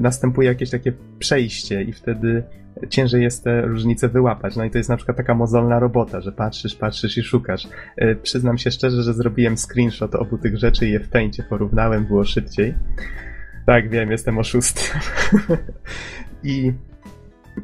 [0.00, 2.42] następuje jakieś takie przejście i wtedy
[2.88, 4.56] ciężej jest te różnice wyłapać.
[4.56, 7.68] No i to jest na przykład taka mozolna robota, że patrzysz, patrzysz i szukasz.
[7.96, 12.04] E, przyznam się szczerze, że zrobiłem screenshot obu tych rzeczy i je w pęcie porównałem,
[12.04, 12.74] było szybciej.
[13.66, 15.00] Tak, wiem, jestem oszustem.
[16.42, 16.72] I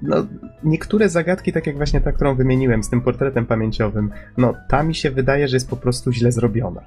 [0.03, 0.27] no,
[0.65, 4.95] niektóre zagadki, tak jak właśnie ta, którą wymieniłem z tym portretem pamięciowym, no, ta mi
[4.95, 6.81] się wydaje, że jest po prostu źle zrobiona.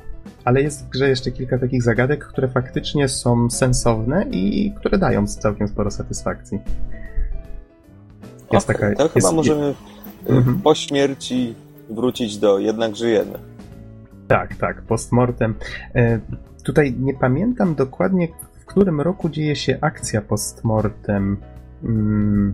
[0.45, 5.27] Ale jest w grze jeszcze kilka takich zagadek, które faktycznie są sensowne i które dają
[5.27, 6.59] całkiem sporo satysfakcji.
[8.51, 9.73] Jest okay, taka, to jest, chyba możemy
[10.27, 10.59] mhm.
[10.61, 11.55] po śmierci
[11.89, 13.39] wrócić do jednak żyjemy.
[14.27, 15.55] Tak, tak, postmortem.
[15.95, 16.19] E,
[16.63, 18.27] tutaj nie pamiętam dokładnie,
[18.59, 21.37] w którym roku dzieje się akcja postmortem.
[21.81, 22.53] Hmm.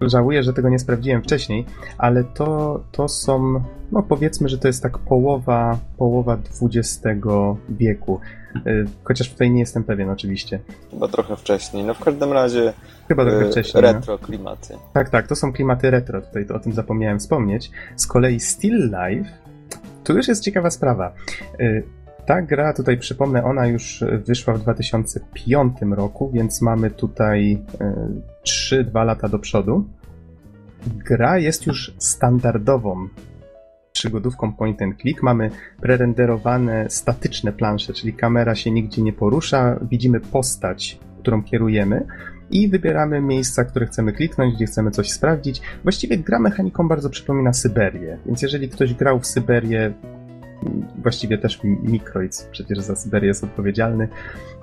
[0.00, 1.64] Żałuję, że tego nie sprawdziłem wcześniej,
[1.98, 7.00] ale to, to są, no powiedzmy, że to jest tak połowa, połowa XX
[7.68, 8.20] wieku.
[8.66, 10.60] Y, chociaż tutaj nie jestem pewien oczywiście.
[10.90, 11.84] Chyba trochę wcześniej.
[11.84, 12.72] No w każdym razie
[13.08, 13.82] Chyba trochę y, wcześniej.
[13.82, 13.92] No.
[13.92, 14.26] Retro no.
[14.26, 14.74] klimaty.
[14.92, 17.70] Tak, tak, to są klimaty retro, tutaj o tym zapomniałem wspomnieć.
[17.96, 19.30] Z kolei Still Life,
[20.04, 21.12] tu już jest ciekawa sprawa.
[22.26, 27.62] Ta gra, tutaj przypomnę, ona już wyszła w 2005 roku, więc mamy tutaj
[28.46, 29.84] 3-2 lata do przodu.
[30.86, 33.08] Gra jest już standardową
[33.92, 35.22] przygodówką point and click.
[35.22, 35.50] Mamy
[35.80, 42.06] prerenderowane statyczne plansze, czyli kamera się nigdzie nie porusza, widzimy postać, którą kierujemy
[42.50, 45.60] i wybieramy miejsca, które chcemy kliknąć, gdzie chcemy coś sprawdzić.
[45.82, 49.92] Właściwie gra mechaniką bardzo przypomina Syberię, więc jeżeli ktoś grał w Syberię,
[51.02, 54.08] właściwie też Microids przecież za Syberię jest odpowiedzialny,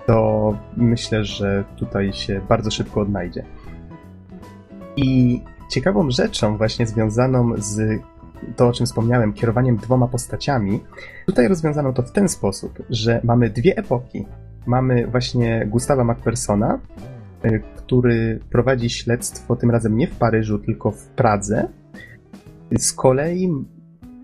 [0.07, 3.43] to myślę, że tutaj się bardzo szybko odnajdzie.
[4.95, 8.01] I ciekawą rzeczą właśnie związaną z
[8.55, 10.79] to, o czym wspomniałem, kierowaniem dwoma postaciami,
[11.25, 14.25] tutaj rozwiązano to w ten sposób, że mamy dwie epoki.
[14.65, 16.79] Mamy właśnie Gustawa Macphersona,
[17.45, 21.67] y, który prowadzi śledztwo tym razem nie w Paryżu, tylko w Pradze.
[22.77, 23.65] Z kolei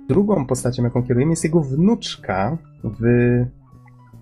[0.10, 3.04] drugą postacią, jaką kierujemy, jest jego wnuczka w.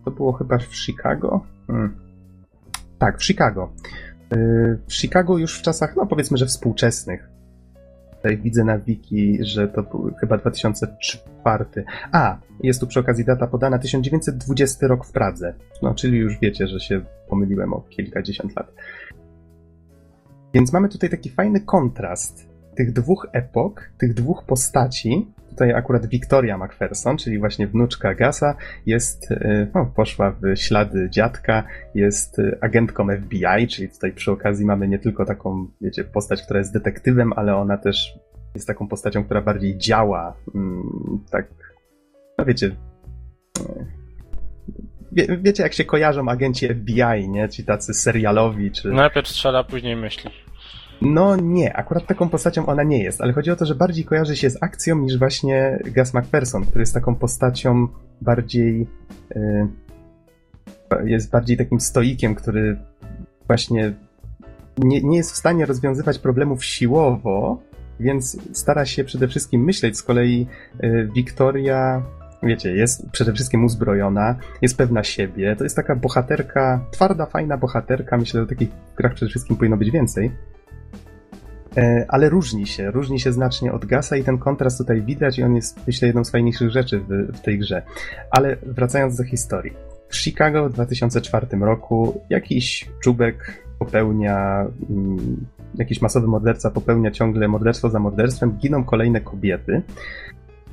[0.05, 1.45] To było chyba w Chicago?
[1.67, 1.95] Hmm.
[2.97, 3.73] Tak, w Chicago.
[4.33, 7.29] Y, w Chicago już w czasach, no powiedzmy, że współczesnych.
[8.15, 11.65] Tutaj widzę na wiki, że to był chyba 2004.
[12.11, 15.53] A, jest tu przy okazji data podana 1920 rok w Pradze.
[15.81, 18.73] No, czyli już wiecie, że się pomyliłem o kilkadziesiąt lat.
[20.53, 25.27] Więc mamy tutaj taki fajny kontrast tych dwóch epok, tych dwóch postaci.
[25.57, 28.55] Tutaj akurat Victoria Macpherson, czyli właśnie wnuczka Gasa,
[28.85, 31.63] jest, e, no, poszła w ślady dziadka,
[31.95, 36.59] jest e, agentką FBI, czyli tutaj przy okazji mamy nie tylko taką, wiecie, postać, która
[36.59, 38.13] jest detektywem, ale ona też
[38.55, 40.83] jest taką postacią, która bardziej działa, mm,
[41.31, 41.47] tak,
[42.37, 42.75] no wiecie,
[43.59, 43.85] e,
[45.11, 47.49] wie, wiecie jak się kojarzą agenci FBI, nie?
[47.49, 48.89] Ci tacy serialowi, czy...
[48.89, 50.31] Najpierw strzela, później myśli.
[51.01, 54.35] No nie, akurat taką postacią ona nie jest, ale chodzi o to, że bardziej kojarzy
[54.35, 57.87] się z akcją niż właśnie Gus McPherson, który jest taką postacią
[58.21, 58.87] bardziej.
[59.35, 59.67] Yy,
[61.05, 62.77] jest bardziej takim stoikiem, który
[63.47, 63.93] właśnie
[64.77, 67.61] nie, nie jest w stanie rozwiązywać problemów siłowo,
[67.99, 69.97] więc stara się przede wszystkim myśleć.
[69.97, 70.47] Z kolei
[70.81, 72.01] yy, Wiktoria
[72.43, 75.55] wiecie, jest przede wszystkim uzbrojona, jest pewna siebie.
[75.55, 78.17] To jest taka bohaterka, twarda, fajna bohaterka.
[78.17, 80.31] Myślę, że takich grach przede wszystkim powinno być więcej.
[81.77, 85.43] E, ale różni się, różni się znacznie od Gasa i ten kontrast tutaj widać i
[85.43, 87.81] on jest, myślę, jedną z fajniejszych rzeczy w, w tej grze.
[88.31, 89.73] Ale wracając do historii.
[90.09, 95.45] W Chicago w 2004 roku jakiś czubek popełnia, mm,
[95.75, 99.81] jakiś masowy morderca popełnia ciągle morderstwo za morderstwem, giną kolejne kobiety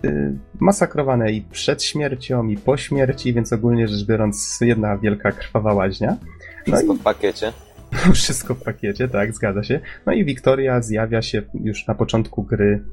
[0.05, 5.75] y, masakrowane i przed śmiercią, i po śmierci, więc ogólnie rzecz biorąc, jedna wielka krwawa
[5.75, 6.17] łaźnia.
[6.67, 6.99] No Wszystko i...
[6.99, 7.53] w pakiecie.
[8.15, 9.81] Wszystko w pakiecie, tak, zgadza się.
[10.07, 12.85] No i Wiktoria zjawia się już na początku gry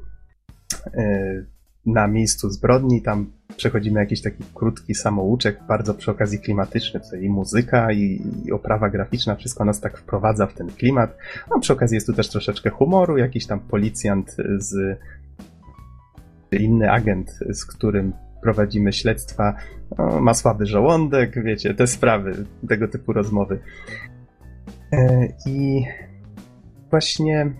[0.94, 1.46] yy,
[1.86, 3.02] na miejscu zbrodni.
[3.02, 7.00] Tam przechodzimy jakiś taki krótki samouczek, bardzo przy okazji klimatyczny.
[7.00, 11.16] Tutaj i muzyka, i, i, oprawa graficzna, wszystko nas tak wprowadza w ten klimat.
[11.50, 14.98] No przy okazji jest tu też troszeczkę humoru, jakiś tam policjant z
[16.52, 18.12] inny agent, z którym
[18.42, 19.54] prowadzimy śledztwa,
[19.98, 23.58] no, ma słaby żołądek, wiecie, te sprawy, tego typu rozmowy.
[24.92, 25.84] E, I
[26.90, 27.52] właśnie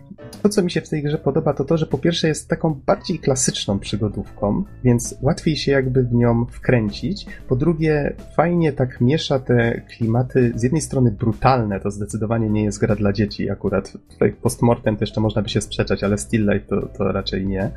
[0.42, 2.80] to, co mi się w tej grze podoba, to to, że po pierwsze jest taką
[2.86, 7.26] bardziej klasyczną przygodówką, więc łatwiej się jakby w nią wkręcić.
[7.48, 12.78] Po drugie, fajnie tak miesza te klimaty, z jednej strony brutalne, to zdecydowanie nie jest
[12.78, 13.92] gra dla dzieci akurat.
[14.08, 17.70] Tutaj postmortem to jeszcze można by się sprzeczać, ale Still Life to, to raczej nie.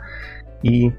[0.63, 0.91] I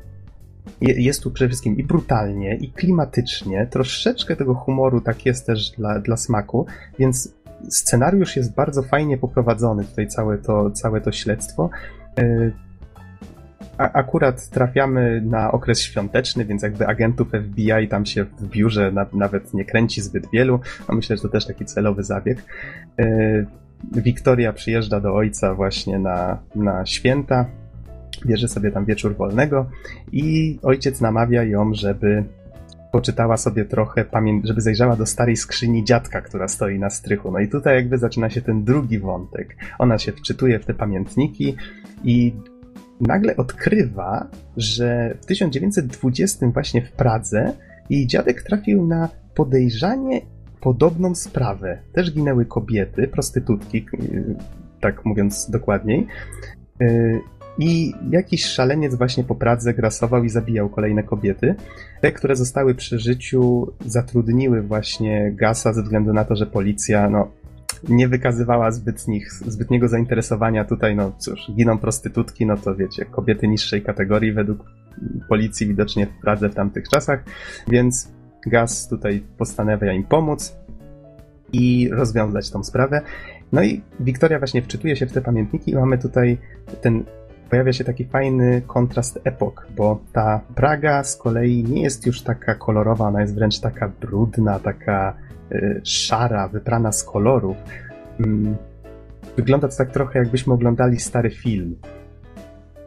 [0.80, 5.98] jest tu przede wszystkim i brutalnie, i klimatycznie, troszeczkę tego humoru tak jest też dla,
[5.98, 6.66] dla smaku,
[6.98, 7.35] więc
[7.68, 11.70] scenariusz jest bardzo fajnie poprowadzony, tutaj całe to, całe to śledztwo.
[12.18, 12.50] E,
[13.78, 19.06] a, akurat trafiamy na okres świąteczny, więc jakby agentów FBI tam się w biurze na,
[19.12, 20.60] nawet nie kręci zbyt wielu.
[20.88, 22.42] No myślę, że to też taki celowy zabieg.
[23.92, 27.46] Wiktoria przyjeżdża do ojca właśnie na, na święta,
[28.26, 29.66] bierze sobie tam wieczór wolnego
[30.12, 32.24] i ojciec namawia ją, żeby
[32.96, 34.04] poczytała sobie trochę,
[34.44, 37.30] żeby zajrzała do starej skrzyni dziadka, która stoi na strychu.
[37.30, 39.56] No i tutaj jakby zaczyna się ten drugi wątek.
[39.78, 41.56] Ona się wczytuje w te pamiętniki
[42.04, 42.32] i
[43.00, 47.52] nagle odkrywa, że w 1920 właśnie w Pradze
[47.90, 50.20] jej dziadek trafił na podejrzanie
[50.60, 51.78] podobną sprawę.
[51.92, 53.86] Też ginęły kobiety, prostytutki,
[54.80, 56.06] tak mówiąc dokładniej.
[57.58, 61.54] I jakiś szaleniec właśnie po Pradze grasował i zabijał kolejne kobiety.
[62.00, 67.30] Te, które zostały przy życiu, zatrudniły właśnie Gasa ze względu na to, że policja no,
[67.88, 70.64] nie wykazywała zbytnich, zbytniego zainteresowania.
[70.64, 74.64] Tutaj, no cóż, giną prostytutki, no to wiecie, kobiety niższej kategorii według
[75.28, 77.24] policji widocznie w Pradze w tamtych czasach,
[77.68, 78.08] więc
[78.46, 80.56] Gaz tutaj postanawia im pomóc
[81.52, 83.00] i rozwiązać tą sprawę.
[83.52, 86.38] No i Wiktoria właśnie wczytuje się w te pamiętniki i mamy tutaj
[86.80, 87.04] ten
[87.50, 92.54] pojawia się taki fajny kontrast epok, bo ta Praga z kolei nie jest już taka
[92.54, 95.14] kolorowa, ona jest wręcz taka brudna, taka
[95.52, 97.56] y, szara, wyprana z kolorów.
[98.20, 98.56] Mm,
[99.36, 101.76] wygląda to tak trochę jakbyśmy oglądali stary film.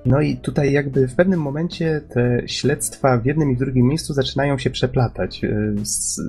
[0.05, 4.13] No i tutaj jakby w pewnym momencie te śledztwa w jednym i w drugim miejscu
[4.13, 5.43] zaczynają się przeplatać.
[5.43, 5.75] Y,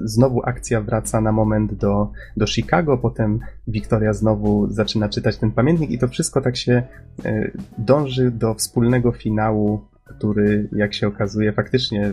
[0.04, 5.90] znowu akcja wraca na moment do, do Chicago, potem Wiktoria znowu zaczyna czytać ten pamiętnik
[5.90, 6.82] i to wszystko tak się
[7.24, 12.12] y, dąży do wspólnego finału, który jak się okazuje faktycznie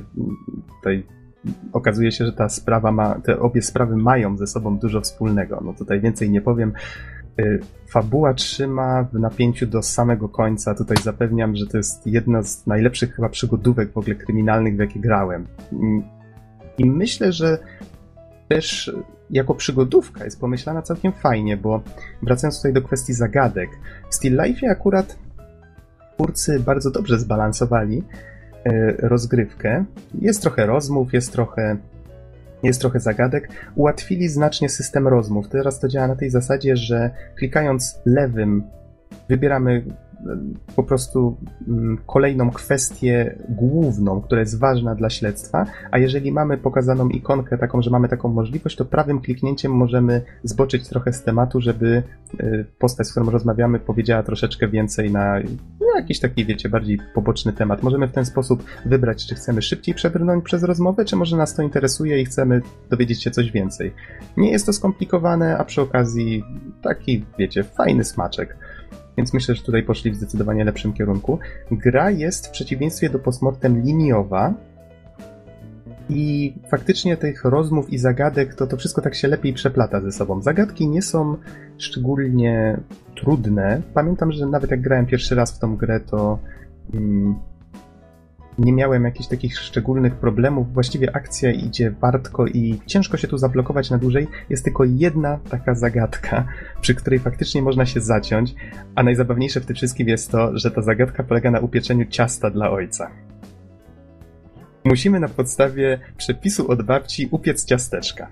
[0.78, 1.04] tutaj
[1.74, 5.62] okazuje się, że ta sprawa ma, te obie sprawy mają ze sobą dużo wspólnego.
[5.66, 6.74] No tutaj więcej nie powiem.
[7.40, 10.76] Y, fabuła trzyma w napięciu do samego końca.
[10.76, 15.00] Tutaj zapewniam, że to jest jedna z najlepszych chyba przygodówek w ogóle kryminalnych, w jakie
[15.00, 15.48] grałem.
[16.78, 17.58] I myślę, że
[18.48, 18.96] też
[19.30, 21.82] jako przygodówka jest pomyślana całkiem fajnie, bo
[22.22, 23.70] wracając tutaj do kwestii zagadek,
[24.10, 25.18] w Still Life akurat
[26.14, 28.04] twórcy bardzo dobrze zbalansowali
[28.68, 29.86] y, rozgrywkę.
[30.22, 31.78] Jest trochę rozmów, jest trochę
[32.64, 35.50] jest trochę zagadek, ułatwili znacznie system rozmów.
[35.50, 38.64] Teraz to działa na tej zasadzie, że klikając lewym
[39.30, 39.84] wybieramy
[40.76, 41.38] po prostu
[41.68, 47.82] mm, kolejną kwestię główną, która jest ważna dla śledztwa, a jeżeli mamy pokazaną ikonkę taką,
[47.82, 52.04] że mamy taką możliwość, to prawym kliknięciem możemy zboczyć trochę z tematu, żeby
[52.40, 55.40] y, postać, z którą rozmawiamy, powiedziała troszeczkę więcej na
[55.80, 57.84] no, jakiś taki, wiecie, bardziej poboczny temat.
[57.84, 61.64] Możemy w ten sposób wybrać, czy chcemy szybciej przebrnąć przez rozmowę, czy może nas to
[61.64, 63.94] interesuje i chcemy dowiedzieć się coś więcej.
[64.38, 66.44] Nie jest to skomplikowane, a przy okazji
[66.82, 68.58] taki, wiecie, fajny smaczek
[69.18, 71.40] więc myślę, że tutaj poszli w zdecydowanie lepszym kierunku.
[71.72, 74.54] Gra jest w przeciwieństwie do postmortem liniowa
[76.10, 80.42] i faktycznie tych rozmów i zagadek to to wszystko tak się lepiej przeplata ze sobą.
[80.42, 81.38] Zagadki nie są
[81.78, 82.80] szczególnie
[83.16, 83.82] trudne.
[83.94, 86.40] Pamiętam, że nawet jak grałem pierwszy raz w tą grę, to
[86.94, 87.36] mm,
[88.58, 90.74] nie miałem jakichś takich szczególnych problemów.
[90.74, 94.28] Właściwie akcja idzie wartko i ciężko się tu zablokować na dłużej.
[94.50, 96.46] Jest tylko jedna taka zagadka,
[96.82, 98.56] przy której faktycznie można się zaciąć,
[98.96, 102.70] a najzabawniejsze w tym wszystkim jest to, że ta zagadka polega na upieczeniu ciasta dla
[102.72, 103.12] ojca.
[104.84, 108.28] Musimy na podstawie przepisu od babci upiec ciasteczka.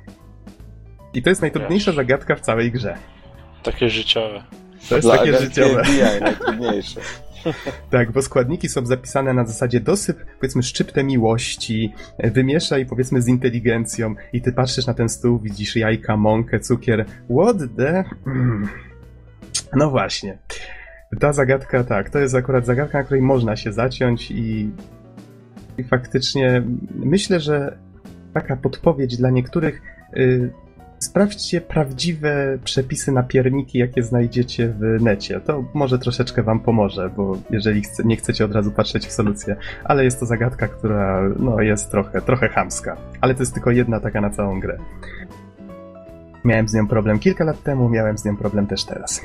[1.14, 2.98] I to jest najtrudniejsza zagadka w całej grze.
[3.64, 4.44] Takie życiowe.
[4.90, 5.84] To jest Dla takie życiowe.
[6.22, 7.02] najtrudniejsze.
[7.92, 11.94] tak, bo składniki są zapisane na zasadzie dosyp, powiedzmy, szczyptę miłości,
[12.24, 17.06] wymieszaj, powiedzmy, z inteligencją i ty patrzysz na ten stół, widzisz jajka, mąkę, cukier.
[17.30, 18.04] What the...
[18.28, 18.68] Mm.
[19.76, 20.38] No właśnie.
[21.20, 24.72] Ta zagadka, tak, to jest akurat zagadka, na której można się zaciąć i,
[25.78, 26.64] i faktycznie
[26.96, 27.78] myślę, że
[28.34, 29.82] taka podpowiedź dla niektórych
[30.18, 30.54] y,
[31.00, 35.40] Sprawdźcie prawdziwe przepisy na pierniki, jakie znajdziecie w necie.
[35.40, 39.56] To może troszeczkę wam pomoże, bo jeżeli chce, nie chcecie od razu patrzeć w solucję,
[39.84, 42.98] ale jest to zagadka, która no, jest trochę, trochę chamska.
[43.22, 44.78] Ale to jest tylko jedna taka na całą grę.
[46.46, 49.22] Miałem z nią problem kilka lat temu, miałem z nią problem też teraz.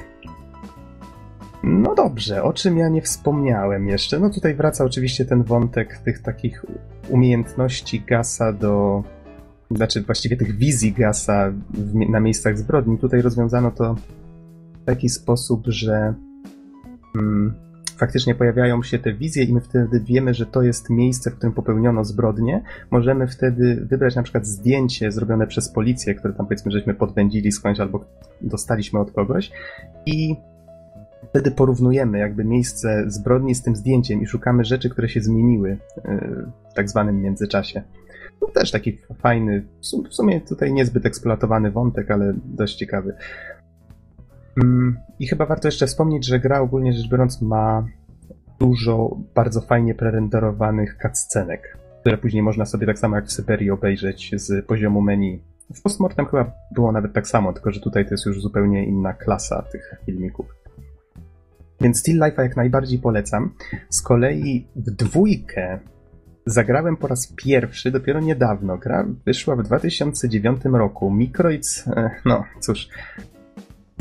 [1.62, 4.18] No dobrze, o czym ja nie wspomniałem jeszcze?
[4.18, 6.64] No tutaj wraca oczywiście ten wątek tych takich
[7.08, 9.02] umiejętności Gasa do.
[9.70, 11.52] Znaczy właściwie tych wizji Gasa
[11.94, 12.98] na miejscach zbrodni.
[12.98, 13.94] Tutaj rozwiązano to
[14.82, 16.14] w taki sposób, że
[17.14, 17.54] mm,
[17.96, 21.54] faktycznie pojawiają się te wizje i my wtedy wiemy, że to jest miejsce, w którym
[21.54, 22.62] popełniono zbrodnię.
[22.90, 27.80] Możemy wtedy wybrać na przykład zdjęcie zrobione przez policję, które tam powiedzmy, żeśmy podwędzili skądś
[27.80, 28.04] albo
[28.40, 29.50] dostaliśmy od kogoś
[30.06, 30.36] i
[31.28, 36.30] wtedy porównujemy jakby miejsce zbrodni z tym zdjęciem i szukamy rzeczy, które się zmieniły e,
[36.70, 37.82] w tak zwanym międzyczasie.
[38.40, 39.66] No też taki fajny,
[40.10, 43.14] w sumie tutaj niezbyt eksploatowany wątek, ale dość ciekawy.
[44.62, 47.86] Mm, I chyba warto jeszcze wspomnieć, że gra ogólnie rzecz biorąc ma
[48.58, 54.30] dużo bardzo fajnie prerenderowanych cutscenek, które później można sobie tak samo jak w Syberii obejrzeć
[54.34, 55.42] z poziomu menu.
[55.74, 59.12] W Postmortem chyba było nawet tak samo, tylko że tutaj to jest już zupełnie inna
[59.12, 60.46] klasa tych filmików.
[61.80, 63.54] Więc Still Life'a jak najbardziej polecam.
[63.88, 65.78] Z kolei w dwójkę
[66.46, 68.78] zagrałem po raz pierwszy dopiero niedawno.
[68.78, 71.10] Gra wyszła w 2009 roku.
[71.10, 72.88] Microids, e, no cóż,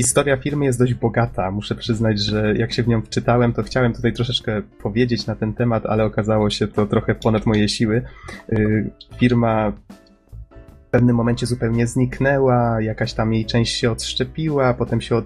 [0.00, 1.50] Historia firmy jest dość bogata.
[1.50, 5.54] Muszę przyznać, że jak się w nią wczytałem, to chciałem tutaj troszeczkę powiedzieć na ten
[5.54, 8.02] temat, ale okazało się to trochę ponad moje siły.
[8.52, 9.72] Y, firma
[10.86, 15.24] w pewnym momencie zupełnie zniknęła, jakaś tam jej część się odszczepiła, potem się od...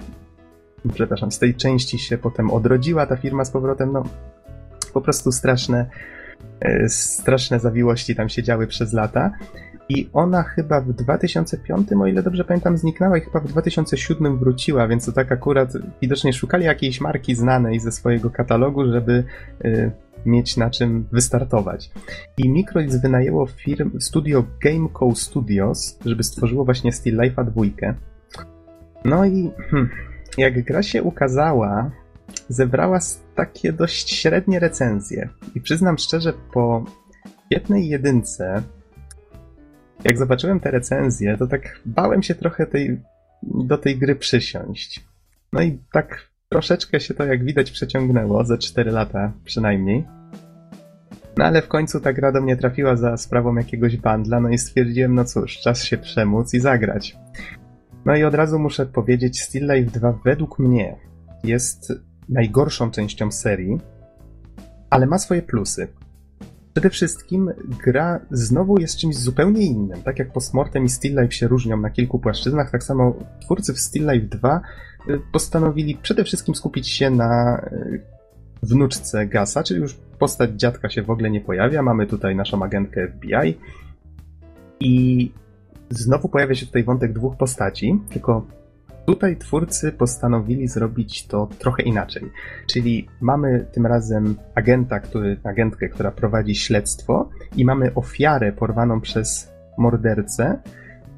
[0.95, 3.93] przepraszam, z tej części się potem odrodziła ta firma z powrotem.
[3.93, 4.03] No,
[4.93, 5.87] po prostu straszne,
[6.89, 9.33] straszne zawiłości tam się działy przez lata.
[9.89, 14.89] I ona chyba w 2005, o ile dobrze pamiętam, zniknęła i chyba w 2007 wróciła,
[14.89, 15.73] więc to tak akurat
[16.03, 19.25] widocznie szukali jakiejś marki znanej ze swojego katalogu, żeby
[19.65, 19.91] y,
[20.27, 21.91] mieć na czym wystartować.
[22.39, 27.63] I Microids wynajęło firm, studio Gameco Studios, żeby stworzyło właśnie Still Life'a 2.
[29.05, 29.91] No i hmm,
[30.39, 31.91] jak gra się ukazała,
[32.49, 32.99] zebrała
[33.35, 35.29] takie dość średnie recenzje.
[35.55, 36.85] I przyznam szczerze, po
[37.51, 38.63] jednej jedynce
[40.05, 43.01] jak zobaczyłem te recenzje, to tak bałem się trochę tej,
[43.43, 45.05] do tej gry przysiąść.
[45.53, 50.05] No i tak troszeczkę się to, jak widać, przeciągnęło, ze 4 lata przynajmniej.
[51.37, 54.59] No ale w końcu ta gra do mnie trafiła za sprawą jakiegoś bandla, no i
[54.59, 57.17] stwierdziłem, no cóż, czas się przemóc i zagrać.
[58.05, 60.97] No i od razu muszę powiedzieć, Still Life 2 według mnie
[61.45, 61.93] jest
[62.29, 63.79] najgorszą częścią serii,
[64.91, 65.89] ale ma swoje plusy.
[66.75, 67.51] Przede wszystkim
[67.85, 70.03] gra znowu jest czymś zupełnie innym.
[70.03, 73.79] Tak jak Postmortem i Still Life się różnią na kilku płaszczyznach, tak samo twórcy w
[73.79, 74.61] Still Life 2
[75.09, 78.01] y, postanowili przede wszystkim skupić się na y,
[78.63, 81.83] wnuczce Gasa, czyli już postać dziadka się w ogóle nie pojawia.
[81.83, 83.59] Mamy tutaj naszą agentkę FBI
[84.81, 85.33] i
[85.91, 88.47] znowu pojawia się tutaj wątek dwóch postaci, tylko
[89.07, 92.31] Tutaj twórcy postanowili zrobić to trochę inaczej.
[92.67, 99.53] Czyli mamy tym razem agenta, który, agentkę, która prowadzi śledztwo i mamy ofiarę porwaną przez
[99.79, 100.59] mordercę,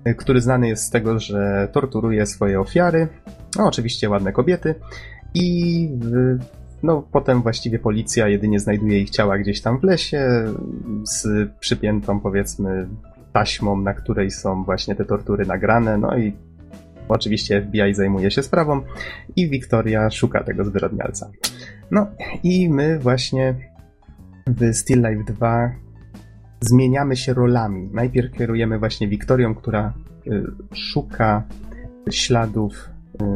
[0.08, 3.08] y, który znany jest z tego, że torturuje swoje ofiary.
[3.58, 4.74] No, oczywiście ładne kobiety.
[5.34, 6.38] I w,
[6.82, 10.44] no, potem właściwie policja jedynie znajduje ich ciała gdzieś tam w lesie
[11.04, 12.88] z przypiętą, powiedzmy,
[13.32, 15.98] taśmą, na której są właśnie te tortury nagrane.
[15.98, 16.32] No i
[17.08, 18.82] Oczywiście FBI zajmuje się sprawą
[19.36, 21.30] i Victoria szuka tego zwyrodnialca.
[21.90, 22.06] No
[22.42, 23.54] i my właśnie
[24.46, 25.70] w Still Life 2
[26.60, 27.88] zmieniamy się rolami.
[27.92, 29.92] Najpierw kierujemy właśnie Wiktorią, która
[30.26, 31.42] y, szuka
[32.10, 32.90] śladów
[33.22, 33.26] y,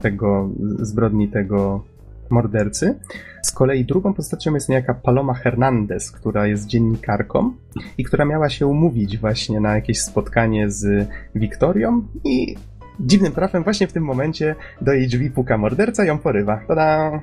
[0.00, 1.84] tego zbrodni tego
[2.30, 2.98] mordercy.
[3.42, 7.52] Z kolei drugą postacią jest niejaka Paloma Hernandez, która jest dziennikarką
[7.98, 12.56] i która miała się umówić właśnie na jakieś spotkanie z Wiktorią i
[13.00, 16.60] dziwnym trafem właśnie w tym momencie do jej drzwi puka morderca ją porywa.
[16.68, 17.20] Tada!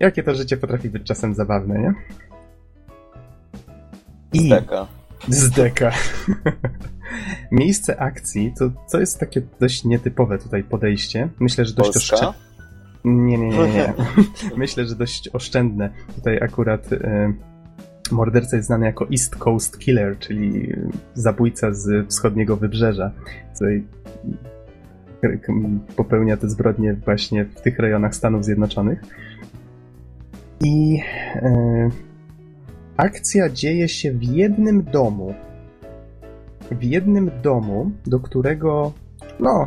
[0.00, 1.94] Jakie to życie potrafi być czasem zabawne, nie?
[4.32, 4.46] I...
[4.46, 4.86] Zdeka.
[5.28, 5.90] Zdeka.
[7.50, 11.28] Miejsce akcji to, to jest takie dość nietypowe tutaj podejście.
[11.40, 12.32] Myślę, że dość oszczędne.
[13.04, 13.92] Nie, nie, nie, nie.
[14.56, 15.90] Myślę, że dość oszczędne.
[16.16, 16.98] Tutaj akurat y,
[18.10, 20.72] morderca jest znany jako East Coast Killer, czyli
[21.14, 23.10] zabójca z wschodniego wybrzeża.
[23.52, 23.84] Tutaj
[25.96, 29.02] popełnia te zbrodnie właśnie w tych rejonach Stanów Zjednoczonych.
[30.64, 31.00] I
[31.34, 31.90] e,
[32.96, 35.34] akcja dzieje się w jednym domu.
[36.70, 38.92] W jednym domu, do którego,
[39.40, 39.66] no,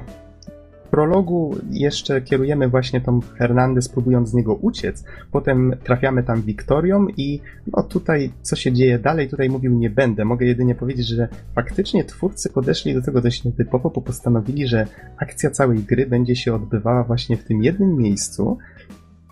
[0.92, 5.04] prologu jeszcze kierujemy właśnie tą Hernandez, próbując z niego uciec.
[5.32, 10.26] Potem trafiamy tam Wiktorią i no tutaj co się dzieje dalej, tutaj mówił nie będę.
[10.26, 14.88] Mogę jedynie powiedzieć, że faktycznie twórcy podeszli do tego dość nietypowo, bo postanowili, że
[15.18, 18.58] akcja całej gry będzie się odbywała właśnie w tym jednym miejscu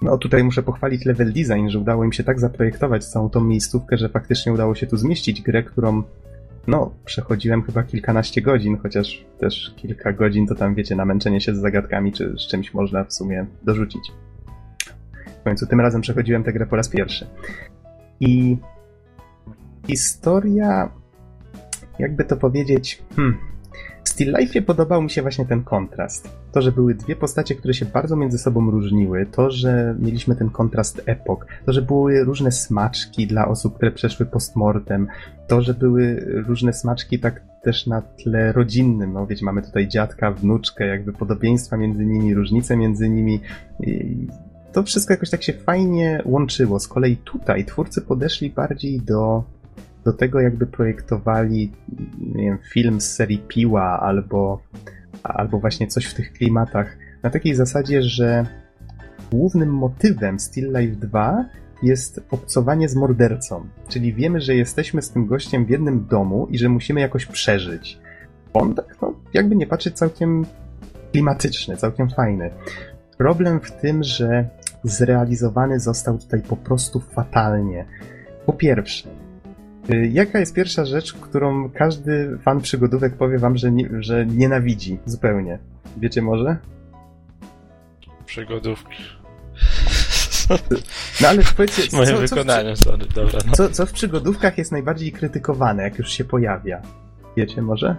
[0.02, 3.98] No tutaj muszę pochwalić level design, że udało im się tak zaprojektować całą tą miejscówkę,
[3.98, 6.04] że faktycznie udało się tu zmieścić grę, którą
[6.70, 11.60] no, przechodziłem chyba kilkanaście godzin, chociaż też kilka godzin to tam, wiecie, namęczenie się z
[11.60, 14.12] zagadkami czy z czymś można w sumie dorzucić.
[15.42, 17.28] W końcu tym razem przechodziłem tę grę po raz pierwszy.
[18.20, 18.58] I
[19.88, 20.92] historia,
[22.00, 23.38] jakby to powiedzieć, hmm,
[24.04, 26.30] w Still Life'ie podobał mi się właśnie ten kontrast.
[26.52, 30.50] To, że były dwie postacie, które się bardzo między sobą różniły, to, że mieliśmy ten
[30.50, 35.08] kontrast epok, to, że były różne smaczki dla osób, które przeszły postmortem,
[35.48, 39.14] to, że były różne smaczki tak też na tle rodzinnym.
[39.14, 43.42] No wiecie, mamy tutaj dziadka, wnuczkę, jakby podobieństwa między nimi, różnice między nimi.
[44.72, 46.80] To wszystko jakoś tak się fajnie łączyło.
[46.80, 49.44] Z kolei tutaj twórcy podeszli bardziej do
[50.10, 51.72] do tego jakby projektowali
[52.20, 54.62] nie wiem, film z serii Piła albo,
[55.24, 56.98] albo właśnie coś w tych klimatach.
[57.24, 58.46] Na takiej zasadzie, że
[59.32, 61.46] głównym motywem Still Life 2
[61.84, 63.66] jest obcowanie z mordercą.
[63.88, 68.00] Czyli wiemy, że jesteśmy z tym gościem w jednym domu i że musimy jakoś przeżyć.
[68.54, 70.46] On tak, no, jakby nie patrzeć, całkiem
[71.12, 72.52] klimatyczny, całkiem fajny.
[73.18, 74.50] Problem w tym, że
[74.84, 77.86] zrealizowany został tutaj po prostu fatalnie.
[78.46, 79.10] Po pierwsze,
[80.12, 85.60] jaka jest pierwsza rzecz, którą każdy fan przygodówek powie wam, że, nie, że nienawidzi zupełnie?
[85.98, 86.58] Wiecie może?
[88.26, 89.04] Przygodówki.
[91.22, 91.82] No ale powiedzcie...
[91.98, 93.40] Moje co, wykonanie, co w, sorry, dobra.
[93.48, 93.54] No.
[93.54, 96.82] Co, co w przygodówkach jest najbardziej krytykowane, jak już się pojawia?
[97.38, 97.96] Wiecie może?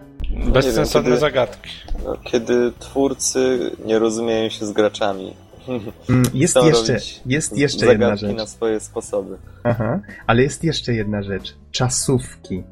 [0.52, 1.70] Bezsensowne zagadki.
[2.04, 5.34] No, kiedy twórcy nie rozumieją się z graczami.
[5.68, 8.36] Mm, jest jeszcze, jest jeszcze jedna rzecz.
[8.36, 9.38] na swoje sposoby.
[9.64, 11.56] Aha, ale jest jeszcze jedna rzecz.
[11.70, 12.62] Czasówki.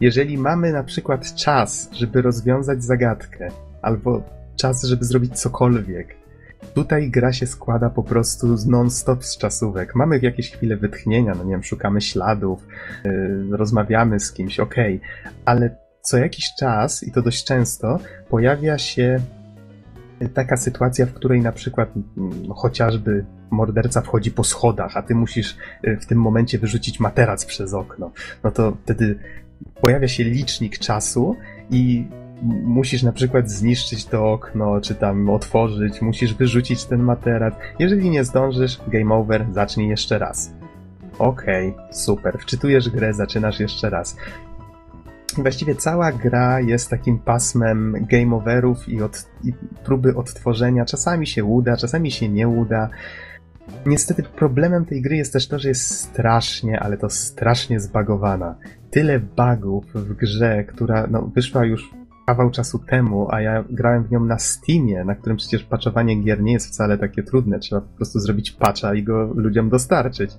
[0.00, 3.48] Jeżeli mamy na przykład czas, żeby rozwiązać zagadkę,
[3.82, 4.22] albo
[4.56, 6.16] czas, żeby zrobić cokolwiek,
[6.74, 9.94] tutaj gra się składa po prostu non-stop z czasówek.
[9.94, 12.66] Mamy jakieś chwile wytchnienia, no nie wiem, szukamy śladów,
[13.04, 15.32] yy, rozmawiamy z kimś, okej, okay.
[15.44, 17.98] ale co jakiś czas, i to dość często,
[18.28, 19.20] pojawia się
[20.28, 21.92] taka sytuacja, w której na przykład
[22.48, 27.44] no, chociażby morderca wchodzi po schodach, a ty musisz y, w tym momencie wyrzucić materac
[27.44, 28.10] przez okno,
[28.44, 29.18] no to wtedy
[29.80, 31.36] pojawia się licznik czasu
[31.70, 32.06] i
[32.64, 37.54] musisz na przykład zniszczyć to okno, czy tam otworzyć, musisz wyrzucić ten materac.
[37.78, 40.52] Jeżeli nie zdążysz, game over, zacznij jeszcze raz.
[41.18, 42.38] Okej, okay, super.
[42.38, 44.16] Wczytujesz grę, zaczynasz jeszcze raz.
[45.36, 49.52] Właściwie cała gra jest takim pasmem game overów i, od, i
[49.84, 50.84] próby odtworzenia.
[50.84, 52.88] Czasami się uda, czasami się nie uda.
[53.86, 58.54] Niestety problemem tej gry jest też to, że jest strasznie, ale to strasznie zbagowana.
[58.90, 61.90] Tyle bugów w grze, która no, wyszła już
[62.26, 66.42] kawał czasu temu, a ja grałem w nią na Steamie, na którym przecież patchowanie gier
[66.42, 67.58] nie jest wcale takie trudne.
[67.58, 70.30] Trzeba po prostu zrobić patcha i go ludziom dostarczyć.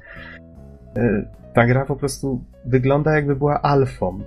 [0.96, 4.20] E, ta gra po prostu wygląda jakby była alfą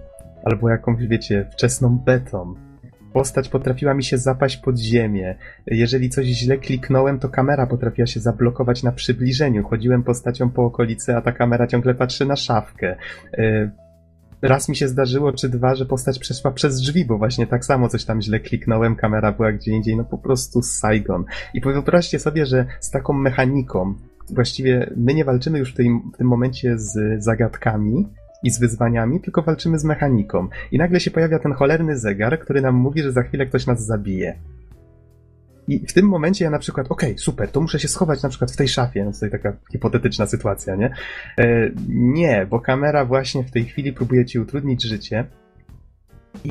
[0.46, 2.54] albo jakąś, wiecie, wczesną betą.
[3.12, 5.34] Postać potrafiła mi się zapaść pod ziemię.
[5.66, 9.64] Jeżeli coś źle kliknąłem, to kamera potrafiła się zablokować na przybliżeniu.
[9.68, 12.96] Chodziłem postacią po okolicy, a ta kamera ciągle patrzy na szafkę.
[13.38, 13.70] E,
[14.42, 17.88] raz mi się zdarzyło, czy dwa, że postać przeszła przez drzwi, bo właśnie tak samo
[17.88, 21.24] coś tam źle kliknąłem, kamera była gdzie indziej, no po prostu Saigon.
[21.54, 23.94] I wyobraźcie sobie, że z taką mechaniką,
[24.30, 28.08] właściwie my nie walczymy już w, w tym momencie z zagadkami,
[28.42, 30.48] i z wyzwaniami, tylko walczymy z mechaniką.
[30.72, 33.86] I nagle się pojawia ten cholerny zegar, który nam mówi, że za chwilę ktoś nas
[33.86, 34.38] zabije.
[35.68, 38.28] I w tym momencie ja na przykład, okej, okay, super, to muszę się schować na
[38.28, 39.04] przykład w tej szafie.
[39.04, 40.94] No tutaj taka hipotetyczna sytuacja, nie?
[41.38, 45.24] E, nie, bo kamera właśnie w tej chwili próbuje ci utrudnić życie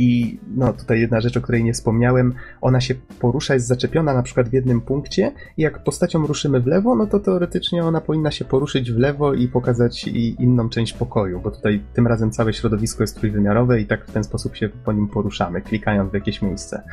[0.01, 4.23] i no tutaj jedna rzecz, o której nie wspomniałem, ona się porusza, jest zaczepiona na
[4.23, 8.31] przykład w jednym punkcie i jak postacią ruszymy w lewo, no to teoretycznie ona powinna
[8.31, 10.07] się poruszyć w lewo i pokazać
[10.39, 14.23] inną część pokoju, bo tutaj tym razem całe środowisko jest trójwymiarowe i tak w ten
[14.23, 16.83] sposób się po nim poruszamy, klikając w jakieś miejsce.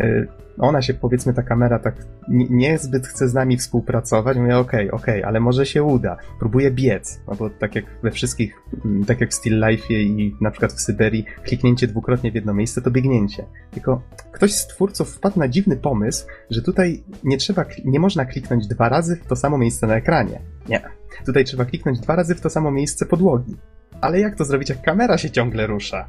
[0.00, 0.26] E,
[0.58, 1.94] ona się, powiedzmy, ta kamera tak
[2.28, 4.36] niezbyt chce z nami współpracować.
[4.36, 6.16] Mówię, okej, okay, okej, okay, ale może się uda.
[6.38, 10.36] Próbuję biec, no bo tak jak we wszystkich, mm, tak jak w Still Life'ie i
[10.40, 13.44] na przykład w Syberii, kliknięcie dwukrotnie w jedno miejsce to biegnięcie.
[13.70, 14.02] Tylko
[14.32, 18.88] ktoś z twórców wpadł na dziwny pomysł, że tutaj nie trzeba, nie można kliknąć dwa
[18.88, 20.40] razy w to samo miejsce na ekranie.
[20.68, 20.82] Nie.
[21.26, 23.56] Tutaj trzeba kliknąć dwa razy w to samo miejsce podłogi.
[24.00, 26.08] Ale jak to zrobić, jak kamera się ciągle rusza?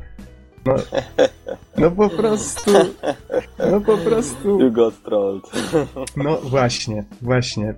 [0.66, 0.76] No,
[1.78, 2.72] no po prostu.
[3.72, 4.60] No po prostu.
[4.60, 5.44] You got trolled.
[6.18, 7.74] No właśnie, właśnie.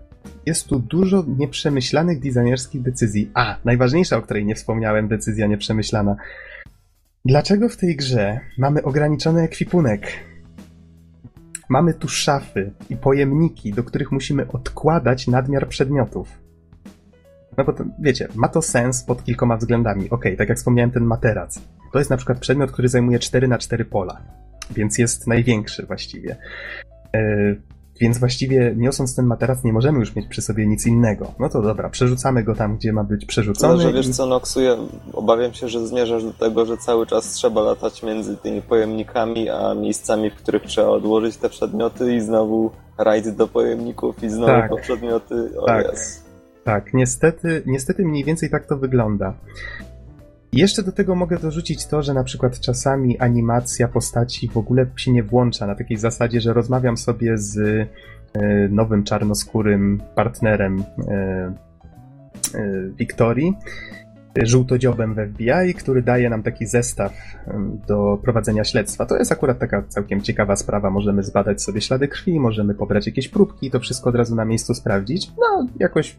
[0.46, 3.32] Jest tu dużo nieprzemyślanych designerskich decyzji.
[3.34, 6.16] A, najważniejsza, o której nie wspomniałem, decyzja nieprzemyślana.
[7.26, 10.08] Dlaczego w tej grze mamy ograniczony ekwipunek?
[11.70, 16.28] Mamy tu szafy i pojemniki, do których musimy odkładać nadmiar przedmiotów.
[17.58, 20.06] No bo to, wiecie, ma to sens pod kilkoma względami.
[20.06, 21.60] Okej, okay, tak jak wspomniałem, ten materac.
[21.98, 24.22] To jest na przykład przedmiot, który zajmuje 4 na 4 pola,
[24.72, 26.38] więc jest największy właściwie.
[27.14, 27.62] Yy,
[28.02, 31.34] więc właściwie niosąc ten materac nie możemy już mieć przy sobie nic innego.
[31.40, 33.74] No to dobra, przerzucamy go tam, gdzie ma być przerzucony.
[33.74, 34.76] No, że wiesz co, Noxu, ja
[35.14, 39.74] obawiam się, że zmierzasz do tego, że cały czas trzeba latać między tymi pojemnikami, a
[39.74, 44.70] miejscami, w których trzeba odłożyć te przedmioty i znowu rajd do pojemników i znowu tak.
[44.70, 45.60] po przedmioty.
[45.60, 45.94] O tak.
[45.94, 46.24] Yes.
[46.64, 49.34] Tak, niestety, niestety mniej więcej tak to wygląda.
[50.54, 55.12] Jeszcze do tego mogę dorzucić to, że na przykład czasami animacja postaci w ogóle się
[55.12, 57.88] nie włącza na takiej zasadzie, że rozmawiam sobie z e,
[58.70, 61.54] nowym czarnoskórym partnerem e, e,
[62.98, 63.54] Wiktorii
[64.46, 67.14] żółtodziobem w FBI, który daje nam taki zestaw
[67.88, 69.06] do prowadzenia śledztwa.
[69.06, 70.90] To jest akurat taka całkiem ciekawa sprawa.
[70.90, 74.46] Możemy zbadać sobie ślady krwi, możemy pobrać jakieś próbki i to wszystko od razu na
[74.46, 75.32] miejscu sprawdzić.
[75.38, 76.16] No, jakoś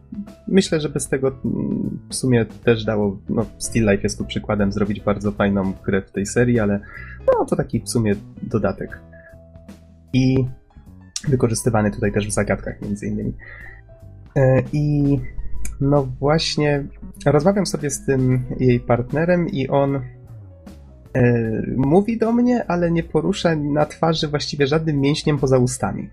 [0.49, 4.73] myślę, że bez tego mm, w sumie też dało, no, Still Life jest tu przykładem
[4.73, 6.81] zrobić bardzo fajną grę w tej serii, ale
[7.27, 9.01] no, to taki w sumie dodatek.
[10.13, 10.45] I
[11.29, 13.33] wykorzystywany tutaj też w zagadkach między innymi.
[14.37, 15.19] E, I
[15.81, 16.85] no właśnie,
[17.27, 20.03] rozmawiam sobie z tym jej partnerem i on e,
[21.77, 26.11] mówi do mnie, ale nie porusza na twarzy właściwie żadnym mięśniem poza ustami.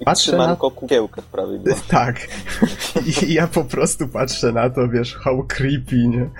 [0.00, 1.58] I patrzę na kukiełkę prawie.
[1.88, 2.16] Tak.
[3.06, 6.30] I ja po prostu patrzę na to, wiesz, how creepy, nie?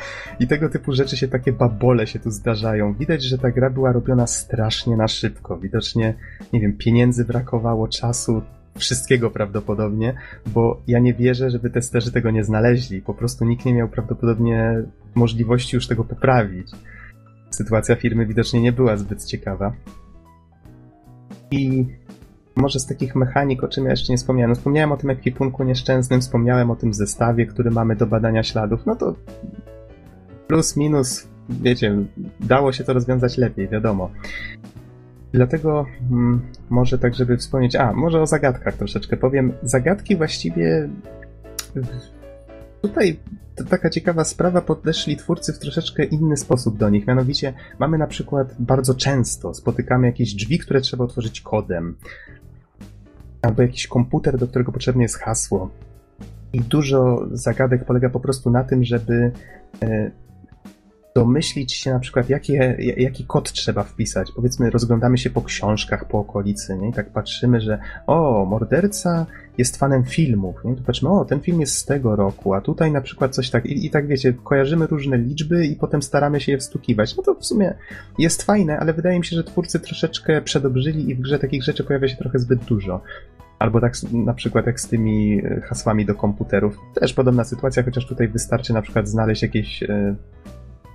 [0.40, 2.94] I tego typu rzeczy się, takie babole się tu zdarzają.
[2.94, 5.56] Widać, że ta gra była robiona strasznie na szybko.
[5.56, 6.14] Widocznie,
[6.52, 8.42] nie wiem, pieniędzy brakowało, czasu,
[8.78, 10.14] wszystkiego prawdopodobnie,
[10.46, 13.02] bo ja nie wierzę, żeby testerzy tego nie znaleźli.
[13.02, 14.82] Po prostu nikt nie miał prawdopodobnie
[15.14, 16.70] możliwości już tego poprawić.
[17.50, 19.72] Sytuacja firmy widocznie nie była zbyt ciekawa.
[21.50, 21.86] I
[22.56, 24.50] może z takich mechanik, o czym ja jeszcze nie wspomniałem.
[24.50, 28.86] No, wspomniałem o tym ekwipunku nieszczęsnym, wspomniałem o tym zestawie, który mamy do badania śladów.
[28.86, 29.14] No to
[30.46, 31.96] plus, minus, wiecie,
[32.40, 34.10] dało się to rozwiązać lepiej, wiadomo.
[35.34, 36.40] Dlatego hmm,
[36.70, 39.52] może tak, żeby wspomnieć, a może o zagadkach troszeczkę powiem.
[39.62, 40.88] Zagadki właściwie
[42.82, 43.18] tutaj
[43.54, 47.06] to taka ciekawa sprawa, podeszli twórcy w troszeczkę inny sposób do nich.
[47.06, 51.96] Mianowicie mamy na przykład bardzo często spotykamy jakieś drzwi, które trzeba otworzyć kodem.
[53.42, 55.70] Albo jakiś komputer, do którego potrzebne jest hasło.
[56.52, 59.32] I dużo zagadek polega po prostu na tym, żeby
[59.82, 60.10] e,
[61.14, 64.32] domyślić się na przykład, jakie, jaki kod trzeba wpisać.
[64.36, 66.88] Powiedzmy, rozglądamy się po książkach, po okolicy, nie?
[66.88, 69.26] I tak patrzymy, że o, morderca
[69.58, 70.76] jest fanem filmów, nie?
[70.76, 73.66] To patrzymy, o, ten film jest z tego roku, a tutaj na przykład coś tak,
[73.66, 77.16] i, i tak wiecie, kojarzymy różne liczby i potem staramy się je wstukiwać.
[77.16, 77.74] No to w sumie
[78.18, 81.84] jest fajne, ale wydaje mi się, że twórcy troszeczkę przedobrzyli i w grze takich rzeczy
[81.84, 83.00] pojawia się trochę zbyt dużo.
[83.58, 86.78] Albo tak na przykład jak z tymi e, hasłami do komputerów.
[86.94, 90.16] Też podobna sytuacja, chociaż tutaj wystarczy na przykład znaleźć jakieś e,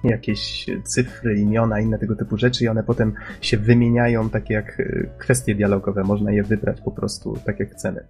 [0.04, 5.10] jakieś cyfry, imiona, inne tego typu rzeczy i one potem się wymieniają takie jak e,
[5.18, 8.06] kwestie dialogowe, można je wybrać po prostu tak jak chcemy.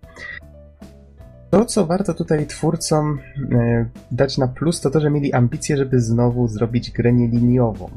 [1.50, 3.20] To, co warto tutaj twórcom
[3.52, 7.90] e, dać na plus, to to, że mieli ambicje, żeby znowu zrobić grę nieliniową.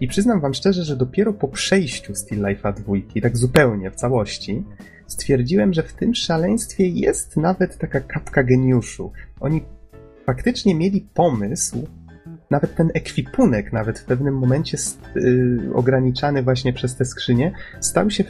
[0.00, 4.64] I przyznam wam szczerze, że dopiero po przejściu Still Life'a 2, tak zupełnie w całości,
[5.06, 9.12] stwierdziłem, że w tym szaleństwie jest nawet taka kapka geniuszu.
[9.40, 9.62] Oni
[10.26, 11.86] faktycznie mieli pomysł,
[12.52, 14.78] nawet ten ekwipunek, nawet w pewnym momencie
[15.14, 18.24] yy, ograniczany właśnie przez te skrzynie, stał się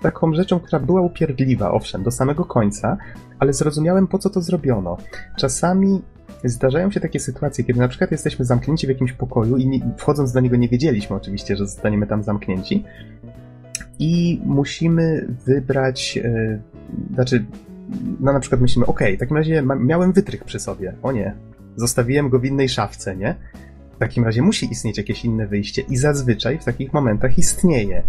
[0.00, 2.96] taką rzeczą, która była upierdliwa, owszem, do samego końca,
[3.38, 4.96] ale zrozumiałem po co to zrobiono.
[5.36, 6.02] Czasami
[6.44, 10.32] zdarzają się takie sytuacje, kiedy na przykład jesteśmy zamknięci w jakimś pokoju i nie, wchodząc
[10.32, 12.84] do niego nie wiedzieliśmy oczywiście, że zostaniemy tam zamknięci
[13.98, 16.60] i musimy wybrać, yy,
[17.14, 17.44] znaczy,
[18.20, 21.34] no na przykład myślimy, ok, w takim razie miałem wytrych przy sobie, o nie,
[21.76, 23.34] Zostawiłem go w innej szafce, nie?
[23.96, 28.02] W takim razie musi istnieć jakieś inne wyjście i zazwyczaj w takich momentach istnieje.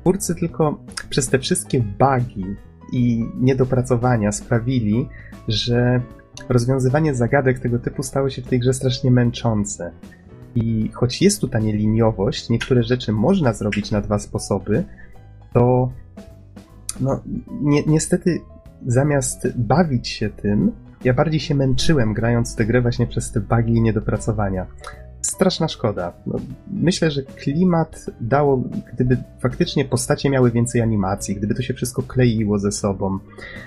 [0.00, 0.80] Twórcy tylko
[1.10, 2.56] przez te wszystkie bugi
[2.92, 5.08] i niedopracowania sprawili,
[5.48, 6.00] że
[6.48, 9.92] rozwiązywanie zagadek tego typu stało się w tej grze strasznie męczące.
[10.54, 14.84] I choć jest tu ta nieliniowość, niektóre rzeczy można zrobić na dwa sposoby,
[15.52, 15.92] to
[17.00, 17.20] no,
[17.62, 18.40] ni niestety
[18.86, 20.72] zamiast bawić się tym,
[21.04, 24.66] ja bardziej się męczyłem grając tę grę właśnie przez te bugi i niedopracowania.
[25.20, 26.12] Straszna szkoda.
[26.26, 26.38] No,
[26.70, 28.62] myślę, że klimat dało,
[28.92, 33.18] gdyby faktycznie postacie miały więcej animacji, gdyby to się wszystko kleiło ze sobą,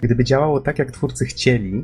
[0.02, 1.84] gdyby działało tak, jak twórcy chcieli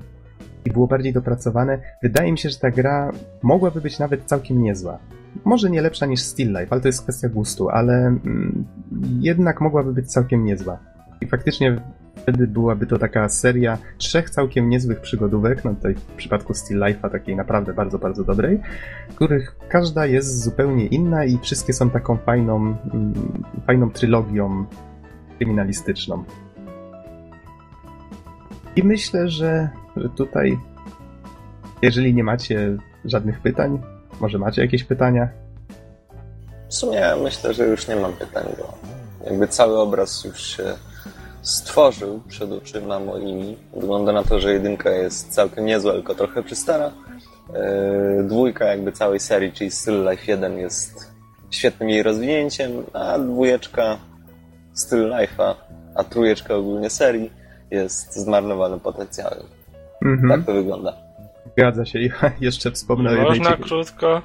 [0.65, 3.11] i było bardziej dopracowane, wydaje mi się, że ta gra
[3.43, 4.99] mogłaby być nawet całkiem niezła.
[5.45, 8.65] Może nie lepsza niż Still Life, ale to jest kwestia gustu, ale mm,
[9.19, 10.79] jednak mogłaby być całkiem niezła.
[11.21, 11.81] I faktycznie
[12.15, 17.11] wtedy byłaby to taka seria trzech całkiem niezłych przygodówek, no tutaj w przypadku Still Life'a
[17.11, 18.59] takiej naprawdę bardzo, bardzo dobrej,
[19.15, 22.55] których każda jest zupełnie inna i wszystkie są taką fajną,
[22.93, 24.65] mm, fajną trylogią
[25.37, 26.23] kryminalistyczną.
[28.75, 30.59] I myślę, że, że tutaj,
[31.81, 33.81] jeżeli nie macie żadnych pytań,
[34.19, 35.29] może macie jakieś pytania?
[36.69, 38.77] W sumie myślę, że już nie mam pytań, bo
[39.25, 40.63] jakby cały obraz już się
[41.41, 43.57] stworzył przed oczyma moimi.
[43.73, 46.91] Wygląda na to, że jedynka jest całkiem niezła, tylko trochę przystara.
[48.17, 51.11] Yy, dwójka jakby całej serii, czyli Still Life 1 jest
[51.49, 53.97] świetnym jej rozwinięciem, a dwójeczka
[54.73, 55.55] Still Life'a,
[55.95, 57.31] a trójeczka ogólnie serii
[57.71, 59.43] jest zmarnowanym potencjałem.
[60.05, 60.29] Mhm.
[60.29, 60.93] Tak to wygląda.
[61.51, 61.99] Zgadza się.
[62.01, 63.39] Ja jeszcze wspomnę o jednej...
[63.39, 64.21] Można krótko.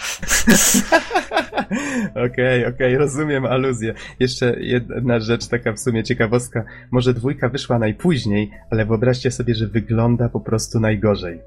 [2.10, 3.94] Okej, okej, okay, rozumiem aluzję.
[4.20, 6.64] Jeszcze jedna rzecz, taka w sumie ciekawostka.
[6.90, 11.40] Może dwójka wyszła najpóźniej, ale wyobraźcie sobie, że wygląda po prostu najgorzej.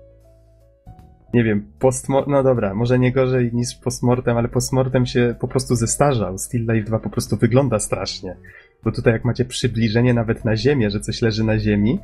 [1.34, 2.26] Nie wiem, postmo...
[2.28, 6.38] No dobra, może nie gorzej niż postmortem, ale postmortem się po prostu zestarzał.
[6.38, 8.36] Still Life 2 po prostu wygląda strasznie.
[8.84, 12.00] Bo tutaj jak macie przybliżenie nawet na ziemię, że coś leży na ziemi,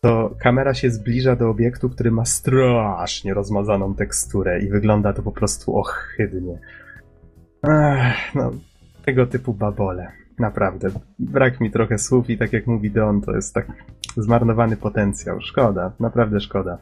[0.00, 5.32] to kamera się zbliża do obiektu, który ma strasznie rozmazaną teksturę i wygląda to po
[5.32, 6.58] prostu ohydnie.
[7.68, 8.50] Ech, no,
[9.04, 10.12] tego typu babole.
[10.38, 10.88] Naprawdę.
[11.18, 13.66] Brak mi trochę słów i tak jak mówi Don, to jest tak
[14.16, 15.40] zmarnowany potencjał.
[15.40, 16.78] Szkoda, naprawdę szkoda.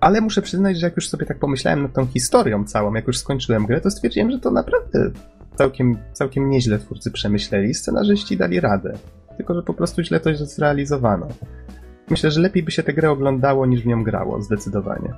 [0.00, 3.18] Ale muszę przyznać, że jak już sobie tak pomyślałem nad tą historią całą, jak już
[3.18, 5.10] skończyłem grę, to stwierdziłem, że to naprawdę
[5.54, 7.74] całkiem, całkiem nieźle twórcy przemyśleli.
[7.74, 8.98] Scenarzyści dali radę.
[9.40, 11.28] Tylko, że po prostu źle to zrealizowano.
[12.10, 15.12] Myślę, że lepiej by się tę grę oglądało niż w nią grało, zdecydowanie.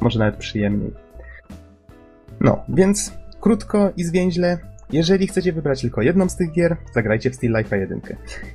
[0.00, 0.92] Może nawet przyjemniej.
[2.40, 4.58] No, więc krótko i zwięźle,
[4.92, 8.00] jeżeli chcecie wybrać tylko jedną z tych gier, zagrajcie w Still Life 1.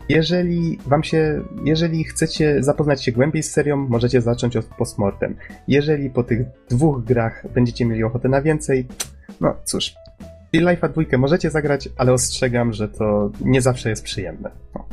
[0.09, 5.35] Jeżeli wam się, jeżeli chcecie zapoznać się głębiej z serią, możecie zacząć od Postmortem.
[5.67, 6.39] Jeżeli po tych
[6.69, 8.87] dwóch grach będziecie mieli ochotę na więcej,
[9.41, 9.95] no cóż,
[10.55, 14.51] Still Life'a 2 możecie zagrać, ale ostrzegam, że to nie zawsze jest przyjemne.
[14.75, 14.85] No.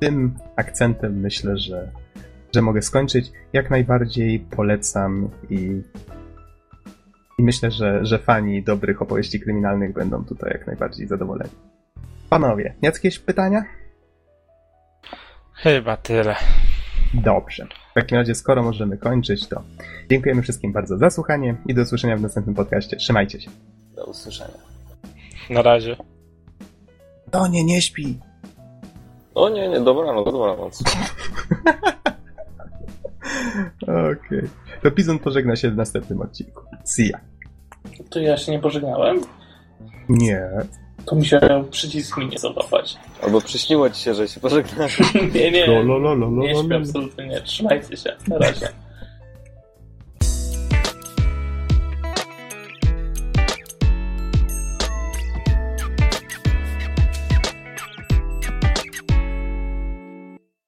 [0.00, 1.90] Tym akcentem myślę, że,
[2.54, 3.32] że mogę skończyć.
[3.52, 5.82] Jak najbardziej polecam i
[7.38, 11.50] i myślę, że, że fani dobrych opowieści kryminalnych będą tutaj jak najbardziej zadowoleni.
[12.30, 13.64] Panowie, jakieś pytania?
[15.52, 16.36] Chyba tyle.
[17.14, 17.66] Dobrze.
[17.90, 19.62] W takim razie, skoro możemy kończyć, to
[20.10, 22.96] dziękujemy wszystkim bardzo za słuchanie i do usłyszenia w następnym podcaście.
[22.96, 23.50] Trzymajcie się.
[23.96, 24.58] Do usłyszenia.
[25.50, 25.96] Na razie.
[27.32, 28.18] O nie, nie śpi.
[29.34, 30.82] O nie, nie, dobranoc, dobranoc.
[33.82, 34.38] Okej.
[34.38, 34.48] Okay.
[34.82, 36.62] To Pizon pożegna się w następnym odcinku.
[36.84, 37.20] See ya.
[38.10, 39.20] To ja się nie pożegnałem?
[40.08, 40.48] Nie.
[41.04, 41.40] To się
[41.70, 42.96] przycisk mi nie załapać.
[43.22, 44.98] Albo przyśniło ci się, że się pożegnasz.
[45.34, 45.84] nie, nie.
[46.28, 47.40] Nie śpię absolutnie nie.
[47.40, 48.16] Trzymajcie się.
[48.28, 48.68] Na razie.